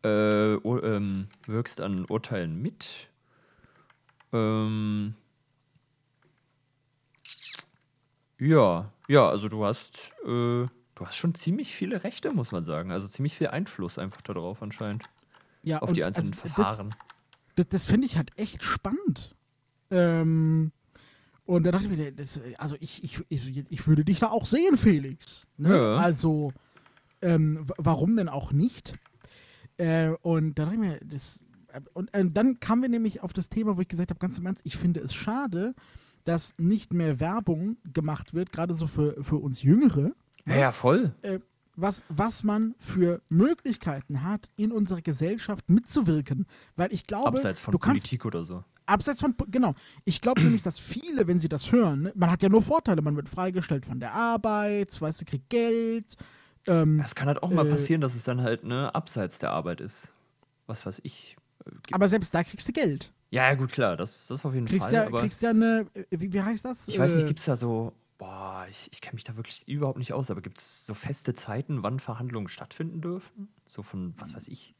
Äh, 0.03 0.57
ur- 0.63 0.83
ähm, 0.83 1.27
wirkst 1.47 1.81
an 1.81 2.05
Urteilen 2.05 2.61
mit. 2.61 3.09
Ähm, 4.33 5.15
ja, 8.39 8.91
ja, 9.07 9.29
also 9.29 9.47
du 9.47 9.65
hast, 9.65 10.11
äh, 10.23 10.27
du 10.67 10.69
hast 11.01 11.15
schon 11.15 11.35
ziemlich 11.35 11.73
viele 11.73 12.03
Rechte, 12.03 12.31
muss 12.33 12.51
man 12.51 12.65
sagen. 12.65 12.91
Also 12.91 13.07
ziemlich 13.07 13.35
viel 13.35 13.47
Einfluss 13.47 13.97
einfach 13.97 14.21
darauf 14.21 14.61
anscheinend. 14.61 15.03
ja, 15.63 15.81
Auf 15.81 15.89
und 15.89 15.97
die 15.97 16.03
einzelnen 16.03 16.33
also 16.33 16.41
Verfahren. 16.41 16.89
Das, 16.89 16.97
das, 17.55 17.67
das 17.69 17.85
finde 17.85 18.07
ich 18.07 18.17
halt 18.17 18.37
echt 18.37 18.63
spannend. 18.63 19.35
Ähm, 19.91 20.71
und 21.45 21.63
da 21.63 21.71
dachte 21.71 21.85
ich 21.85 21.91
mir, 21.91 22.11
das, 22.11 22.41
also 22.57 22.75
ich, 22.79 23.03
ich, 23.03 23.21
ich, 23.29 23.65
ich 23.69 23.87
würde 23.87 24.03
dich 24.03 24.19
da 24.19 24.29
auch 24.29 24.45
sehen, 24.45 24.77
Felix. 24.77 25.47
Ne? 25.57 25.75
Ja. 25.75 25.95
Also, 25.95 26.51
ähm, 27.21 27.65
warum 27.77 28.17
denn 28.17 28.29
auch 28.29 28.51
nicht? 28.51 28.97
Äh, 29.77 30.09
und 30.21 30.57
da 30.57 30.63
dachte 30.65 30.75
ich 30.75 30.81
mir, 30.81 30.99
das, 31.03 31.43
und 31.93 32.13
äh, 32.13 32.25
dann 32.25 32.59
kamen 32.59 32.81
wir 32.81 32.89
nämlich 32.89 33.21
auf 33.21 33.33
das 33.33 33.49
Thema, 33.49 33.77
wo 33.77 33.81
ich 33.81 33.87
gesagt 33.87 34.09
habe, 34.09 34.19
ganz 34.19 34.39
im 34.39 34.45
Ernst, 34.45 34.61
ich 34.63 34.77
finde 34.77 35.01
es 35.01 35.13
schade, 35.13 35.75
dass 36.25 36.53
nicht 36.57 36.93
mehr 36.93 37.19
Werbung 37.19 37.77
gemacht 37.93 38.33
wird, 38.33 38.51
gerade 38.51 38.75
so 38.75 38.87
für, 38.87 39.23
für 39.23 39.37
uns 39.37 39.61
Jüngere, 39.63 40.11
Ja, 40.45 40.55
ja, 40.55 40.71
voll. 40.71 41.13
äh, 41.21 41.39
was, 41.77 42.03
was 42.09 42.43
man 42.43 42.75
für 42.79 43.21
Möglichkeiten 43.29 44.23
hat, 44.23 44.49
in 44.55 44.71
unserer 44.71 45.01
Gesellschaft 45.01 45.69
mitzuwirken. 45.69 46.45
Weil 46.75 46.93
ich 46.93 47.05
glaube, 47.07 47.29
Abseits 47.37 47.59
von 47.59 47.71
du 47.73 47.79
kannst 47.79 48.03
Politik 48.05 48.25
oder 48.25 48.43
so. 48.43 48.63
Abseits 48.85 49.19
von, 49.19 49.35
genau. 49.49 49.73
Ich 50.03 50.21
glaube 50.21 50.41
nämlich, 50.41 50.61
dass 50.61 50.79
viele, 50.79 51.27
wenn 51.27 51.39
sie 51.39 51.49
das 51.49 51.71
hören, 51.71 52.03
ne, 52.03 52.13
man 52.15 52.29
hat 52.31 52.43
ja 52.43 52.49
nur 52.49 52.61
Vorteile. 52.61 53.01
Man 53.01 53.15
wird 53.15 53.27
freigestellt 53.27 53.85
von 53.85 53.99
der 53.99 54.13
Arbeit, 54.13 54.99
weißt 55.01 55.21
du, 55.21 55.25
kriegt 55.25 55.49
Geld. 55.49 56.15
Ähm, 56.67 57.01
Es 57.03 57.13
kann 57.15 57.27
halt 57.27 57.41
auch 57.43 57.51
mal 57.51 57.65
Äh, 57.67 57.71
passieren, 57.71 58.01
dass 58.01 58.15
es 58.15 58.23
dann 58.23 58.41
halt 58.41 58.63
ne, 58.63 58.93
abseits 58.93 59.39
der 59.39 59.51
Arbeit 59.51 59.81
ist. 59.81 60.13
Was 60.67 60.85
weiß 60.85 61.01
ich. 61.03 61.35
Äh, 61.65 61.71
aber 61.91 62.07
selbst 62.09 62.33
da 62.33 62.43
kriegst 62.43 62.67
du 62.67 62.73
Geld. 62.73 63.11
Ja, 63.35 63.53
gut, 63.55 63.71
klar, 63.71 63.97
das, 63.97 64.27
das 64.27 64.45
auf 64.45 64.53
jeden 64.53 64.65
kriegst 64.65 64.81
Fall. 64.87 64.93
Ja, 64.93 65.07
aber 65.07 65.21
kriegst 65.21 65.41
ja 65.41 65.49
eine, 65.49 65.85
äh, 65.93 66.05
wie, 66.11 66.31
wie 66.31 66.41
heißt 66.41 66.63
das? 66.63 66.87
ich 66.87 66.97
weiß 66.97 67.13
nicht, 67.15 67.23
Äh, 67.23 67.27
gibt 67.27 67.39
es 67.39 67.45
da 67.45 67.55
so, 67.57 67.91
boah, 68.17 68.65
ich, 68.69 68.87
ich 68.93 69.01
kenne 69.01 69.15
mich 69.15 69.25
da 69.25 69.35
wirklich 69.35 69.67
überhaupt 69.67 69.97
nicht 69.99 70.13
aus, 70.13 70.31
aber 70.31 70.41
gibt 70.41 70.59
es 70.59 70.85
so 70.85 70.93
feste 70.93 71.33
Zeiten, 71.33 71.83
wann 71.83 71.99
Verhandlungen 71.99 72.47
stattfinden 72.47 73.01
dürfen? 73.01 73.49
So 73.67 73.83
von, 73.83 74.13
was 74.17 74.33
weiß 74.35 74.47
ich, 74.47 74.73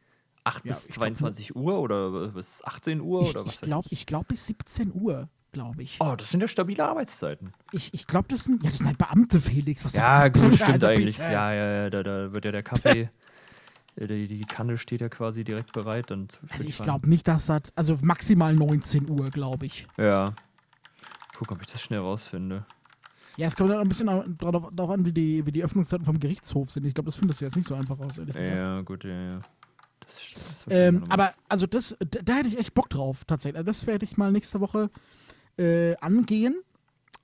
8 0.45 0.63
Ja, 0.65 0.71
bis 0.73 0.83
ich 0.87 0.95
glaub, 0.95 1.03
22 1.03 1.55
Uhr 1.55 1.79
oder 1.79 2.29
bis 2.29 2.63
18 2.63 3.01
Uhr 3.01 3.21
Ich, 3.21 3.29
oder 3.31 3.45
was 3.45 3.53
ich 3.55 3.61
glaube 3.61 3.85
weiß 3.87 3.91
ich? 3.91 3.99
ich 3.99 4.05
glaub 4.05 4.27
bis 4.27 4.47
17 4.47 4.93
Uhr, 4.93 5.27
glaube 5.51 5.83
ich. 5.83 5.97
Oh, 5.99 6.15
das 6.17 6.29
sind 6.31 6.41
ja 6.41 6.47
stabile 6.47 6.85
Arbeitszeiten. 6.85 7.53
Ich, 7.71 7.93
ich 7.93 8.07
glaube, 8.07 8.27
das 8.29 8.45
sind, 8.45 8.63
ja, 8.63 8.69
das 8.69 8.77
sind 8.79 8.87
halt 8.87 8.97
Beamte, 8.97 9.41
Felix. 9.41 9.83
Was 9.83 9.93
Ja, 9.93 10.27
gut, 10.29 10.53
stimmt 10.53 10.69
Also 10.69 10.87
eigentlich. 10.87 11.17
bitte. 11.17 11.31
Ja, 11.31 11.51
ja, 11.53 11.71
ja, 11.83 11.89
da, 11.89 12.03
da 12.03 12.31
wird 12.31 12.45
ja 12.45 12.51
der 12.51 12.63
Kaffee, 12.63 13.01
äh, 13.01 13.07
die, 13.97 14.27
die 14.27 14.45
Kanne 14.45 14.77
steht 14.77 15.01
ja 15.01 15.09
quasi 15.09 15.43
direkt 15.43 15.73
bereit. 15.73 16.11
Dann 16.11 16.27
Also 16.49 16.67
ich 16.67 16.77
glaube 16.77 17.09
nicht, 17.09 17.27
dass 17.27 17.45
das, 17.45 17.61
also 17.75 17.97
maximal 18.01 18.53
19 18.53 19.09
Uhr, 19.09 19.29
glaube 19.29 19.65
ich. 19.65 19.87
Ja. 19.97 20.33
Guck, 21.37 21.51
ob 21.51 21.61
ich 21.61 21.67
das 21.67 21.81
schnell 21.81 21.99
rausfinde. 21.99 22.65
Ja, 23.37 23.47
es 23.47 23.55
kommt 23.55 23.71
dann 23.71 23.79
ein 23.79 23.87
bisschen 23.89 24.37
darauf, 24.37 24.89
an, 24.89 25.05
wie 25.05 25.11
die, 25.11 25.45
wie 25.45 25.51
die 25.51 25.63
Öffnungszeiten 25.63 26.05
vom 26.05 26.19
Gerichtshof 26.19 26.71
sind. 26.71 26.85
Ich 26.85 26.93
glaube, 26.93 27.07
das 27.07 27.17
findest 27.17 27.41
du 27.41 27.45
jetzt 27.45 27.55
nicht 27.55 27.67
so 27.67 27.75
einfach 27.75 27.99
raus, 27.99 28.17
ehrlich 28.17 28.35
gesagt. 28.35 28.55
Ja, 28.55 28.81
gut, 28.81 29.03
ja, 29.03 29.21
ja. 29.21 29.39
Das, 29.99 30.33
das 30.33 30.55
Ähm, 30.69 31.03
aber 31.09 31.33
also 31.49 31.67
das, 31.67 31.97
da, 31.99 32.19
da 32.23 32.33
hätte 32.35 32.47
ich 32.47 32.57
echt 32.57 32.73
Bock 32.73 32.89
drauf, 32.89 33.25
tatsächlich. 33.25 33.57
Also 33.57 33.65
das 33.65 33.87
werde 33.87 34.05
ich 34.05 34.17
mal 34.17 34.31
nächste 34.31 34.61
Woche 34.61 34.89
äh, 35.57 35.95
angehen. 35.97 36.61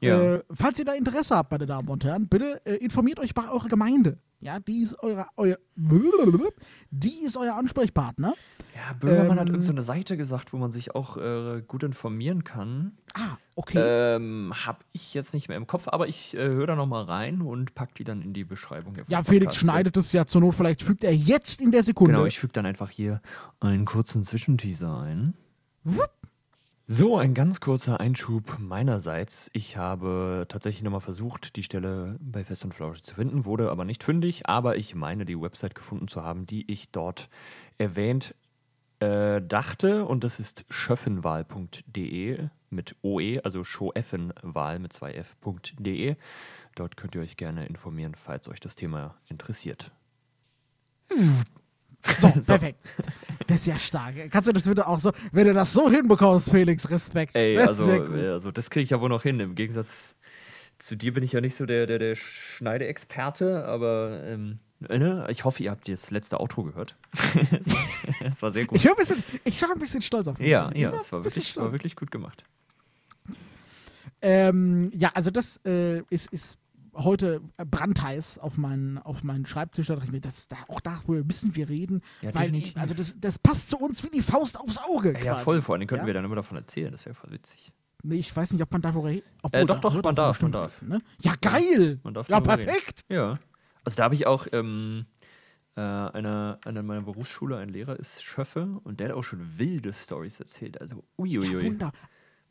Ja. 0.02 0.36
Äh, 0.36 0.44
falls 0.54 0.80
ihr 0.80 0.86
da 0.86 0.94
Interesse 0.94 1.36
habt, 1.36 1.52
meine 1.52 1.66
Damen 1.66 1.88
und 1.88 2.04
Herren, 2.04 2.28
bitte 2.28 2.62
äh, 2.66 2.76
informiert 2.76 3.20
euch 3.20 3.34
bei 3.34 3.50
eurer 3.50 3.68
Gemeinde. 3.68 4.18
Ja, 4.42 4.60
die 4.60 4.82
ist 4.82 4.98
eure, 5.04 5.28
euer, 5.38 5.58
die 6.90 7.24
ist 7.24 7.38
euer 7.38 7.54
Ansprechpartner. 7.56 8.34
ja, 8.76 8.94
Böhmermann 9.00 9.40
hat 9.40 9.50
ähm, 9.50 9.56
irgendeine 9.56 9.62
so 9.62 9.72
eine 9.72 9.84
Seite 9.84 10.18
gesagt, 10.18 10.52
wo 10.52 10.58
man 10.58 10.72
sich 10.72 10.96
auch 10.96 11.18
äh, 11.18 11.62
gut 11.68 11.84
informieren 11.84 12.44
kann. 12.44 12.94
Ah, 13.14 13.38
okay. 13.54 13.78
Ähm, 13.80 14.52
hab 14.66 14.84
ich 14.94 15.14
jetzt 15.14 15.36
nicht 15.36 15.48
mehr 15.48 15.58
im 15.58 15.68
Kopf, 15.68 15.88
aber 15.88 16.08
ich 16.08 16.36
äh, 16.36 16.40
höre 16.40 16.66
da 16.66 16.76
nochmal 16.76 17.04
rein 17.04 17.44
und 17.44 17.76
pack 17.76 17.94
die 17.94 18.04
dann 18.04 18.24
in 18.24 18.34
die 18.34 18.44
Beschreibung. 18.44 18.98
ja, 19.08 19.22
Felix 19.22 19.56
schneidet 19.56 19.96
es 19.96 20.12
ja 20.12 20.26
zur 20.26 20.42
Not, 20.42 20.56
vielleicht 20.56 20.82
fügt 20.82 21.04
er 21.04 21.14
jetzt 21.14 21.62
in 21.62 21.72
der 21.72 21.84
Sekunde. 21.84 22.14
Genau, 22.14 22.26
ich 22.26 22.40
füge 22.40 22.54
dann 22.54 22.66
einfach 22.66 22.90
hier 22.90 23.22
einen 23.60 23.86
kurzen 23.86 24.24
Zwischenteaser 24.24 24.98
ein. 25.02 25.36
Wupp. 25.84 26.21
So, 26.94 27.18
ein 27.18 27.34
ganz 27.34 27.62
kurzer 27.62 28.02
Einschub 28.02 28.58
meinerseits. 28.60 29.50
Ich 29.54 29.78
habe 29.78 30.46
tatsächlich 30.50 30.84
nochmal 30.84 31.00
versucht, 31.00 31.56
die 31.56 31.64
Stelle 31.64 32.18
bei 32.20 32.44
Fest 32.44 32.66
und 32.66 32.74
Flauschig 32.74 33.04
zu 33.04 33.16
finden, 33.16 33.46
wurde 33.46 33.72
aber 33.72 33.86
nicht 33.86 34.04
fündig, 34.04 34.50
aber 34.50 34.76
ich 34.76 34.94
meine, 34.94 35.24
die 35.24 35.40
Website 35.40 35.74
gefunden 35.74 36.10
zu 36.10 36.22
haben, 36.22 36.46
die 36.46 36.70
ich 36.70 36.92
dort 36.92 37.30
erwähnt 37.78 38.36
äh, 39.00 39.42
dachte, 39.42 40.04
und 40.04 40.26
das 40.26 40.42
ist 40.42 40.66
schöffenwahl.de 40.70 42.50
mit 42.72 42.96
OE, 43.04 43.40
also 43.42 43.64
schoeffenwahl 43.64 44.80
mit 44.80 44.92
zwei 44.92 45.14
F.de. 45.14 46.18
Dort 46.76 46.98
könnt 46.98 47.16
ihr 47.16 47.22
euch 47.22 47.38
gerne 47.38 47.68
informieren, 47.68 48.16
falls 48.16 48.50
euch 48.50 48.60
das 48.60 48.76
Thema 48.76 49.16
interessiert. 49.30 49.92
So, 52.20 52.30
perfekt. 52.46 52.80
Das 53.48 53.62
ist 53.62 53.68
ja 53.68 53.80
stark. 53.80 54.16
Kannst 54.30 54.48
du 54.48 54.54
das 54.54 54.64
bitte 54.64 54.88
auch 54.88 55.00
so, 55.00 55.12
wenn 55.32 55.46
du 55.46 55.54
das 55.54 55.74
so 55.74 55.90
hinbekommst, 55.90 56.52
Felix, 56.52 56.90
Respekt. 56.90 57.36
Ey, 57.36 57.56
das 57.56 57.68
also, 57.68 57.92
äh, 57.92 58.30
also 58.30 58.52
das 58.52 58.70
kriege 58.70 58.84
ich 58.84 58.90
ja 58.92 59.02
wohl 59.02 59.10
noch 59.10 59.24
hin. 59.24 59.40
Im 59.40 59.56
Gegensatz 59.56 60.16
zu 60.80 60.96
dir 60.96 61.14
bin 61.14 61.24
ich 61.24 61.34
ja 61.34 61.42
nicht 61.42 61.56
so 61.56 61.66
der, 61.66 61.86
der, 61.86 62.00
der 62.00 62.16
Schneideexperte, 62.16 63.66
aber 63.66 64.22
ähm, 64.26 64.60
ne? 64.80 65.28
ich 65.30 65.46
hoffe, 65.46 65.64
ihr 65.64 65.72
habt 65.72 65.88
das 65.88 66.12
letzte 66.12 66.40
Outro 66.40 66.64
gehört. 66.64 66.96
Es 68.24 68.42
war 68.42 68.52
sehr 68.52 68.66
gut. 68.66 68.78
Ich, 68.78 68.86
war 68.86 68.92
ein 68.92 68.98
bisschen, 68.98 69.24
ich 69.44 69.62
war 69.62 69.72
ein 69.72 69.80
bisschen 69.80 70.02
stolz 70.02 70.28
auf 70.28 70.38
mich. 70.38 70.48
Ja, 70.48 70.72
ja, 70.76 70.92
war 70.92 71.02
es 71.02 71.12
war 71.12 71.24
wirklich, 71.24 71.58
war 71.58 71.72
wirklich 71.72 71.96
gut 71.96 72.12
gemacht. 72.12 72.44
Ähm, 74.22 74.92
ja, 74.94 75.12
also 75.14 75.32
das 75.32 75.60
äh, 75.66 76.02
ist, 76.10 76.32
ist 76.32 76.58
heute 76.94 77.42
brandheiß 77.58 78.40
auf 78.40 78.58
meinen, 78.58 78.98
auf 78.98 79.24
meinen 79.24 79.46
Schreibtisch. 79.46 79.88
Da 79.88 79.96
dachte 79.96 80.08
ich 80.08 80.12
mir, 80.12 80.22
das, 80.22 80.48
da, 80.48 80.58
auch 80.68 80.80
darüber 80.80 81.24
müssen 81.24 81.56
wir 81.56 81.70
reden. 81.70 82.02
Ja, 82.22 82.34
weil, 82.36 82.52
definitiv. 82.52 82.78
also 82.78 82.94
das, 82.94 83.20
das 83.20 83.40
passt 83.40 83.70
zu 83.70 83.78
uns 83.78 84.04
wie 84.04 84.10
die 84.10 84.22
Faust 84.22 84.60
aufs 84.60 84.78
Auge. 84.78 85.14
Ja, 85.14 85.24
ja, 85.24 85.36
voll, 85.36 85.62
vor 85.62 85.76
allem 85.76 85.88
könnten 85.88 86.04
Ja? 86.04 86.08
wir 86.08 86.14
dann 86.14 86.26
immer 86.26 86.36
davon 86.36 86.58
erzählen, 86.58 86.92
das 86.92 87.06
wäre 87.06 87.16
voll 87.16 87.32
witzig. 87.32 87.72
Nee, 88.04 88.16
ich 88.16 88.36
weiß 88.36 88.54
nicht, 88.54 88.62
ob 88.62 88.72
man 88.72 88.82
darüber 88.82 89.10
redet. 89.10 89.26
Äh, 89.52 89.66
doch, 89.66 89.80
doch, 89.80 90.02
man 90.02 90.16
darf, 90.16 90.42
man 90.42 90.52
darf. 90.52 90.82
Ne? 90.82 91.02
Ja, 91.20 91.34
geil. 91.40 92.00
Man 92.04 92.14
darf 92.14 92.28
ja, 92.30 92.40
darüber 92.40 92.58
reden. 92.58 92.66
perfekt. 92.66 93.06
Ja. 93.10 93.40
Also 93.84 93.98
da 93.98 94.04
habe 94.04 94.16
ich 94.16 94.26
auch 94.26 94.48
ähm, 94.52 95.06
äh, 95.76 95.82
einer, 95.82 96.60
einer 96.66 96.84
meiner 96.84 97.02
Berufsschule, 97.02 97.58
ein 97.58 97.70
Lehrer 97.70 98.00
ist 98.00 98.24
Schöffe 98.24 98.80
und 98.84 99.00
der 99.00 99.10
hat 99.10 99.16
auch 99.16 99.24
schon 99.24 99.58
wilde 99.58 99.94
Stories 99.94 100.40
erzählt. 100.40 100.82
Also 100.82 101.04
uiuiui. 101.18 101.54
Ja, 101.54 101.64
wunder. 101.64 101.92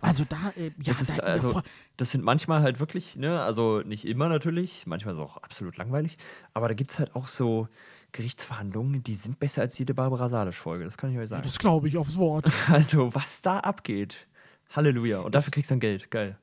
Also 0.01 0.25
da, 0.25 0.53
äh, 0.57 0.67
ja, 0.67 0.93
das, 0.93 1.03
ist, 1.03 1.19
da, 1.19 1.23
also, 1.23 1.63
das 1.97 2.11
sind 2.13 2.25
manchmal 2.25 2.63
halt 2.63 2.81
wirklich, 2.81 3.17
ne, 3.17 3.41
also 3.43 3.81
nicht 3.81 4.07
immer 4.07 4.29
natürlich, 4.29 4.87
manchmal 4.87 5.15
ist 5.15 5.21
es 5.21 5.25
auch 5.25 5.37
absolut 5.39 5.77
langweilig, 5.77 6.17
aber 6.55 6.69
da 6.69 6.75
gibt 6.75 6.91
es 6.91 6.99
halt 6.99 7.15
auch 7.15 7.29
so 7.29 7.69
Gerichtsverhandlungen, 8.13 9.03
die 9.03 9.15
sind 9.15 9.39
besser 9.39 9.63
als 9.63 9.79
jede 9.79 9.95
Barbara 9.95 10.29
Salisch-Folge, 10.29 10.85
das 10.85 10.97
kann 10.97 11.13
ich 11.13 11.19
euch 11.19 11.29
sagen. 11.29 11.43
das 11.43 11.59
glaube 11.59 11.89
ich 11.89 11.97
aufs 11.97 12.17
Wort. 12.17 12.51
Also, 12.71 13.15
was 13.15 13.43
da 13.43 13.59
abgeht. 13.59 14.27
Halleluja. 14.71 15.21
Und 15.21 15.35
dafür 15.35 15.51
kriegst 15.51 15.71
du 15.71 15.75
dann 15.75 15.81
Geld. 15.81 16.11
Geil. 16.11 16.39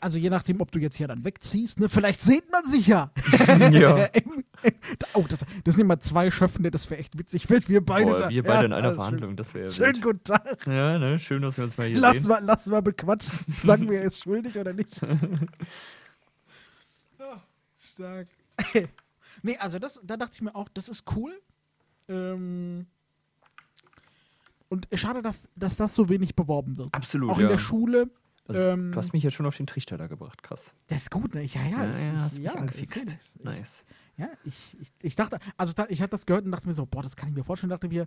Also 0.00 0.18
je 0.18 0.30
nachdem, 0.30 0.62
ob 0.62 0.72
du 0.72 0.78
jetzt 0.78 0.96
hier 0.96 1.08
dann 1.08 1.24
wegziehst, 1.24 1.78
ne, 1.78 1.90
vielleicht 1.90 2.22
sieht 2.22 2.50
man 2.50 2.64
sich 2.66 2.86
ja. 2.86 3.10
Ja. 3.70 4.08
Oh, 5.12 5.26
das, 5.28 5.44
das 5.64 5.74
sind 5.74 5.86
mal 5.86 6.00
zwei 6.00 6.30
Schöffende, 6.30 6.70
das 6.70 6.88
wäre 6.88 6.98
echt 6.98 7.18
witzig, 7.18 7.50
wenn 7.50 7.68
wir 7.68 7.84
beide 7.84 8.10
Boah, 8.12 8.18
da, 8.20 8.28
wir 8.30 8.42
beide 8.42 8.60
ja, 8.60 8.64
in 8.64 8.72
einer 8.72 8.88
also 8.88 8.96
Verhandlung, 8.96 9.36
das 9.36 9.52
wäre 9.52 9.70
Schön, 9.70 9.72
schön 9.72 9.94
wild. 9.96 10.02
guten 10.02 10.24
Tag. 10.24 10.66
Ja, 10.66 10.98
ne, 10.98 11.18
schön, 11.18 11.42
dass 11.42 11.58
wir 11.58 11.64
uns 11.64 11.76
mal 11.76 11.88
hier 11.88 11.98
Lass 11.98 12.16
sehen. 12.16 12.28
mal, 12.28 12.42
lass 12.42 12.64
mal 12.64 12.80
bequatschen. 12.80 13.38
Sagen 13.62 13.90
wir, 13.90 13.98
er 13.98 14.04
ist 14.04 14.22
schuldig 14.22 14.56
oder 14.58 14.72
nicht. 14.72 15.02
Ah, 17.18 17.42
stark. 17.92 18.28
nee, 19.42 19.58
also 19.58 19.78
das, 19.78 20.00
da 20.02 20.16
dachte 20.16 20.32
ich 20.36 20.40
mir 20.40 20.54
auch, 20.54 20.70
das 20.70 20.88
ist 20.88 21.04
cool. 21.14 21.38
Ähm, 22.08 22.86
und 24.70 24.88
schade, 24.94 25.20
dass, 25.20 25.42
dass 25.56 25.76
das 25.76 25.94
so 25.94 26.08
wenig 26.08 26.34
beworben 26.34 26.78
wird. 26.78 26.92
Absolut, 26.94 27.30
Auch 27.30 27.38
ja. 27.38 27.44
in 27.44 27.48
der 27.50 27.58
Schule. 27.58 28.08
Also, 28.46 28.60
ähm, 28.60 28.92
du 28.92 28.98
hast 28.98 29.12
mich 29.14 29.22
jetzt 29.22 29.34
schon 29.34 29.46
auf 29.46 29.56
den 29.56 29.66
Trichter 29.66 29.96
da 29.96 30.06
gebracht, 30.06 30.42
krass. 30.42 30.74
das 30.88 30.98
ist 31.04 31.10
gut, 31.10 31.34
ne? 31.34 31.42
Ja, 31.44 31.62
ja. 31.62 31.84
Ja, 31.84 31.98
ja, 31.98 32.20
hast 32.20 32.34
ich, 32.34 32.40
mich 32.42 32.52
ja, 32.52 32.58
angefixt. 32.58 33.00
Felix, 33.00 33.34
ich- 33.36 33.44
Nice. 33.44 33.84
Ja, 34.16 34.28
ich, 34.44 34.76
ich, 34.80 34.92
ich 35.02 35.16
dachte, 35.16 35.38
also 35.56 35.72
da, 35.72 35.86
ich 35.88 36.00
hatte 36.02 36.10
das 36.10 36.26
gehört 36.26 36.44
und 36.44 36.52
dachte 36.52 36.68
mir 36.68 36.74
so, 36.74 36.84
boah, 36.86 37.02
das 37.02 37.16
kann 37.16 37.28
ich 37.30 37.34
mir 37.34 37.42
vorstellen. 37.42 37.70
Dachte 37.70 37.88
mir, 37.88 38.06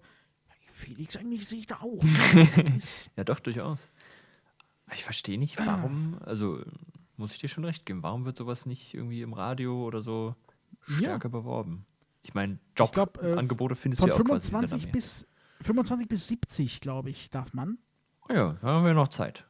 Felix, 0.69 1.17
eigentlich 1.17 1.47
sehe 1.47 1.59
ich 1.59 1.65
da 1.65 1.77
auch. 1.81 2.01
Ja, 3.17 3.23
doch, 3.23 3.39
durchaus. 3.39 3.91
Ich 4.93 5.03
verstehe 5.03 5.37
nicht, 5.39 5.57
warum, 5.57 6.17
also 6.23 6.61
muss 7.17 7.33
ich 7.33 7.39
dir 7.39 7.49
schon 7.49 7.65
recht 7.65 7.85
geben, 7.85 8.03
warum 8.03 8.23
wird 8.25 8.37
sowas 8.37 8.65
nicht 8.65 8.93
irgendwie 8.93 9.21
im 9.21 9.33
Radio 9.33 9.83
oder 9.83 10.01
so 10.01 10.35
Ja. 10.87 10.95
stärker 10.97 11.29
beworben? 11.29 11.85
Ich 12.21 12.33
meine, 12.35 12.59
glaub, 12.75 13.17
äh, 13.21 13.29
Jobangebote 13.31 13.75
findest 13.75 14.03
du 14.03 14.07
ja 14.07 14.13
auch 14.13 14.23
quasi 14.23 14.47
25 14.51 14.81
sehr 14.83 14.91
bis 14.91 15.27
25 15.61 16.07
bis 16.07 16.27
70, 16.27 16.79
glaube 16.81 17.09
ich, 17.09 17.29
darf 17.31 17.53
man. 17.53 17.79
Oh 18.29 18.33
ja, 18.33 18.53
da 18.61 18.67
haben 18.67 18.85
wir 18.85 18.93
noch 18.93 19.07
Zeit. 19.07 19.45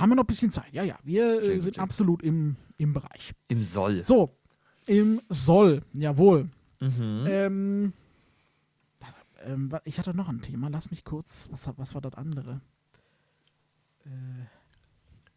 Haben 0.00 0.10
wir 0.10 0.16
noch 0.16 0.24
ein 0.24 0.26
bisschen 0.26 0.50
Zeit. 0.50 0.72
Ja, 0.72 0.82
ja, 0.82 0.98
wir 1.04 1.42
äh, 1.42 1.60
sind 1.60 1.78
absolut 1.78 2.22
im, 2.22 2.56
im 2.78 2.92
Bereich. 2.92 3.34
Im 3.48 3.62
Soll. 3.62 4.02
So, 4.02 4.36
im 4.86 5.20
Soll, 5.28 5.82
jawohl. 5.92 6.48
Mhm. 6.80 7.26
Ähm, 7.28 7.92
ähm, 9.44 9.70
ich 9.84 9.98
hatte 9.98 10.14
noch 10.14 10.28
ein 10.28 10.40
Thema, 10.40 10.68
lass 10.68 10.90
mich 10.90 11.04
kurz, 11.04 11.48
was, 11.50 11.68
was 11.76 11.94
war 11.94 12.00
das 12.00 12.14
andere? 12.14 12.60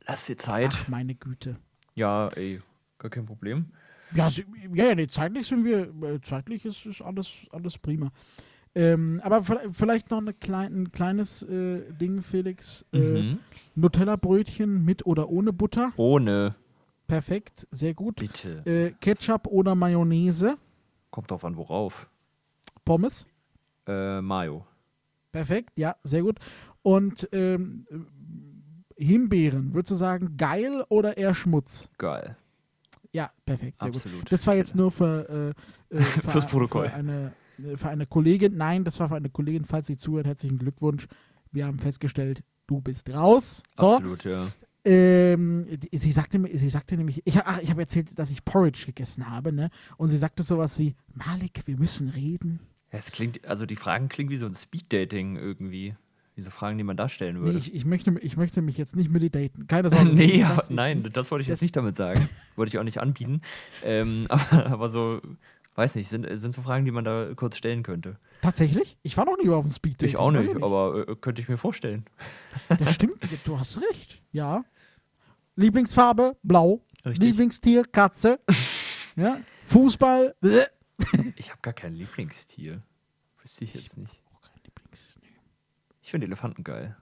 Lass 0.05 0.25
dir 0.25 0.37
Zeit. 0.37 0.71
Ach, 0.73 0.87
meine 0.87 1.15
Güte. 1.15 1.57
Ja, 1.95 2.27
ey, 2.29 2.61
gar 2.97 3.11
kein 3.11 3.25
Problem. 3.25 3.67
Ja, 4.15 4.27
ja, 4.27 4.43
ja, 4.73 4.95
nee, 4.95 5.07
zeitlich 5.07 5.47
sind 5.47 5.65
wir, 5.65 5.93
äh, 6.03 6.21
zeitlich 6.21 6.65
ist, 6.65 6.85
ist 6.85 7.01
alles, 7.01 7.47
alles 7.51 7.77
prima. 7.77 8.11
Ähm, 8.75 9.19
aber 9.23 9.39
vi- 9.41 9.71
vielleicht 9.71 10.09
noch 10.09 10.21
klein, 10.39 10.73
ein 10.83 10.91
kleines 10.91 11.43
äh, 11.43 11.81
Ding, 11.93 12.21
Felix. 12.21 12.83
Äh, 12.91 12.97
Mhm. 13.23 13.39
Nutella-Brötchen 13.75 14.83
mit 14.83 15.05
oder 15.05 15.29
ohne 15.29 15.53
Butter. 15.53 15.91
Ohne, 15.97 16.55
Perfekt, 17.07 17.67
sehr 17.69 17.93
gut. 17.93 18.15
bitte. 18.17 18.63
Äh, 18.65 18.91
Ketchup 18.99 19.47
oder 19.47 19.75
Mayonnaise. 19.75 20.57
Kommt 21.11 21.29
drauf 21.29 21.43
an, 21.45 21.55
worauf. 21.57 22.09
Pommes. 22.85 23.27
Äh, 23.87 24.21
Mayo. 24.21 24.65
Perfekt, 25.31 25.71
ja, 25.77 25.95
sehr 26.03 26.21
gut. 26.23 26.39
Und 26.81 27.27
ähm, 27.31 27.85
äh, 27.89 29.03
Himbeeren, 29.03 29.73
würdest 29.73 29.91
du 29.91 29.95
sagen, 29.95 30.37
geil 30.37 30.83
oder 30.89 31.17
eher 31.17 31.33
Schmutz? 31.33 31.89
Geil. 31.97 32.37
Ja, 33.11 33.31
perfekt, 33.45 33.81
sehr 33.81 33.89
Absolut. 33.93 34.19
gut. 34.21 34.31
Das 34.31 34.45
war 34.47 34.55
jetzt 34.55 34.75
nur 34.75 34.91
für, 34.91 35.53
äh, 35.91 35.95
äh, 35.97 36.01
für, 36.01 36.29
Fürs 36.31 36.45
Protokoll. 36.47 36.89
für, 36.89 36.95
eine, 36.95 37.33
für 37.75 37.89
eine 37.89 38.05
Kollegin. 38.05 38.55
Nein, 38.57 38.83
das 38.83 38.99
war 38.99 39.09
für 39.09 39.15
eine 39.15 39.29
Kollegin, 39.29 39.65
falls 39.65 39.87
sie 39.87 39.97
zuhört. 39.97 40.27
Herzlichen 40.27 40.57
Glückwunsch. 40.57 41.07
Wir 41.51 41.65
haben 41.65 41.79
festgestellt, 41.79 42.43
du 42.67 42.81
bist 42.81 43.09
raus. 43.13 43.63
So. 43.75 43.95
Absolut, 43.95 44.23
ja. 44.23 44.47
Ähm, 44.85 45.65
sie 45.93 46.11
sagte 46.11 46.39
mir, 46.39 46.49
sie 46.57 46.67
sagte 46.69 46.97
nämlich, 46.97 47.21
ich, 47.25 47.37
ach, 47.37 47.59
ich 47.61 47.69
habe 47.69 47.81
erzählt, 47.81 48.17
dass 48.19 48.29
ich 48.29 48.43
Porridge 48.43 48.83
gegessen 48.87 49.29
habe, 49.29 49.53
ne? 49.53 49.69
Und 49.97 50.09
sie 50.09 50.17
sagte 50.17 50.43
sowas 50.43 50.77
wie, 50.77 50.95
Malik, 51.13 51.61
wir 51.65 51.77
müssen 51.77 52.09
reden. 52.09 52.59
Ja, 52.91 52.99
Es 52.99 53.11
klingt, 53.11 53.45
also 53.47 53.65
die 53.65 53.77
Fragen 53.77 54.09
klingen 54.09 54.29
wie 54.29 54.37
so 54.37 54.45
ein 54.45 54.53
Speeddating 54.55 55.37
irgendwie. 55.37 55.95
Wie 56.35 56.41
so 56.41 56.49
Fragen, 56.49 56.77
die 56.79 56.83
man 56.83 56.97
da 56.97 57.07
stellen 57.07 57.37
Nee, 57.37 57.43
würde. 57.43 57.59
ich, 57.59 57.73
ich, 57.75 57.85
möchte, 57.85 58.17
ich 58.19 58.35
möchte 58.37 58.61
mich 58.63 58.75
jetzt 58.77 58.95
nicht 58.95 59.09
mit 59.11 59.33
daten. 59.35 59.67
Keine 59.67 59.89
Sorge. 59.91 60.09
nee, 60.09 60.41
das 60.41 60.63
ist 60.63 60.71
nein, 60.71 60.99
nicht- 60.99 61.15
das 61.15 61.29
wollte 61.31 61.43
ich 61.43 61.47
jetzt 61.47 61.61
nicht 61.61 61.75
damit 61.75 61.95
sagen. 61.95 62.27
wollte 62.55 62.69
ich 62.71 62.79
auch 62.79 62.83
nicht 62.83 62.99
anbieten. 62.99 63.41
Ähm, 63.83 64.25
aber, 64.29 64.65
aber 64.65 64.89
so, 64.89 65.21
weiß 65.75 65.95
nicht, 65.95 66.09
sind, 66.09 66.27
sind 66.39 66.53
so 66.53 66.61
Fragen, 66.61 66.85
die 66.85 66.91
man 66.91 67.03
da 67.03 67.33
kurz 67.35 67.57
stellen 67.57 67.83
könnte. 67.83 68.17
Tatsächlich? 68.41 68.97
Ich 69.03 69.17
war 69.17 69.25
noch 69.25 69.37
nie 69.37 69.49
auf 69.49 69.65
dem 69.65 69.71
Speed 69.73 70.03
Ich 70.03 70.17
auch 70.17 70.31
nicht, 70.31 70.49
ich 70.49 70.63
aber 70.63 71.07
äh, 71.07 71.15
könnte 71.15 71.41
ich 71.41 71.49
mir 71.49 71.57
vorstellen. 71.57 72.05
Das 72.79 72.93
stimmt, 72.93 73.15
du 73.45 73.59
hast 73.59 73.79
recht. 73.81 74.21
Ja. 74.31 74.63
Lieblingsfarbe, 75.55 76.37
blau. 76.43 76.81
Richtig. 77.05 77.23
Lieblingstier, 77.29 77.83
Katze. 77.85 78.39
ja. 79.15 79.39
Fußball. 79.67 80.35
Ich 81.35 81.49
habe 81.49 81.59
gar 81.61 81.73
kein 81.73 81.95
Lieblingstier. 81.95 82.81
Wüsste 83.41 83.63
ich 83.65 83.73
jetzt 83.73 83.97
nicht. 83.97 84.21
Lieblings- 84.63 85.17
nee. 85.21 85.27
Ich 86.01 86.11
finde 86.11 86.27
Elefanten 86.27 86.63
geil. 86.63 86.95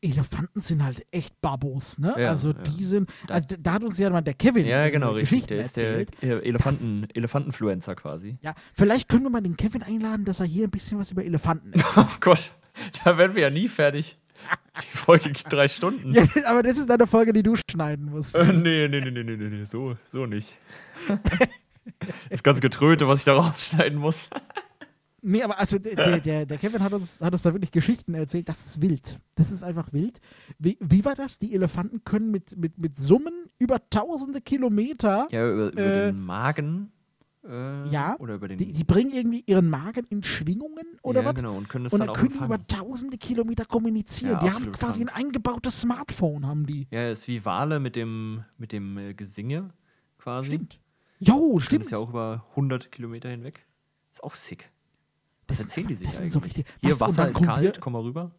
Elefanten 0.00 0.60
sind 0.60 0.82
halt 0.82 1.06
echt 1.10 1.40
Babos, 1.40 1.98
ne? 1.98 2.14
Ja, 2.18 2.30
also 2.30 2.50
ja. 2.50 2.62
die 2.62 2.84
sind, 2.84 3.10
also 3.28 3.46
da 3.58 3.74
hat 3.74 3.84
uns 3.84 3.98
ja 3.98 4.10
mal 4.10 4.22
der 4.22 4.34
Kevin 4.34 4.66
Ja, 4.66 4.88
genau, 4.90 5.12
richtig. 5.12 5.46
Der 5.46 5.60
ist 5.60 5.76
der 5.76 5.98
erzählt. 5.98 6.22
äh, 6.22 6.38
Elefanten, 6.48 7.06
Elefantenfluencer 7.14 7.94
quasi. 7.94 8.38
Ja, 8.42 8.54
vielleicht 8.72 9.08
können 9.08 9.24
wir 9.24 9.30
mal 9.30 9.40
den 9.40 9.56
Kevin 9.56 9.82
einladen, 9.82 10.24
dass 10.24 10.40
er 10.40 10.46
hier 10.46 10.66
ein 10.66 10.70
bisschen 10.70 10.98
was 10.98 11.10
über 11.10 11.24
Elefanten 11.24 11.72
erzählt. 11.74 11.92
Oh 11.96 12.16
Gott, 12.20 12.52
da 13.04 13.18
werden 13.18 13.34
wir 13.34 13.42
ja 13.42 13.50
nie 13.50 13.68
fertig. 13.68 14.18
Die 14.92 14.96
Folge 14.96 15.30
geht 15.32 15.52
drei 15.52 15.66
Stunden. 15.66 16.12
ja, 16.14 16.24
aber 16.46 16.62
das 16.62 16.78
ist 16.78 16.90
eine 16.90 17.06
Folge, 17.06 17.32
die 17.32 17.42
du 17.42 17.56
schneiden 17.68 18.06
musst. 18.06 18.36
Äh, 18.36 18.52
nee, 18.52 18.86
nee, 18.88 19.00
nee, 19.00 19.10
nee, 19.10 19.24
nee, 19.24 19.36
nee, 19.36 19.48
nee, 19.48 19.64
so, 19.64 19.96
so 20.12 20.26
nicht. 20.26 20.56
Das 22.28 22.42
ganze 22.42 22.60
Getröte, 22.60 23.08
was 23.08 23.20
ich 23.20 23.24
da 23.24 23.32
rausschneiden 23.32 23.98
muss. 23.98 24.28
Nee, 25.20 25.42
aber 25.42 25.58
also 25.58 25.78
der, 25.78 26.20
der- 26.20 26.46
der, 26.46 26.58
Kevin 26.58 26.80
hat 26.82 26.92
uns, 26.92 27.20
hat 27.20 27.32
uns 27.32 27.42
da 27.42 27.52
wirklich 27.52 27.72
Geschichten 27.72 28.14
erzählt. 28.14 28.48
Das 28.48 28.64
ist 28.66 28.80
wild. 28.80 29.18
Das 29.34 29.50
ist 29.50 29.62
einfach 29.64 29.92
wild. 29.92 30.20
Wie, 30.58 30.76
wie 30.80 31.04
war 31.04 31.14
das? 31.16 31.38
Die 31.38 31.54
Elefanten 31.54 32.04
können 32.04 32.30
mit, 32.30 32.56
mit, 32.56 32.78
mit 32.78 32.96
Summen 32.96 33.32
über 33.58 33.80
tausende 33.90 34.40
Kilometer, 34.40 35.26
Ja, 35.30 35.50
über, 35.50 35.72
über 35.72 35.82
Äh, 35.82 36.06
den 36.12 36.20
Magen. 36.20 36.92
Äh, 37.44 37.88
Ja, 37.88 38.16
Oder 38.20 38.34
über 38.34 38.46
den. 38.48 38.58
die, 38.58 38.72
die 38.72 38.84
bringen 38.84 39.10
irgendwie 39.10 39.42
ihren 39.46 39.68
Magen 39.70 40.04
in 40.10 40.22
Schwingungen 40.22 40.84
oder 41.02 41.20
ja, 41.22 41.26
was? 41.28 41.34
genau, 41.34 41.56
und 41.56 41.68
können 41.68 41.84
das 41.84 41.92
Und 41.92 42.00
dann 42.00 42.08
dann 42.08 42.16
können 42.16 42.28
die 42.30 42.34
empfangen. 42.38 42.60
über 42.60 42.66
tausende 42.68 43.18
Kilometer 43.18 43.64
kommunizieren. 43.64 44.32
Ja, 44.32 44.38
die 44.40 44.50
haben 44.50 44.72
quasi 44.72 45.04
krank. 45.04 45.16
ein 45.16 45.24
eingebautes 45.24 45.80
Smartphone, 45.80 46.46
haben 46.46 46.66
die. 46.66 46.86
Ja, 46.90 47.10
ist 47.10 47.26
wie 47.26 47.44
Wale 47.44 47.80
mit 47.80 47.96
dem, 47.96 48.44
mit 48.58 48.72
dem 48.72 48.98
äh, 48.98 49.14
Gesinge 49.14 49.70
quasi. 50.18 50.48
Stimmt. 50.48 50.80
Jo, 51.20 51.58
stimmt. 51.58 51.84
das 51.86 51.90
ja 51.90 51.98
auch 51.98 52.10
über 52.10 52.44
100 52.50 52.92
Kilometer 52.92 53.28
hinweg. 53.28 53.66
Ist 54.12 54.22
auch 54.22 54.34
sick. 54.34 54.70
Das 55.48 55.58
erzählen 55.60 55.88
die 55.88 55.94
sich 55.96 56.06
das 56.08 56.20
eigentlich? 56.20 56.32
so 56.32 56.38
richtig- 56.38 56.66
Hier, 56.80 56.90
was, 56.92 57.00
Wasser 57.00 57.22
dann 57.22 57.30
ist 57.32 57.42
kalt, 57.42 57.62
wir- 57.76 57.80
komm 57.80 57.92
mal 57.94 58.02
rüber. 58.02 58.30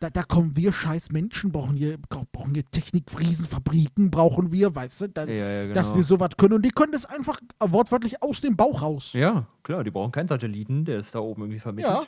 Da, 0.00 0.10
da 0.10 0.22
kommen 0.22 0.56
wir 0.56 0.72
scheiß 0.72 1.10
Menschen, 1.10 1.50
brauchen 1.50 1.76
hier, 1.76 1.98
brauchen 2.32 2.54
hier 2.54 2.64
Technikfriesenfabriken, 2.70 4.10
brauchen 4.10 4.52
wir, 4.52 4.74
weißt 4.74 5.00
du, 5.02 5.08
da, 5.08 5.24
Ja, 5.24 5.32
ja, 5.32 5.62
genau. 5.64 5.74
dass 5.74 5.94
wir 5.94 6.02
sowas 6.02 6.30
können. 6.36 6.54
Und 6.54 6.64
die 6.64 6.70
können 6.70 6.92
das 6.92 7.04
einfach 7.06 7.40
wortwörtlich 7.60 8.22
aus 8.22 8.40
dem 8.40 8.56
Bauch 8.56 8.82
raus. 8.82 9.12
Ja, 9.12 9.46
klar, 9.62 9.84
die 9.84 9.90
brauchen 9.90 10.12
keinen 10.12 10.28
Satelliten, 10.28 10.84
der 10.84 10.98
ist 11.00 11.14
da 11.14 11.18
oben 11.20 11.42
irgendwie 11.42 11.58
vermittelt. 11.60 11.92
Ja. 11.94 12.02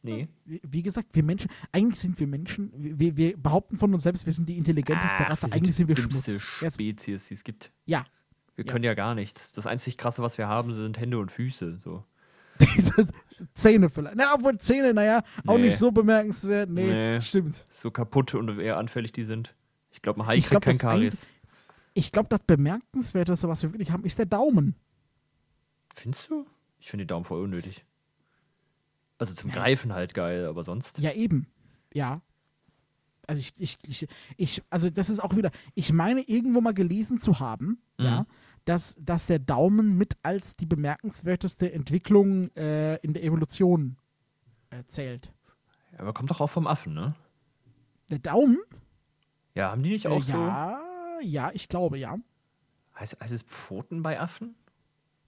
Nee. 0.00 0.28
Wie 0.44 0.82
gesagt, 0.82 1.08
wir 1.12 1.24
Menschen, 1.24 1.50
eigentlich 1.72 1.98
sind 1.98 2.18
wir 2.20 2.28
Menschen, 2.28 2.70
wir, 2.76 3.16
wir 3.16 3.36
behaupten 3.36 3.76
von 3.76 3.92
uns 3.92 4.04
selbst, 4.04 4.24
wir 4.24 4.32
sind 4.32 4.48
die 4.48 4.56
intelligenteste 4.56 5.24
Ach, 5.24 5.30
Rasse, 5.30 5.48
wir 5.48 5.54
eigentlich 5.54 5.74
sind 5.74 5.88
wir 5.88 5.96
Schmutz. 5.96 6.40
Spezies, 6.40 7.26
die 7.26 7.34
es 7.34 7.42
gibt. 7.42 7.72
ja, 7.84 8.04
Wir 8.54 8.64
Ja. 8.64 8.72
können 8.72 8.84
ja 8.84 8.94
gar 8.94 9.14
nichts. 9.16 9.52
Das 9.52 9.66
einzig 9.66 9.98
Krasse, 9.98 10.22
was 10.22 10.38
wir 10.38 10.46
haben, 10.46 10.72
sind 10.72 10.98
Hände 11.00 11.18
und 11.18 11.32
Füße. 11.32 11.78
So. 11.78 12.04
diese 12.76 13.06
Zähne 13.54 13.88
vielleicht. 13.90 14.16
Na, 14.16 14.34
obwohl 14.34 14.58
Zähne, 14.58 14.92
naja, 14.94 15.22
auch 15.46 15.56
Nee. 15.56 15.66
nicht 15.66 15.78
so 15.78 15.90
bemerkenswert. 15.92 16.68
Nee, 16.70 17.14
Nee. 17.14 17.20
stimmt. 17.20 17.64
so 17.70 17.90
kaputt 17.90 18.34
und 18.34 18.58
eher 18.58 18.76
anfällig 18.78 19.12
die 19.12 19.24
sind. 19.24 19.54
Ich 19.90 20.02
glaube, 20.02 20.20
ein 20.20 20.26
Hai 20.26 20.34
kriegt 20.36 20.50
glaube, 20.50 20.64
kein 20.64 20.72
das, 20.74 20.80
Karies. 20.80 21.26
ich 21.94 22.12
glaub, 22.12 22.28
das 22.28 22.40
Bemerkenswerteste, 22.40 23.48
was 23.48 23.62
wir 23.62 23.72
wirklich 23.72 23.90
haben, 23.90 24.04
ist 24.04 24.18
der 24.18 24.26
Daumen. 24.26 24.74
Findest 25.94 26.30
du? 26.30 26.46
Ich 26.78 26.90
finde 26.90 27.04
die 27.04 27.08
Daumen 27.08 27.24
voll 27.24 27.42
unnötig. 27.42 27.84
Also 29.18 29.34
zum 29.34 29.50
Greifen 29.50 29.92
halt 29.92 30.14
geil, 30.14 30.46
aber 30.46 30.62
sonst. 30.62 30.98
Ja, 31.00 31.12
eben. 31.12 31.46
Ja. 31.92 32.20
Also 33.26 33.40
ich, 33.40 33.52
ich, 33.58 33.78
ich, 33.86 34.06
ich, 34.36 34.62
also 34.70 34.88
das 34.90 35.10
ist 35.10 35.20
auch 35.20 35.34
wieder, 35.36 35.50
ich 35.74 35.92
meine 35.92 36.22
irgendwo 36.22 36.60
mal 36.60 36.72
gelesen 36.74 37.18
zu 37.18 37.40
haben, 37.40 37.78
Mhm. 37.98 38.04
ja, 38.04 38.26
dass, 38.68 38.96
dass 39.00 39.26
der 39.26 39.38
Daumen 39.38 39.96
mit 39.96 40.16
als 40.22 40.56
die 40.56 40.66
bemerkenswerteste 40.66 41.72
Entwicklung 41.72 42.54
äh, 42.54 42.96
in 42.96 43.14
der 43.14 43.24
Evolution 43.24 43.96
äh, 44.70 44.84
zählt. 44.86 45.32
Aber 45.96 46.12
kommt 46.12 46.30
doch 46.30 46.40
auch 46.40 46.50
vom 46.50 46.66
Affen, 46.66 46.92
ne? 46.92 47.14
Der 48.10 48.18
Daumen? 48.18 48.58
Ja, 49.54 49.70
haben 49.70 49.82
die 49.82 49.90
nicht 49.90 50.04
Äh, 50.04 50.08
auch 50.10 50.22
so. 50.22 50.36
ja, 50.36 50.80
ja, 51.22 51.50
ich 51.54 51.68
glaube, 51.68 51.98
ja. 51.98 52.16
Heißt, 52.98 53.18
heißt 53.20 53.32
es 53.32 53.42
Pfoten 53.42 54.02
bei 54.02 54.20
Affen? 54.20 54.54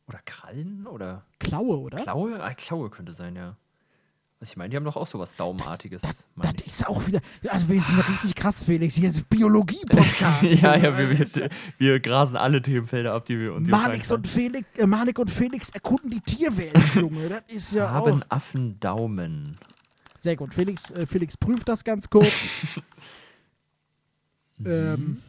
Oder 0.07 0.21
Krallen? 0.25 0.87
Oder 0.87 1.25
Klaue, 1.39 1.79
oder? 1.81 1.99
Klaue? 2.03 2.43
Ah, 2.43 2.53
Klaue 2.55 2.91
könnte 2.91 3.13
sein, 3.13 3.37
ja. 3.37 3.57
Ich 4.43 4.57
meine, 4.57 4.71
die 4.71 4.77
haben 4.77 4.85
doch 4.85 4.97
auch 4.97 5.07
sowas 5.07 5.37
Daumenartiges. 5.37 6.01
Das 6.01 6.27
meine 6.35 6.57
ich. 6.61 6.69
ist 6.69 6.89
auch 6.89 7.07
wieder, 7.07 7.21
also 7.49 7.69
wir 7.69 7.79
sind 7.79 7.99
richtig 8.09 8.35
krass, 8.35 8.65
Felix. 8.65 8.95
Hier 8.95 9.11
ist 9.11 9.29
Biologie-Podcast. 9.29 10.43
ja, 10.63 10.77
ja, 10.77 10.97
wir, 10.97 11.11
wir, 11.11 11.51
wir 11.77 12.01
grasen 12.01 12.37
alle 12.37 12.63
Themenfelder 12.63 13.13
ab, 13.13 13.27
die 13.27 13.39
wir 13.39 13.53
uns 13.53 13.69
Manix 13.69 14.11
und 14.11 14.27
Felix, 14.27 14.67
äh, 14.79 14.87
Manik 14.87 15.19
und 15.19 15.31
Felix 15.31 15.69
erkunden 15.69 16.11
die 16.11 16.21
Tierwelt, 16.23 16.79
Junge. 16.95 17.29
Das 17.29 17.43
ist 17.49 17.75
ja 17.75 17.91
auch. 17.91 18.07
Haben 18.07 18.23
Affen 18.31 18.81
Daumen? 18.81 19.59
Sehr 20.17 20.37
gut. 20.37 20.55
Felix, 20.55 20.91
äh, 20.91 21.05
Felix 21.05 21.37
prüft 21.37 21.69
das 21.69 21.85
ganz 21.85 22.09
kurz. 22.09 22.49
ähm, 24.65 25.21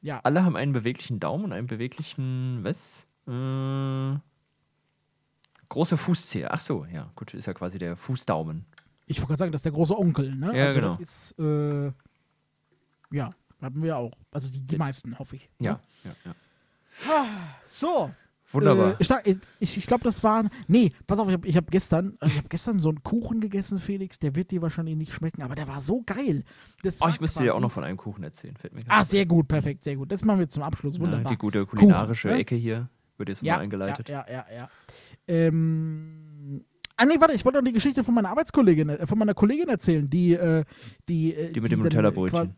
ja, 0.00 0.20
Alle 0.22 0.44
haben 0.44 0.54
einen 0.54 0.72
beweglichen 0.72 1.18
Daumen 1.18 1.46
und 1.46 1.52
einen 1.52 1.66
beweglichen, 1.66 2.62
was? 2.62 3.08
Äh, 3.26 4.20
große 5.70 5.96
Fußzehe. 5.96 6.50
Ach 6.50 6.60
so, 6.60 6.84
ja, 6.92 7.10
gut, 7.16 7.32
ist 7.32 7.46
ja 7.46 7.54
quasi 7.54 7.78
der 7.78 7.96
Fußdaumen. 7.96 8.66
ich 9.06 9.18
wollte 9.18 9.28
gerade 9.28 9.38
sagen, 9.38 9.52
das 9.52 9.60
ist 9.60 9.64
der 9.64 9.72
große 9.72 9.96
Onkel, 9.98 10.34
ne? 10.34 10.56
Ja, 10.56 10.66
also 10.66 10.80
genau. 10.80 10.96
Ist, 10.98 11.38
äh, 11.38 11.92
ja, 13.12 13.30
haben 13.62 13.82
wir 13.82 13.96
auch. 13.96 14.12
Also 14.30 14.50
die, 14.50 14.60
die 14.60 14.76
meisten, 14.76 15.18
hoffe 15.18 15.36
ich. 15.36 15.48
ne? 15.58 15.66
Ja, 15.68 15.80
ja, 16.04 16.12
ja. 16.26 16.34
So. 17.66 18.10
Wunderbar. 18.52 18.96
Äh, 19.00 19.36
ich 19.60 19.76
ich 19.76 19.86
glaube, 19.86 20.02
das 20.02 20.24
waren. 20.24 20.50
Nee, 20.66 20.92
pass 21.06 21.20
auf, 21.20 21.28
ich 21.28 21.34
habe 21.34 21.52
hab 21.52 21.70
gestern, 21.70 22.18
ich 22.24 22.36
hab 22.36 22.50
gestern 22.50 22.80
so 22.80 22.88
einen 22.88 23.02
Kuchen 23.04 23.40
gegessen, 23.40 23.78
Felix. 23.78 24.18
Der 24.18 24.34
wird 24.34 24.50
dir 24.50 24.60
wahrscheinlich 24.60 24.96
nicht 24.96 25.12
schmecken, 25.12 25.42
aber 25.42 25.54
der 25.54 25.68
war 25.68 25.80
so 25.80 26.02
geil. 26.04 26.42
Das 26.82 27.00
oh, 27.00 27.08
ich 27.08 27.20
müsste 27.20 27.44
dir 27.44 27.54
auch 27.54 27.60
noch 27.60 27.70
von 27.70 27.84
einem 27.84 27.96
Kuchen 27.96 28.24
erzählen. 28.24 28.56
Fällt 28.56 28.74
mir 28.74 28.82
Ah, 28.88 29.04
sehr 29.04 29.24
gut, 29.24 29.46
perfekt, 29.46 29.84
sehr 29.84 29.94
gut. 29.94 30.10
Das 30.10 30.24
machen 30.24 30.40
wir 30.40 30.48
zum 30.48 30.64
Abschluss. 30.64 30.98
Wunderbar. 30.98 31.22
Ja, 31.22 31.30
die 31.30 31.38
gute 31.38 31.64
kulinarische 31.64 32.28
Kuchen, 32.28 32.36
ne? 32.36 32.40
Ecke 32.40 32.56
hier 32.56 32.88
wird 33.20 33.28
jetzt 33.28 33.42
ja, 33.42 33.54
mal 33.56 33.62
eingeleitet. 33.62 34.08
Ja, 34.08 34.26
ja, 34.28 34.44
ja. 34.50 34.56
ja. 34.56 34.68
Ähm, 35.30 36.64
ah, 36.96 37.04
nee, 37.04 37.14
warte, 37.20 37.34
ich 37.34 37.44
wollte 37.44 37.58
noch 37.58 37.64
die 37.64 37.72
Geschichte 37.72 38.02
von 38.02 38.14
meiner 38.14 38.30
Arbeitskollegin, 38.30 38.88
äh, 38.88 39.06
von 39.06 39.16
meiner 39.16 39.34
Kollegin 39.34 39.68
erzählen, 39.68 40.10
die, 40.10 40.32
äh, 40.32 40.64
die, 41.08 41.32
äh, 41.34 41.52
Die 41.52 41.60
mit 41.60 41.70
dem 41.70 41.78
dann 41.78 41.84
Nutella-Brötchen. 41.84 42.56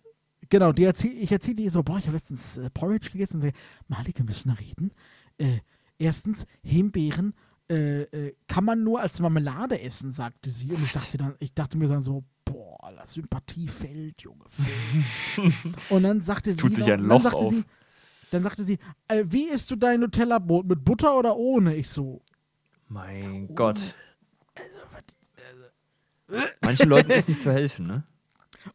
Genau, 0.48 0.72
die 0.72 0.84
erzähl, 0.84 1.12
ich 1.12 1.30
erzähle 1.30 1.56
die 1.56 1.68
so, 1.68 1.82
boah, 1.82 1.98
ich 1.98 2.06
habe 2.06 2.16
letztens 2.16 2.56
äh, 2.56 2.70
Porridge 2.70 3.10
gegessen 3.10 3.36
und 3.36 3.40
sage, 3.42 3.54
Malik, 3.88 4.18
wir 4.18 4.24
müssen 4.24 4.50
reden. 4.50 4.92
Äh, 5.38 5.58
erstens, 5.98 6.46
Himbeeren 6.62 7.34
kann 8.48 8.64
man 8.64 8.84
nur 8.84 9.00
als 9.00 9.18
Marmelade 9.18 9.80
essen, 9.80 10.12
sagte 10.12 10.50
sie. 10.50 10.72
Und 10.72 10.84
ich 10.84 10.92
dachte, 10.92 11.16
dann, 11.16 11.36
ich 11.38 11.54
dachte 11.54 11.78
mir 11.78 11.88
dann 11.88 12.02
so, 12.02 12.22
boah, 12.44 12.92
das 12.94 13.14
Sympathie 13.14 13.66
fällt, 13.66 14.20
Junge. 14.20 14.44
Fällt. 14.46 15.54
und 15.88 16.02
dann 16.02 16.20
sagte 16.20 16.50
sie, 16.50 16.56
tut 16.56 16.74
sich 16.74 16.92
ein 16.92 17.00
Loch 17.00 17.22
sagte 17.22 17.38
auf. 17.38 17.50
Sie, 17.50 17.64
dann 18.30 18.42
sagte 18.42 18.62
sie, 18.64 18.78
äh, 19.08 19.24
wie 19.26 19.44
isst 19.44 19.70
du 19.70 19.76
dein 19.76 20.00
Nutella-Brot? 20.00 20.66
Mit 20.66 20.84
Butter 20.84 21.18
oder 21.18 21.34
ohne? 21.36 21.74
Ich 21.76 21.88
so, 21.88 22.20
Mein 22.92 23.54
Gott. 23.54 23.80
also, 26.28 26.44
Manchen 26.60 26.90
Leuten 26.90 27.10
ist 27.10 27.28
nicht 27.28 27.40
zu 27.40 27.50
helfen, 27.50 27.86
ne? 27.86 28.04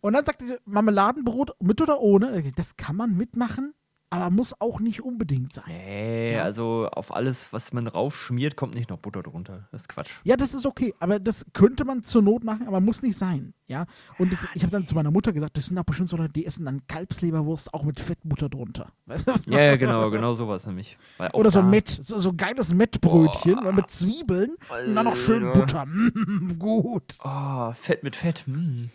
Und 0.01 0.13
dann 0.13 0.26
sagte 0.26 0.45
sie, 0.45 0.57
Marmeladenbrot 0.65 1.51
mit 1.61 1.80
oder 1.82 1.99
ohne? 1.99 2.41
Das 2.55 2.76
kann 2.78 2.95
man 2.95 3.15
mitmachen, 3.15 3.76
aber 4.10 4.30
muss 4.30 4.60
auch 4.62 4.80
nicht 4.80 5.03
unbedingt 5.03 5.53
sein. 5.53 5.66
Nee, 5.68 6.34
Ja. 6.36 6.43
also 6.43 6.88
auf 6.91 7.14
alles, 7.14 7.51
was 7.51 7.74
man 7.74 7.88
raufschmiert, 7.88 8.55
kommt 8.55 8.74
nicht 8.76 8.89
noch 8.89 8.97
Butter 8.99 9.22
drunter. 9.24 9.68
Das 9.72 9.82
ist 9.82 9.89
Quatsch. 9.89 10.12
Ja, 10.24 10.38
das 10.38 10.53
ist 10.53 10.66
okay, 10.66 10.93
aber 10.99 11.20
das 11.20 11.45
könnte 11.53 11.84
man 11.84 12.03
zur 12.03 12.22
Not 12.22 12.43
machen, 12.43 12.68
aber 12.68 12.80
muss 12.80 13.01
nicht 13.01 13.18
sein. 13.18 13.53
Ja, 13.68 13.86
und 14.18 14.32
das, 14.32 14.47
ich 14.53 14.64
habe 14.64 14.72
dann 14.72 14.86
zu 14.88 14.95
meiner 14.95 15.12
Mutter 15.12 15.34
gesagt, 15.34 15.58
das 15.58 15.66
sind 15.66 15.78
auch 15.78 15.84
bestimmt 15.84 16.08
so 16.08 16.16
Leute, 16.16 16.32
die 16.32 16.45
essen 16.45 16.64
dann 16.66 16.88
Kalbsleberwurst 16.88 17.74
auch 17.74 17.84
mit 17.84 17.99
Fettbutter 17.99 18.47
drunter. 18.47 18.93
Weißt 19.08 19.28
du? 19.28 19.34
Ja, 19.47 19.60
ja, 19.62 19.76
genau, 19.76 20.10
genau 20.10 20.34
sowas 20.34 20.66
nämlich. 20.68 20.97
Oder 21.34 21.51
so 21.51 21.62
Mett, 21.62 21.89
so, 21.89 22.18
so 22.18 22.34
geiles 22.34 22.74
Mettbrötchen 22.74 23.60
oder 23.60 23.74
mit 23.74 23.89
Zwiebeln 23.89 24.55
und 24.88 24.95
dann 24.95 25.05
noch 25.05 25.18
schön 25.18 25.43
Alter. 25.45 25.60
Butter. 25.60 25.86
Mm, 25.86 26.58
gut. 26.58 27.18
Oh, 27.24 27.72
Fett 27.74 28.03
mit 28.03 28.16
Fett. 28.16 28.43
Mm. 28.45 28.86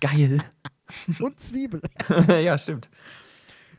Geil. 0.00 0.40
Und 1.18 1.40
Zwiebeln. 1.40 1.82
ja, 2.28 2.56
stimmt. 2.58 2.88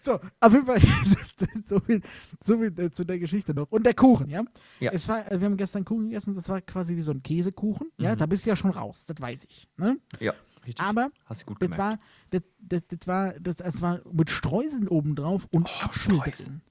So, 0.05 0.19
auf 0.39 0.53
jeden 0.53 0.65
Fall, 0.67 0.79
so 1.67 1.79
viel, 1.79 2.01
so 2.45 2.57
viel 2.59 2.79
äh, 2.79 2.91
zu 2.91 3.03
der 3.05 3.17
Geschichte 3.17 3.55
noch. 3.55 3.71
Und 3.71 3.83
der 3.85 3.95
Kuchen, 3.95 4.29
ja? 4.29 4.43
Ja. 4.79 4.91
Es 4.91 5.09
war, 5.09 5.29
äh, 5.31 5.39
wir 5.39 5.45
haben 5.47 5.57
gestern 5.57 5.83
Kuchen 5.83 6.09
gegessen, 6.09 6.35
das 6.35 6.47
war 6.47 6.61
quasi 6.61 6.95
wie 6.95 7.01
so 7.01 7.11
ein 7.11 7.23
Käsekuchen. 7.23 7.91
Ja, 7.97 8.15
da 8.15 8.27
bist 8.27 8.45
du 8.45 8.51
ja 8.51 8.55
schon 8.55 8.69
raus, 8.69 9.05
das 9.07 9.19
weiß 9.19 9.45
ich. 9.49 9.67
Ne? 9.77 9.97
Ja. 10.19 10.33
Richtig. 10.65 10.83
Aber 10.85 11.09
Hast 11.25 11.41
du 11.41 11.45
gut 11.47 11.61
das 11.61 11.69
gemerkt. 11.71 11.79
war, 11.79 11.99
das, 12.29 12.41
das, 12.59 12.81
das 12.87 13.07
war, 13.07 13.33
das, 13.39 13.55
das 13.55 13.81
war 13.81 14.01
mit 14.11 14.29
Streuseln 14.29 14.87
obendrauf 14.87 15.47
und 15.51 15.67
Apfel 15.83 16.13
Oh, 16.15 16.21
Streusel. 16.21 16.45
drin. 16.45 16.61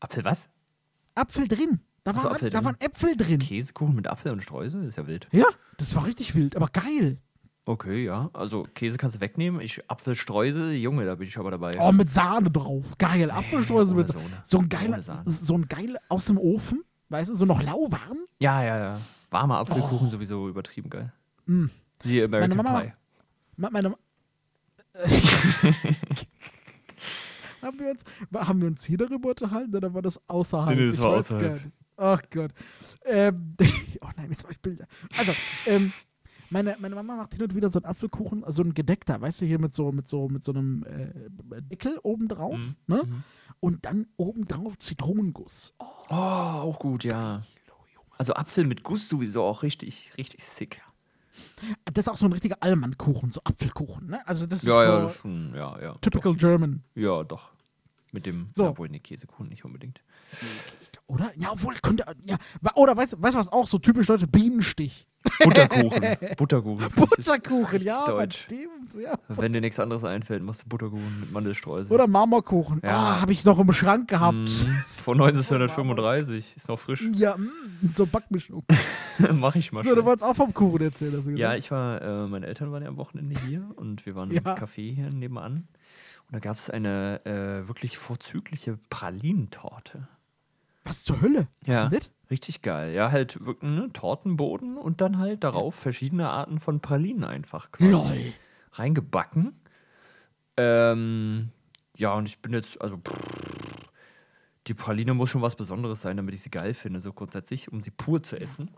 Apfel 0.00 0.24
was? 0.24 0.48
Apfel 1.14 1.48
drin. 1.48 1.80
Da, 2.04 2.16
waren, 2.16 2.26
Apfel 2.34 2.50
da 2.50 2.58
drin. 2.58 2.64
waren 2.66 2.80
Äpfel 2.80 3.16
drin. 3.16 3.38
Käsekuchen 3.40 3.94
mit 3.96 4.08
Apfel 4.08 4.32
und 4.32 4.42
Streusel? 4.42 4.84
Ist 4.84 4.96
ja 4.98 5.06
wild. 5.06 5.28
Ja, 5.32 5.46
das 5.78 5.94
war 5.94 6.04
richtig 6.06 6.34
wild, 6.34 6.56
aber 6.56 6.66
geil. 6.66 7.18
Okay, 7.64 8.04
ja. 8.04 8.28
Also 8.32 8.66
Käse 8.74 8.98
kannst 8.98 9.16
du 9.16 9.20
wegnehmen. 9.20 9.60
Ich 9.60 9.88
Apfelstreusel, 9.88 10.72
Junge, 10.72 11.06
da 11.06 11.14
bin 11.14 11.28
ich 11.28 11.38
aber 11.38 11.52
dabei. 11.52 11.72
Oh, 11.78 11.92
mit 11.92 12.10
Sahne 12.10 12.50
drauf. 12.50 12.98
Geil. 12.98 13.30
Apfelstreusel 13.30 13.94
mit 13.94 14.08
Sohne. 14.08 14.24
so 14.44 14.58
ein 14.58 14.68
geiler, 14.68 15.00
Sahne. 15.00 15.22
so 15.30 15.54
ein 15.54 15.68
geiler 15.68 16.00
aus 16.08 16.26
dem 16.26 16.38
Ofen, 16.38 16.82
weißt 17.10 17.30
du, 17.30 17.34
so 17.36 17.44
noch 17.44 17.62
lauwarm. 17.62 18.18
Ja, 18.40 18.62
ja, 18.64 18.78
ja. 18.78 19.00
Warmer 19.30 19.58
Apfelkuchen 19.58 20.10
sowieso 20.10 20.48
übertrieben 20.48 20.90
geil. 20.90 21.12
Siehe 22.02 22.24
American 22.24 22.52
Oh. 22.52 22.54
Mm. 22.54 22.56
Meine 22.56 22.70
Mama- 22.70 22.80
Pie. 22.80 22.92
Meine, 23.56 23.94
haben, 27.62 27.78
wir 27.78 27.90
uns, 27.90 28.04
haben 28.34 28.60
wir 28.60 28.68
uns 28.68 28.84
hier 28.84 28.98
darüber 28.98 29.30
unterhalten 29.30 29.74
oder 29.76 29.94
war 29.94 30.02
das 30.02 30.20
außerhalb? 30.28 30.76
Nee, 30.78 30.86
das 30.86 30.96
ich 30.96 31.00
war 31.00 31.12
weiß 31.12 31.32
außerhalb. 31.32 31.60
Ach 31.96 32.20
Gott. 32.30 32.50
Ähm, 33.04 33.56
oh 34.00 34.08
nein, 34.16 34.30
jetzt 34.30 34.42
habe 34.42 34.52
ich 34.52 34.60
Bilder. 34.60 34.86
Also, 35.16 35.32
ähm, 35.66 35.92
meine, 36.52 36.76
meine 36.78 36.94
Mama 36.94 37.16
macht 37.16 37.32
hin 37.34 37.42
und 37.42 37.54
wieder 37.54 37.68
so 37.68 37.78
einen 37.80 37.86
Apfelkuchen, 37.86 38.44
so 38.48 38.62
ein 38.62 38.74
gedeckter, 38.74 39.20
weißt 39.20 39.40
du, 39.40 39.46
hier 39.46 39.58
mit 39.58 39.74
so, 39.74 39.90
mit 39.92 40.08
so, 40.08 40.28
mit 40.28 40.44
so 40.44 40.52
einem 40.52 40.84
äh, 40.84 41.60
Deckel 41.62 41.98
obendrauf, 42.02 42.56
Mhm. 42.58 42.74
ne? 42.86 43.02
Und 43.60 43.84
dann 43.84 44.06
obendrauf 44.16 44.78
Zitronenguss. 44.78 45.74
Oh, 45.78 45.86
Oh, 46.10 46.14
auch 46.14 46.78
gut, 46.78 47.04
ja. 47.04 47.42
Also 48.18 48.34
Apfel 48.34 48.66
mit 48.66 48.82
Guss 48.84 49.08
sowieso 49.08 49.42
auch 49.42 49.62
richtig, 49.62 50.12
richtig 50.18 50.44
sick. 50.44 50.82
das 51.92 52.06
ist 52.06 52.08
auch 52.12 52.16
so 52.16 52.26
ein 52.26 52.32
richtiger 52.32 52.56
Allmannkuchen, 52.60 53.30
so 53.30 53.40
Apfelkuchen, 53.44 54.08
ne? 54.08 54.26
Also 54.28 54.46
das 54.46 54.62
Ja, 54.62 54.80
ist 54.80 54.86
ja, 54.86 55.00
so 55.00 55.06
das 55.06 55.16
schon, 55.16 55.54
ja, 55.54 55.80
ja. 55.80 55.94
typical 56.00 56.34
German, 56.36 56.82
Doch. 56.94 57.02
Ja, 57.02 57.24
doch. 57.24 57.50
Mit 58.12 58.26
dem, 58.26 58.46
So. 58.54 58.68
obwohl, 58.68 58.90
ne, 58.90 59.00
Käsekuchen 59.00 59.48
nicht 59.48 59.64
unbedingt. 59.64 60.02
oder? 61.06 61.32
Ja, 61.36 61.52
obwohl, 61.52 61.74
könnte, 61.82 62.04
ja. 62.26 62.36
Oder 62.74 62.96
weißt 62.96 63.14
du, 63.14 63.22
weißt, 63.22 63.36
was 63.36 63.48
auch 63.48 63.66
so 63.66 63.78
typisch 63.78 64.06
deutsche 64.06 64.26
Bienenstich. 64.26 65.06
Butterkuchen. 65.42 66.16
Butterkuchen. 66.36 66.88
Butterkuchen, 66.94 67.82
ja, 67.82 68.06
deutsch. 68.06 68.42
stimmt, 68.44 68.94
ja. 69.00 69.14
Wenn 69.28 69.52
dir 69.52 69.60
nichts 69.60 69.78
anderes 69.80 70.04
einfällt, 70.04 70.42
machst 70.42 70.62
du 70.64 70.68
Butterkuchen 70.68 71.20
mit 71.20 71.32
Mandelstreusel. 71.32 71.92
Oder 71.92 72.06
Marmorkuchen. 72.06 72.80
Ja. 72.82 72.90
Ah, 72.90 73.20
habe 73.20 73.32
ich 73.32 73.44
noch 73.44 73.58
im 73.58 73.72
Schrank 73.72 74.08
gehabt. 74.08 74.36
Ist 74.48 74.66
Von 75.02 75.20
1935. 75.20 76.56
Ist 76.56 76.68
noch 76.68 76.78
frisch. 76.78 77.08
Ja, 77.14 77.36
mm, 77.36 77.50
so 77.94 78.06
Backmischung. 78.06 78.64
Mach 79.32 79.54
ich 79.54 79.72
mal 79.72 79.84
So, 79.84 79.94
du 79.94 80.04
wolltest 80.04 80.24
auch 80.24 80.34
vom 80.36 80.52
Kuchen 80.52 80.82
erzählen. 80.82 81.14
Hast 81.16 81.26
du 81.26 81.30
Ja, 81.30 81.50
gesagt. 81.54 81.58
ich 81.58 81.70
war, 81.70 82.02
äh, 82.02 82.26
meine 82.26 82.46
Eltern 82.46 82.72
waren 82.72 82.82
ja 82.82 82.88
am 82.88 82.96
Wochenende 82.96 83.38
hier 83.46 83.68
und 83.76 84.04
wir 84.06 84.14
waren 84.14 84.30
Ja. 84.30 84.38
im 84.38 84.44
Café 84.44 84.94
hier 84.94 85.10
nebenan. 85.10 85.68
Und 86.26 86.32
da 86.34 86.38
gab 86.38 86.56
es 86.56 86.70
eine 86.70 87.20
äh, 87.26 87.68
wirklich 87.68 87.98
vorzügliche 87.98 88.78
Pralinentorte. 88.90 90.08
Was 90.84 91.04
zur 91.04 91.20
Hölle? 91.20 91.46
Ja. 91.64 91.86
Was 91.86 91.92
ist 91.92 92.06
das? 92.06 92.10
Richtig 92.30 92.62
geil. 92.62 92.92
Ja, 92.94 93.10
halt 93.10 93.44
wirklich 93.44 93.70
ne, 93.70 93.90
Tortenboden 93.92 94.76
und 94.78 95.00
dann 95.00 95.18
halt 95.18 95.44
darauf 95.44 95.74
verschiedene 95.74 96.28
Arten 96.30 96.58
von 96.60 96.80
Pralinen 96.80 97.24
einfach 97.24 97.70
quasi 97.72 97.90
Lol. 97.90 98.32
reingebacken. 98.72 99.54
Ähm, 100.56 101.50
ja, 101.96 102.14
und 102.14 102.26
ich 102.28 102.40
bin 102.40 102.52
jetzt, 102.52 102.80
also 102.80 102.96
pff, 102.96 103.12
die 104.66 104.74
Praline 104.74 105.14
muss 105.14 105.30
schon 105.30 105.42
was 105.42 105.56
Besonderes 105.56 106.00
sein, 106.02 106.16
damit 106.16 106.34
ich 106.34 106.42
sie 106.42 106.50
geil 106.50 106.72
finde, 106.74 107.00
so 107.00 107.12
grundsätzlich, 107.12 107.70
um 107.70 107.80
sie 107.80 107.90
pur 107.90 108.22
zu 108.22 108.40
essen. 108.40 108.70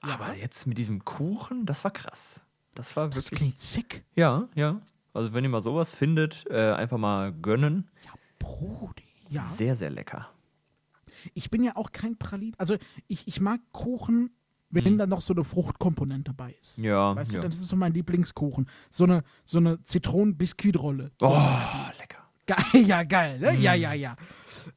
Aber 0.00 0.34
jetzt 0.34 0.66
mit 0.66 0.78
diesem 0.78 1.04
Kuchen, 1.04 1.64
das 1.66 1.84
war 1.84 1.90
krass. 1.92 2.40
Das 2.74 2.96
war 2.96 3.08
Das 3.08 3.24
wirklich. 3.26 3.38
klingt 3.38 3.58
sick. 3.58 4.04
Ja, 4.14 4.48
ja. 4.54 4.80
Also 5.14 5.32
wenn 5.32 5.44
ihr 5.44 5.50
mal 5.50 5.60
sowas 5.62 5.92
findet, 5.92 6.44
äh, 6.50 6.72
einfach 6.72 6.98
mal 6.98 7.32
gönnen. 7.32 7.90
Brudi. 8.38 9.04
Ja. 9.28 9.42
Sehr, 9.42 9.74
sehr 9.74 9.90
lecker. 9.90 10.28
Ich 11.34 11.50
bin 11.50 11.62
ja 11.62 11.76
auch 11.76 11.92
kein 11.92 12.16
Pralin. 12.16 12.54
Also, 12.58 12.76
ich, 13.08 13.26
ich 13.28 13.40
mag 13.40 13.60
Kuchen, 13.72 14.30
wenn 14.70 14.98
da 14.98 15.06
noch 15.06 15.20
so 15.20 15.34
eine 15.34 15.44
Fruchtkomponente 15.44 16.32
dabei 16.32 16.56
ist. 16.60 16.78
Ja, 16.78 17.14
Weißt 17.14 17.34
ja. 17.34 17.42
du, 17.42 17.48
das 17.48 17.58
ist 17.58 17.68
so 17.68 17.76
mein 17.76 17.92
Lieblingskuchen. 17.92 18.66
So 18.90 19.04
eine, 19.04 19.22
so 19.44 19.58
eine 19.58 19.82
Zitronen-Biskuitrolle. 19.82 21.12
So. 21.20 21.28
oh, 21.28 21.98
lecker. 21.98 22.18
Geil, 22.46 22.86
ja, 22.86 23.02
geil, 23.04 23.38
ne? 23.38 23.52
Mhm. 23.52 23.60
Ja, 23.60 23.74
ja, 23.74 23.92
ja. 23.92 24.16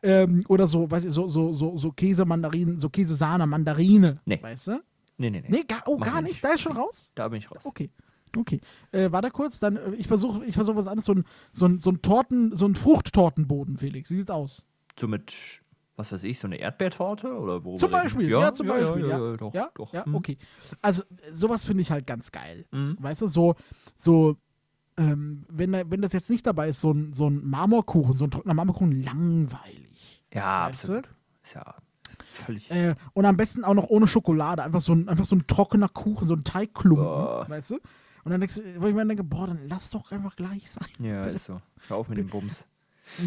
Ähm, 0.03 0.43
oder 0.47 0.67
so, 0.67 0.89
weißt 0.89 1.05
du, 1.05 1.09
so, 1.09 1.27
so, 1.27 1.53
so, 1.53 1.77
so 1.77 1.91
Käse, 1.91 2.25
Mandarinen, 2.25 2.79
so 2.79 2.89
Käsesahne, 2.89 3.47
Mandarine. 3.47 4.19
Nee. 4.25 4.41
Weißt 4.41 4.67
du? 4.67 4.83
Nee, 5.17 5.29
nee, 5.29 5.41
nee. 5.41 5.47
Nee, 5.49 5.63
gar, 5.67 5.83
oh, 5.85 5.97
Machen 5.97 6.13
gar 6.13 6.21
nicht. 6.21 6.33
nicht. 6.33 6.43
Da 6.43 6.53
ist 6.53 6.61
schon 6.61 6.75
raus? 6.75 7.11
Da 7.15 7.27
bin 7.27 7.39
ich 7.39 7.49
raus. 7.49 7.61
Okay. 7.63 7.89
Okay. 8.35 8.59
Äh, 8.91 9.11
warte 9.11 9.31
kurz, 9.31 9.59
dann, 9.59 9.77
äh, 9.77 9.91
ich 9.95 10.07
versuche 10.07 10.43
ich 10.45 10.55
versuch 10.55 10.75
was 10.75 10.87
anderes. 10.87 11.05
So 11.05 11.13
ein, 11.13 11.23
so 11.53 11.67
ein, 11.67 11.79
so 11.79 11.91
ein 11.91 12.01
Torten, 12.01 12.55
so 12.55 12.65
ein 12.65 12.75
Fruchttortenboden, 12.75 13.77
Felix. 13.77 14.09
Wie 14.09 14.17
sieht's 14.17 14.29
aus? 14.31 14.65
So 14.99 15.07
mit, 15.07 15.61
was 15.97 16.11
weiß 16.11 16.23
ich, 16.25 16.39
so 16.39 16.47
eine 16.47 16.57
Erdbeertorte? 16.57 17.27
Oder 17.37 17.63
worüber 17.63 17.77
Zum? 17.79 17.91
Beispiel, 17.91 18.29
ja, 18.29 18.53
zum 18.53 18.67
Beispiel, 18.67 19.07
ja. 19.07 19.17
Ja, 19.17 19.29
ja, 19.31 19.37
doch, 19.37 19.53
ja, 19.53 19.69
doch. 19.75 19.93
ja 19.93 20.05
Hm. 20.05 20.15
okay. 20.15 20.37
Also, 20.81 21.03
sowas 21.31 21.65
finde 21.65 21.81
ich 21.83 21.91
halt 21.91 22.05
ganz 22.07 22.31
geil. 22.31 22.65
Mhm. 22.71 22.97
Weißt 22.99 23.21
du, 23.21 23.27
so, 23.27 23.55
so, 23.97 24.35
ähm, 24.97 25.45
wenn, 25.49 25.71
da- 25.71 25.89
wenn 25.89 26.01
das 26.01 26.13
jetzt 26.13 26.29
nicht 26.29 26.45
dabei 26.47 26.69
ist, 26.69 26.81
so 26.81 26.91
ein, 26.91 27.13
so 27.13 27.29
ein 27.29 27.45
Marmorkuchen, 27.47 28.13
so 28.13 28.25
ein 28.25 28.31
trockener 28.31 28.53
Marmorkuchen, 28.53 29.03
langweilig. 29.03 30.21
Ja, 30.33 30.67
Weißt 30.67 30.87
du? 30.89 30.93
absolut. 30.97 31.09
Ist 31.43 31.53
ja 31.55 31.75
völlig. 32.23 32.71
Äh, 32.71 32.95
und 33.13 33.25
am 33.25 33.37
besten 33.37 33.63
auch 33.63 33.73
noch 33.73 33.87
ohne 33.89 34.07
Schokolade. 34.07 34.63
Einfach 34.63 34.81
so 34.81 34.93
ein, 34.93 35.07
einfach 35.09 35.25
so 35.25 35.35
ein 35.35 35.47
trockener 35.47 35.89
Kuchen, 35.89 36.27
so 36.27 36.33
ein 36.35 36.43
Teigklumpen, 36.43 37.05
Boah. 37.05 37.45
weißt 37.49 37.71
du? 37.71 37.75
Und 37.75 38.31
dann 38.31 38.39
denkst 38.41 38.55
du, 38.55 38.81
wo 38.81 38.87
ich 38.87 38.93
mir 38.95 39.05
denke, 39.05 39.23
boah, 39.23 39.47
dann 39.47 39.67
lass 39.67 39.91
doch 39.91 40.11
einfach 40.11 40.35
gleich 40.35 40.69
sein. 40.71 40.87
ja, 40.99 41.25
ist 41.25 41.45
so. 41.45 41.61
Hör 41.87 41.97
auf 41.97 42.09
mit 42.09 42.17
dem 42.17 42.27
Bums. 42.31 42.65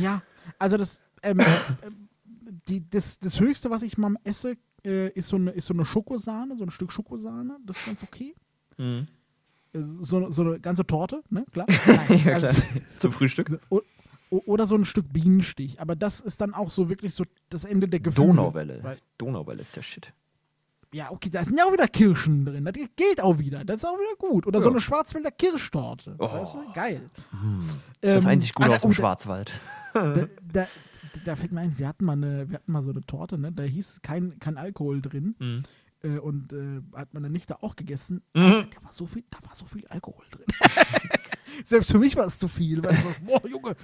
Ja, 0.01 0.23
also 0.59 0.77
das, 0.77 1.01
ähm, 1.23 1.39
die, 2.68 2.88
das, 2.88 3.18
das 3.18 3.40
Höchste, 3.40 3.70
was 3.70 3.82
ich 3.82 3.99
mal 3.99 4.14
esse, 4.24 4.57
äh, 4.84 5.09
ist, 5.11 5.28
so 5.28 5.36
eine, 5.36 5.51
ist 5.51 5.66
so 5.66 5.74
eine 5.74 5.84
Schokosahne, 5.84 6.57
so 6.57 6.64
ein 6.64 6.70
Stück 6.70 6.92
Schokosahne. 6.92 7.57
Das 7.66 7.78
ist 7.78 7.86
ganz 7.86 8.03
okay. 8.03 8.34
Mhm. 8.76 9.07
Äh, 9.72 9.80
So, 9.82 10.30
so 10.30 10.42
eine 10.42 10.61
ganze 10.61 10.86
Torte, 10.86 11.22
ne? 11.30 11.44
Klar. 11.53 11.66
Nein, 11.86 12.22
Ja, 12.24 12.34
also, 12.34 12.62
klar. 12.62 12.82
Zum 13.01 13.12
Frühstück? 13.12 13.61
oder 14.30 14.66
so 14.66 14.74
ein 14.76 14.84
Stück 14.84 15.11
Bienenstich. 15.12 15.80
Aber 15.80 15.96
das 15.96 16.20
ist 16.20 16.40
dann 16.42 16.53
auch 16.53 16.68
so 16.70 16.90
wirklich 16.90 17.14
so 17.14 17.24
das 17.49 17.64
Ende 17.64 17.88
der 17.88 18.01
Gefühle. 18.01 18.26
Donauwelle. 18.26 18.80
Weil, 18.82 18.99
Donauwelle 19.16 19.62
ist 19.62 19.74
der 19.74 19.80
Shit. 19.80 20.12
ja, 20.92 21.11
okay, 21.11 21.30
da 21.30 21.42
sind 21.44 21.57
ja 21.57 21.64
auch 21.64 21.72
wieder 21.72 21.88
Kirschen 21.88 22.44
drin. 22.44 22.64
Das 22.66 22.74
geht 22.94 23.22
auch 23.22 23.38
wieder. 23.38 23.64
Das 23.64 23.78
ist 23.78 23.84
auch 23.86 23.96
wieder 23.99 24.16
gut. 24.18 24.46
Oder 24.46 24.61
so 24.61 24.68
Ja. 24.68 24.72
eine 24.72 24.80
Schwarzwälder 24.82 25.30
Kirschtorte. 25.30 26.14
Oh. 26.18 26.30
Weißt 26.30 26.57
du? 26.57 26.72
Geil. 26.74 27.07
Das 28.03 28.22
Ähm, 28.24 28.30
einzig 28.30 28.53
Gute 28.55 28.70
ah, 28.70 28.74
aus 28.74 28.82
dem 28.82 28.90
oh, 28.90 28.92
Schwarzwald. 28.94 29.51
da, 29.94 30.28
da, 30.53 30.68
da 31.24 31.36
fällt 31.36 31.52
mir 31.52 31.61
ein, 31.61 31.78
wir 31.78 31.88
hatten 31.88 32.04
mal 32.04 32.12
eine, 32.12 32.48
wir 32.48 32.56
hatten 32.56 32.72
mal 32.72 32.82
so 32.82 32.90
eine 32.90 33.02
Torte, 33.02 33.38
ne? 33.38 33.52
Da 33.52 33.62
hieß 33.62 34.02
kein, 34.02 34.38
kein 34.38 34.56
Alkohol 34.59 35.00
drin. 35.02 35.34
Mhm. 35.38 35.62
Äh, 36.02 36.18
und 36.18 36.52
äh, 36.52 36.80
hat 36.96 37.12
meine 37.14 37.28
Nichte 37.30 37.62
auch 37.62 37.74
gegessen. 37.76 38.22
Mhm. 38.34 38.66
Da 38.74 38.82
war 38.84 38.92
so 38.92 39.04
viel, 39.06 39.24
da 39.30 39.38
war 39.46 39.54
so 39.54 39.64
viel 39.64 39.86
Alkohol 39.88 40.24
drin. 40.30 40.46
Selbst 41.64 41.90
für 41.90 41.98
mich 41.98 42.14
war 42.16 42.24
es 42.26 42.38
zu 42.38 42.46
viel. 42.46 42.82
Weil 42.84 42.94
ich 42.94 43.00
so, 43.00 43.09
boah, 43.24 43.46
Junge. 43.48 43.74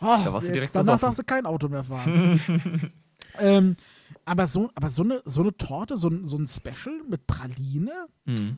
Ah, 0.00 0.22
Da 0.24 0.32
warst 0.32 0.48
du 0.48 0.52
direkt 0.52 0.74
danach 0.74 0.98
darfst 0.98 1.18
du 1.20 1.24
kein 1.24 1.44
Auto 1.44 1.68
mehr 1.68 1.84
fahren. 1.84 2.40
ähm, 3.38 3.76
aber 4.24 4.46
so, 4.46 4.70
aber 4.74 4.88
so, 4.88 5.02
eine, 5.02 5.20
so 5.26 5.40
eine 5.42 5.54
Torte, 5.56 5.96
so 5.96 6.08
ein, 6.08 6.26
so 6.26 6.36
ein 6.38 6.46
Special 6.46 7.02
mit 7.08 7.26
Praline, 7.26 8.06
Mhm. 8.24 8.56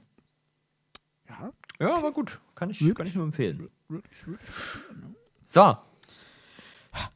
ja, 1.29 1.53
Ja, 1.81 2.03
war 2.03 2.13
gut. 2.13 2.41
Kann 2.55 2.71
ich, 2.71 2.79
kann 2.95 3.07
ich 3.07 3.15
nur 3.15 3.25
empfehlen. 3.25 3.69
ich 3.91 3.99
So. 5.47 5.77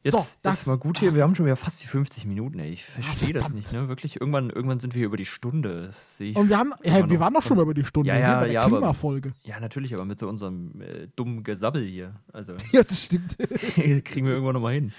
Jetzt 0.03 0.12
So, 0.16 0.26
das- 0.43 0.61
ist 0.62 0.66
mal 0.66 0.79
gut 0.79 0.99
hier. 0.99 1.14
Wir 1.14 1.22
haben 1.22 1.35
schon 1.35 1.47
wieder 1.47 1.57
fast 1.57 1.83
die 1.83 1.87
50 1.87 2.24
Minuten, 2.26 2.59
ey. 2.59 2.70
Ich 2.70 2.85
verstehe 2.85 3.33
das 3.33 3.53
nicht, 3.53 3.72
ne? 3.72 3.89
Wirklich, 3.89 4.20
irgendwann, 4.20 4.51
irgendwann 4.51 4.81
sind 4.81 4.95
wir 4.95 5.05
über 5.05 5.16
die 5.16 5.26
Stunde. 5.26 5.91
Und 6.35 6.49
wir 6.49 6.59
haben, 6.59 6.72
ja, 6.83 7.09
wir 7.09 7.20
waren 7.20 7.35
doch 7.35 7.43
schon 7.43 7.57
mal 7.57 7.62
über 7.62 7.74
die 7.74 7.85
Stunde 7.85 8.09
Ja, 8.11 8.18
ja, 8.18 8.39
bei 8.41 8.45
der 8.45 8.53
ja, 8.55 8.62
aber- 8.62 8.79
Klimafolge. 8.79 9.33
Ja, 9.45 9.61
natürlich, 9.61 9.95
aber 9.95 10.05
mit 10.05 10.18
so 10.18 10.29
unserem 10.29 10.81
äh, 10.81 11.09
dummen 11.16 11.45
Gesabbel 11.45 11.85
hier. 11.85 12.14
Also, 12.33 12.55
Ja, 12.72 12.83
das 12.83 13.05
stimmt. 13.05 13.37
kriegen 13.74 14.26
wir 14.26 14.33
irgendwann 14.33 14.55
nochmal 14.55 14.74
hin. 14.74 14.93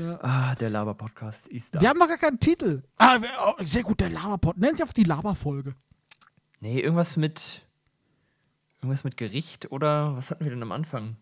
Ja. 0.00 0.18
Ah, 0.22 0.54
der 0.56 0.68
Laber-Podcast 0.70 1.46
ist 1.48 1.74
da. 1.76 1.80
Wir 1.80 1.88
haben 1.88 1.98
noch 1.98 2.08
gar 2.08 2.18
keinen 2.18 2.40
Titel. 2.40 2.82
Ah, 2.98 3.18
oh, 3.46 3.64
sehr 3.64 3.82
gut, 3.84 4.00
der 4.00 4.10
Laberpot. 4.10 4.56
Nennt 4.58 4.72
sich 4.78 4.82
einfach 4.82 4.94
die 4.94 5.04
Laberfolge. 5.04 5.74
Nee, 6.60 6.80
irgendwas 6.80 7.16
mit. 7.16 7.62
Irgendwas 8.82 9.04
mit 9.04 9.16
Gericht 9.16 9.70
oder 9.70 10.16
was 10.16 10.30
hatten 10.30 10.44
wir 10.44 10.50
denn 10.50 10.62
am 10.62 10.72
Anfang? 10.72 11.16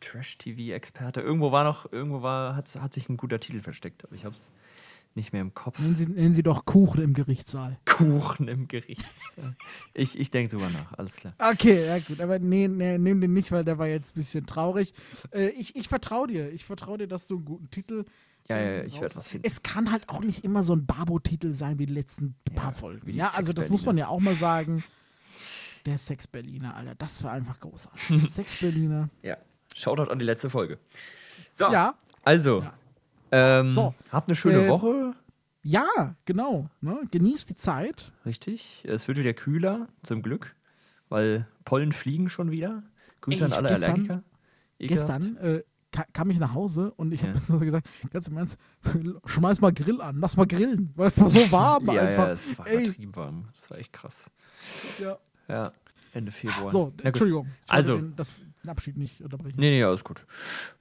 Trash-TV-Experte. 0.00 1.20
Irgendwo 1.20 1.52
war 1.52 1.64
noch, 1.64 1.90
irgendwo 1.92 2.22
war, 2.22 2.56
hat, 2.56 2.74
hat 2.80 2.92
sich 2.92 3.08
ein 3.08 3.16
guter 3.16 3.40
Titel 3.40 3.60
versteckt, 3.60 4.04
aber 4.04 4.14
ich 4.14 4.24
hab's 4.24 4.52
nicht 5.14 5.32
mehr 5.32 5.42
im 5.42 5.54
Kopf. 5.54 5.78
Nennen 5.80 5.96
Sie, 5.96 6.06
nennen 6.06 6.34
Sie 6.34 6.42
doch 6.42 6.64
Kuchen 6.64 7.02
im 7.02 7.14
Gerichtssaal. 7.14 7.78
Kuchen 7.84 8.46
im 8.48 8.68
Gericht. 8.68 9.02
ich 9.92 10.18
ich 10.18 10.30
denke 10.30 10.52
drüber 10.56 10.70
nach, 10.70 10.92
alles 10.94 11.16
klar. 11.16 11.34
Okay, 11.38 11.84
ja 11.86 11.98
gut, 11.98 12.20
aber 12.20 12.38
nee, 12.38 12.68
nee, 12.68 12.96
nehm 12.96 13.20
den 13.20 13.32
nicht, 13.32 13.50
weil 13.50 13.64
der 13.64 13.78
war 13.78 13.88
jetzt 13.88 14.12
ein 14.12 14.20
bisschen 14.20 14.46
traurig. 14.46 14.94
Äh, 15.32 15.48
ich 15.50 15.74
ich 15.74 15.88
vertraue 15.88 16.28
dir. 16.28 16.52
Ich 16.52 16.64
vertraue 16.64 16.98
dir, 16.98 17.08
dass 17.08 17.26
du 17.26 17.36
einen 17.36 17.44
guten 17.44 17.70
Titel. 17.70 18.04
Ja, 18.48 18.56
ja, 18.58 18.62
ja, 18.62 18.78
ähm, 18.80 18.86
ich 18.86 18.94
werd 19.00 19.10
raus- 19.10 19.16
was 19.16 19.28
finden. 19.28 19.46
Es 19.46 19.62
kann 19.62 19.90
halt 19.90 20.08
auch 20.08 20.20
nicht 20.22 20.44
immer 20.44 20.62
so 20.62 20.74
ein 20.74 20.86
Babo-Titel 20.86 21.54
sein 21.54 21.78
wie 21.80 21.86
die 21.86 21.92
letzten 21.94 22.36
paar 22.54 22.72
wie 22.72 22.78
Folgen. 22.78 23.10
Ja, 23.14 23.30
also 23.34 23.52
das 23.52 23.68
muss 23.68 23.84
man 23.84 23.98
ja 23.98 24.06
auch 24.08 24.20
mal 24.20 24.36
sagen. 24.36 24.84
der 25.86 25.98
Sex-Berliner, 25.98 26.76
Alter. 26.76 26.94
Das 26.94 27.24
war 27.24 27.32
einfach 27.32 27.58
großartig. 27.58 28.30
Sex-Berliner. 28.30 29.08
Ja. 29.22 29.38
Shoutout 29.74 30.10
an 30.10 30.18
die 30.18 30.24
letzte 30.24 30.50
Folge. 30.50 30.78
So. 31.52 31.70
Ja. 31.72 31.94
Also. 32.24 32.62
Ja. 32.62 32.72
Ähm, 33.32 33.72
So. 33.72 33.94
Habt 34.10 34.28
eine 34.28 34.34
schöne 34.36 34.66
Äh, 34.66 34.68
Woche. 34.68 35.14
Ja, 35.62 36.16
genau. 36.24 36.68
Ne? 36.80 37.00
Genießt 37.10 37.50
die 37.50 37.54
Zeit. 37.54 38.12
Richtig. 38.24 38.84
Es 38.88 39.06
wird 39.08 39.18
wieder 39.18 39.34
kühler, 39.34 39.88
zum 40.02 40.22
Glück. 40.22 40.54
Weil 41.08 41.46
Pollen 41.64 41.92
fliegen 41.92 42.28
schon 42.30 42.50
wieder. 42.50 42.82
Grüße 43.20 43.38
Ey, 43.38 43.44
an 43.44 43.50
ich 43.50 43.56
alle 43.56 43.68
gestern- 43.68 43.90
Allergiker. 43.90 44.22
Ekelhaft. 44.78 45.08
Gestern 45.20 45.36
äh, 45.36 45.62
ka 45.92 46.04
kam 46.12 46.30
ich 46.30 46.38
nach 46.38 46.54
Hause 46.54 46.92
und 46.96 47.12
ich 47.12 47.20
Ja. 47.20 47.28
habe 47.28 47.38
beziehungsweise 47.38 47.64
gesagt, 47.66 47.88
ganz 48.12 48.28
im 48.28 48.36
Ernst, 48.38 48.58
schmeiß 49.26 49.60
mal 49.60 49.72
Grill 49.72 50.00
an, 50.00 50.18
lass 50.20 50.36
mal 50.36 50.46
grillen. 50.46 50.92
Weil 50.96 51.08
es 51.08 51.20
war 51.20 51.28
so 51.30 51.52
warm 51.52 51.86
ja, 51.90 52.02
einfach. 52.02 52.26
Ja, 52.28 52.32
es 52.32 52.58
war 52.58 52.66
übertrieben 52.70 53.16
warm. 53.16 53.48
Das 53.52 53.70
war 53.70 53.78
echt 53.78 53.92
krass. 53.92 54.24
Ja. 54.98 55.18
Ja. 55.48 55.70
Ende 56.14 56.32
Februar. 56.32 56.70
So. 56.70 56.92
Entschuldigung. 57.02 57.46
Ich 57.66 57.72
wollte 57.72 57.92
Also. 57.92 57.98
Das, 58.16 58.42
den 58.62 58.70
Abschied 58.70 58.96
nicht 58.96 59.20
unterbrechen. 59.20 59.56
Nee, 59.58 59.70
nee, 59.70 59.82
alles 59.84 60.04
gut. 60.04 60.26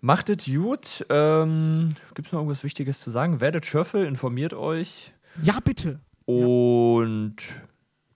Macht 0.02 0.30
es 0.30 0.46
gut. 0.46 1.06
Ähm, 1.10 1.90
Gibt 2.14 2.28
es 2.28 2.34
noch 2.34 2.40
irgendwas 2.40 2.64
Wichtiges 2.64 3.00
zu 3.00 3.12
sagen? 3.12 3.42
Werdet 3.42 3.66
Schöffel, 3.66 4.06
informiert 4.06 4.54
euch. 4.54 5.14
Ja, 5.42 5.60
bitte. 5.64 6.00
Und 6.26 7.36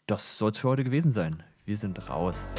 das 0.07 0.37
soll 0.37 0.51
es 0.51 0.57
für 0.57 0.69
heute 0.69 0.83
gewesen 0.83 1.11
sein. 1.11 1.43
Wir 1.65 1.77
sind 1.77 2.09
raus. 2.09 2.55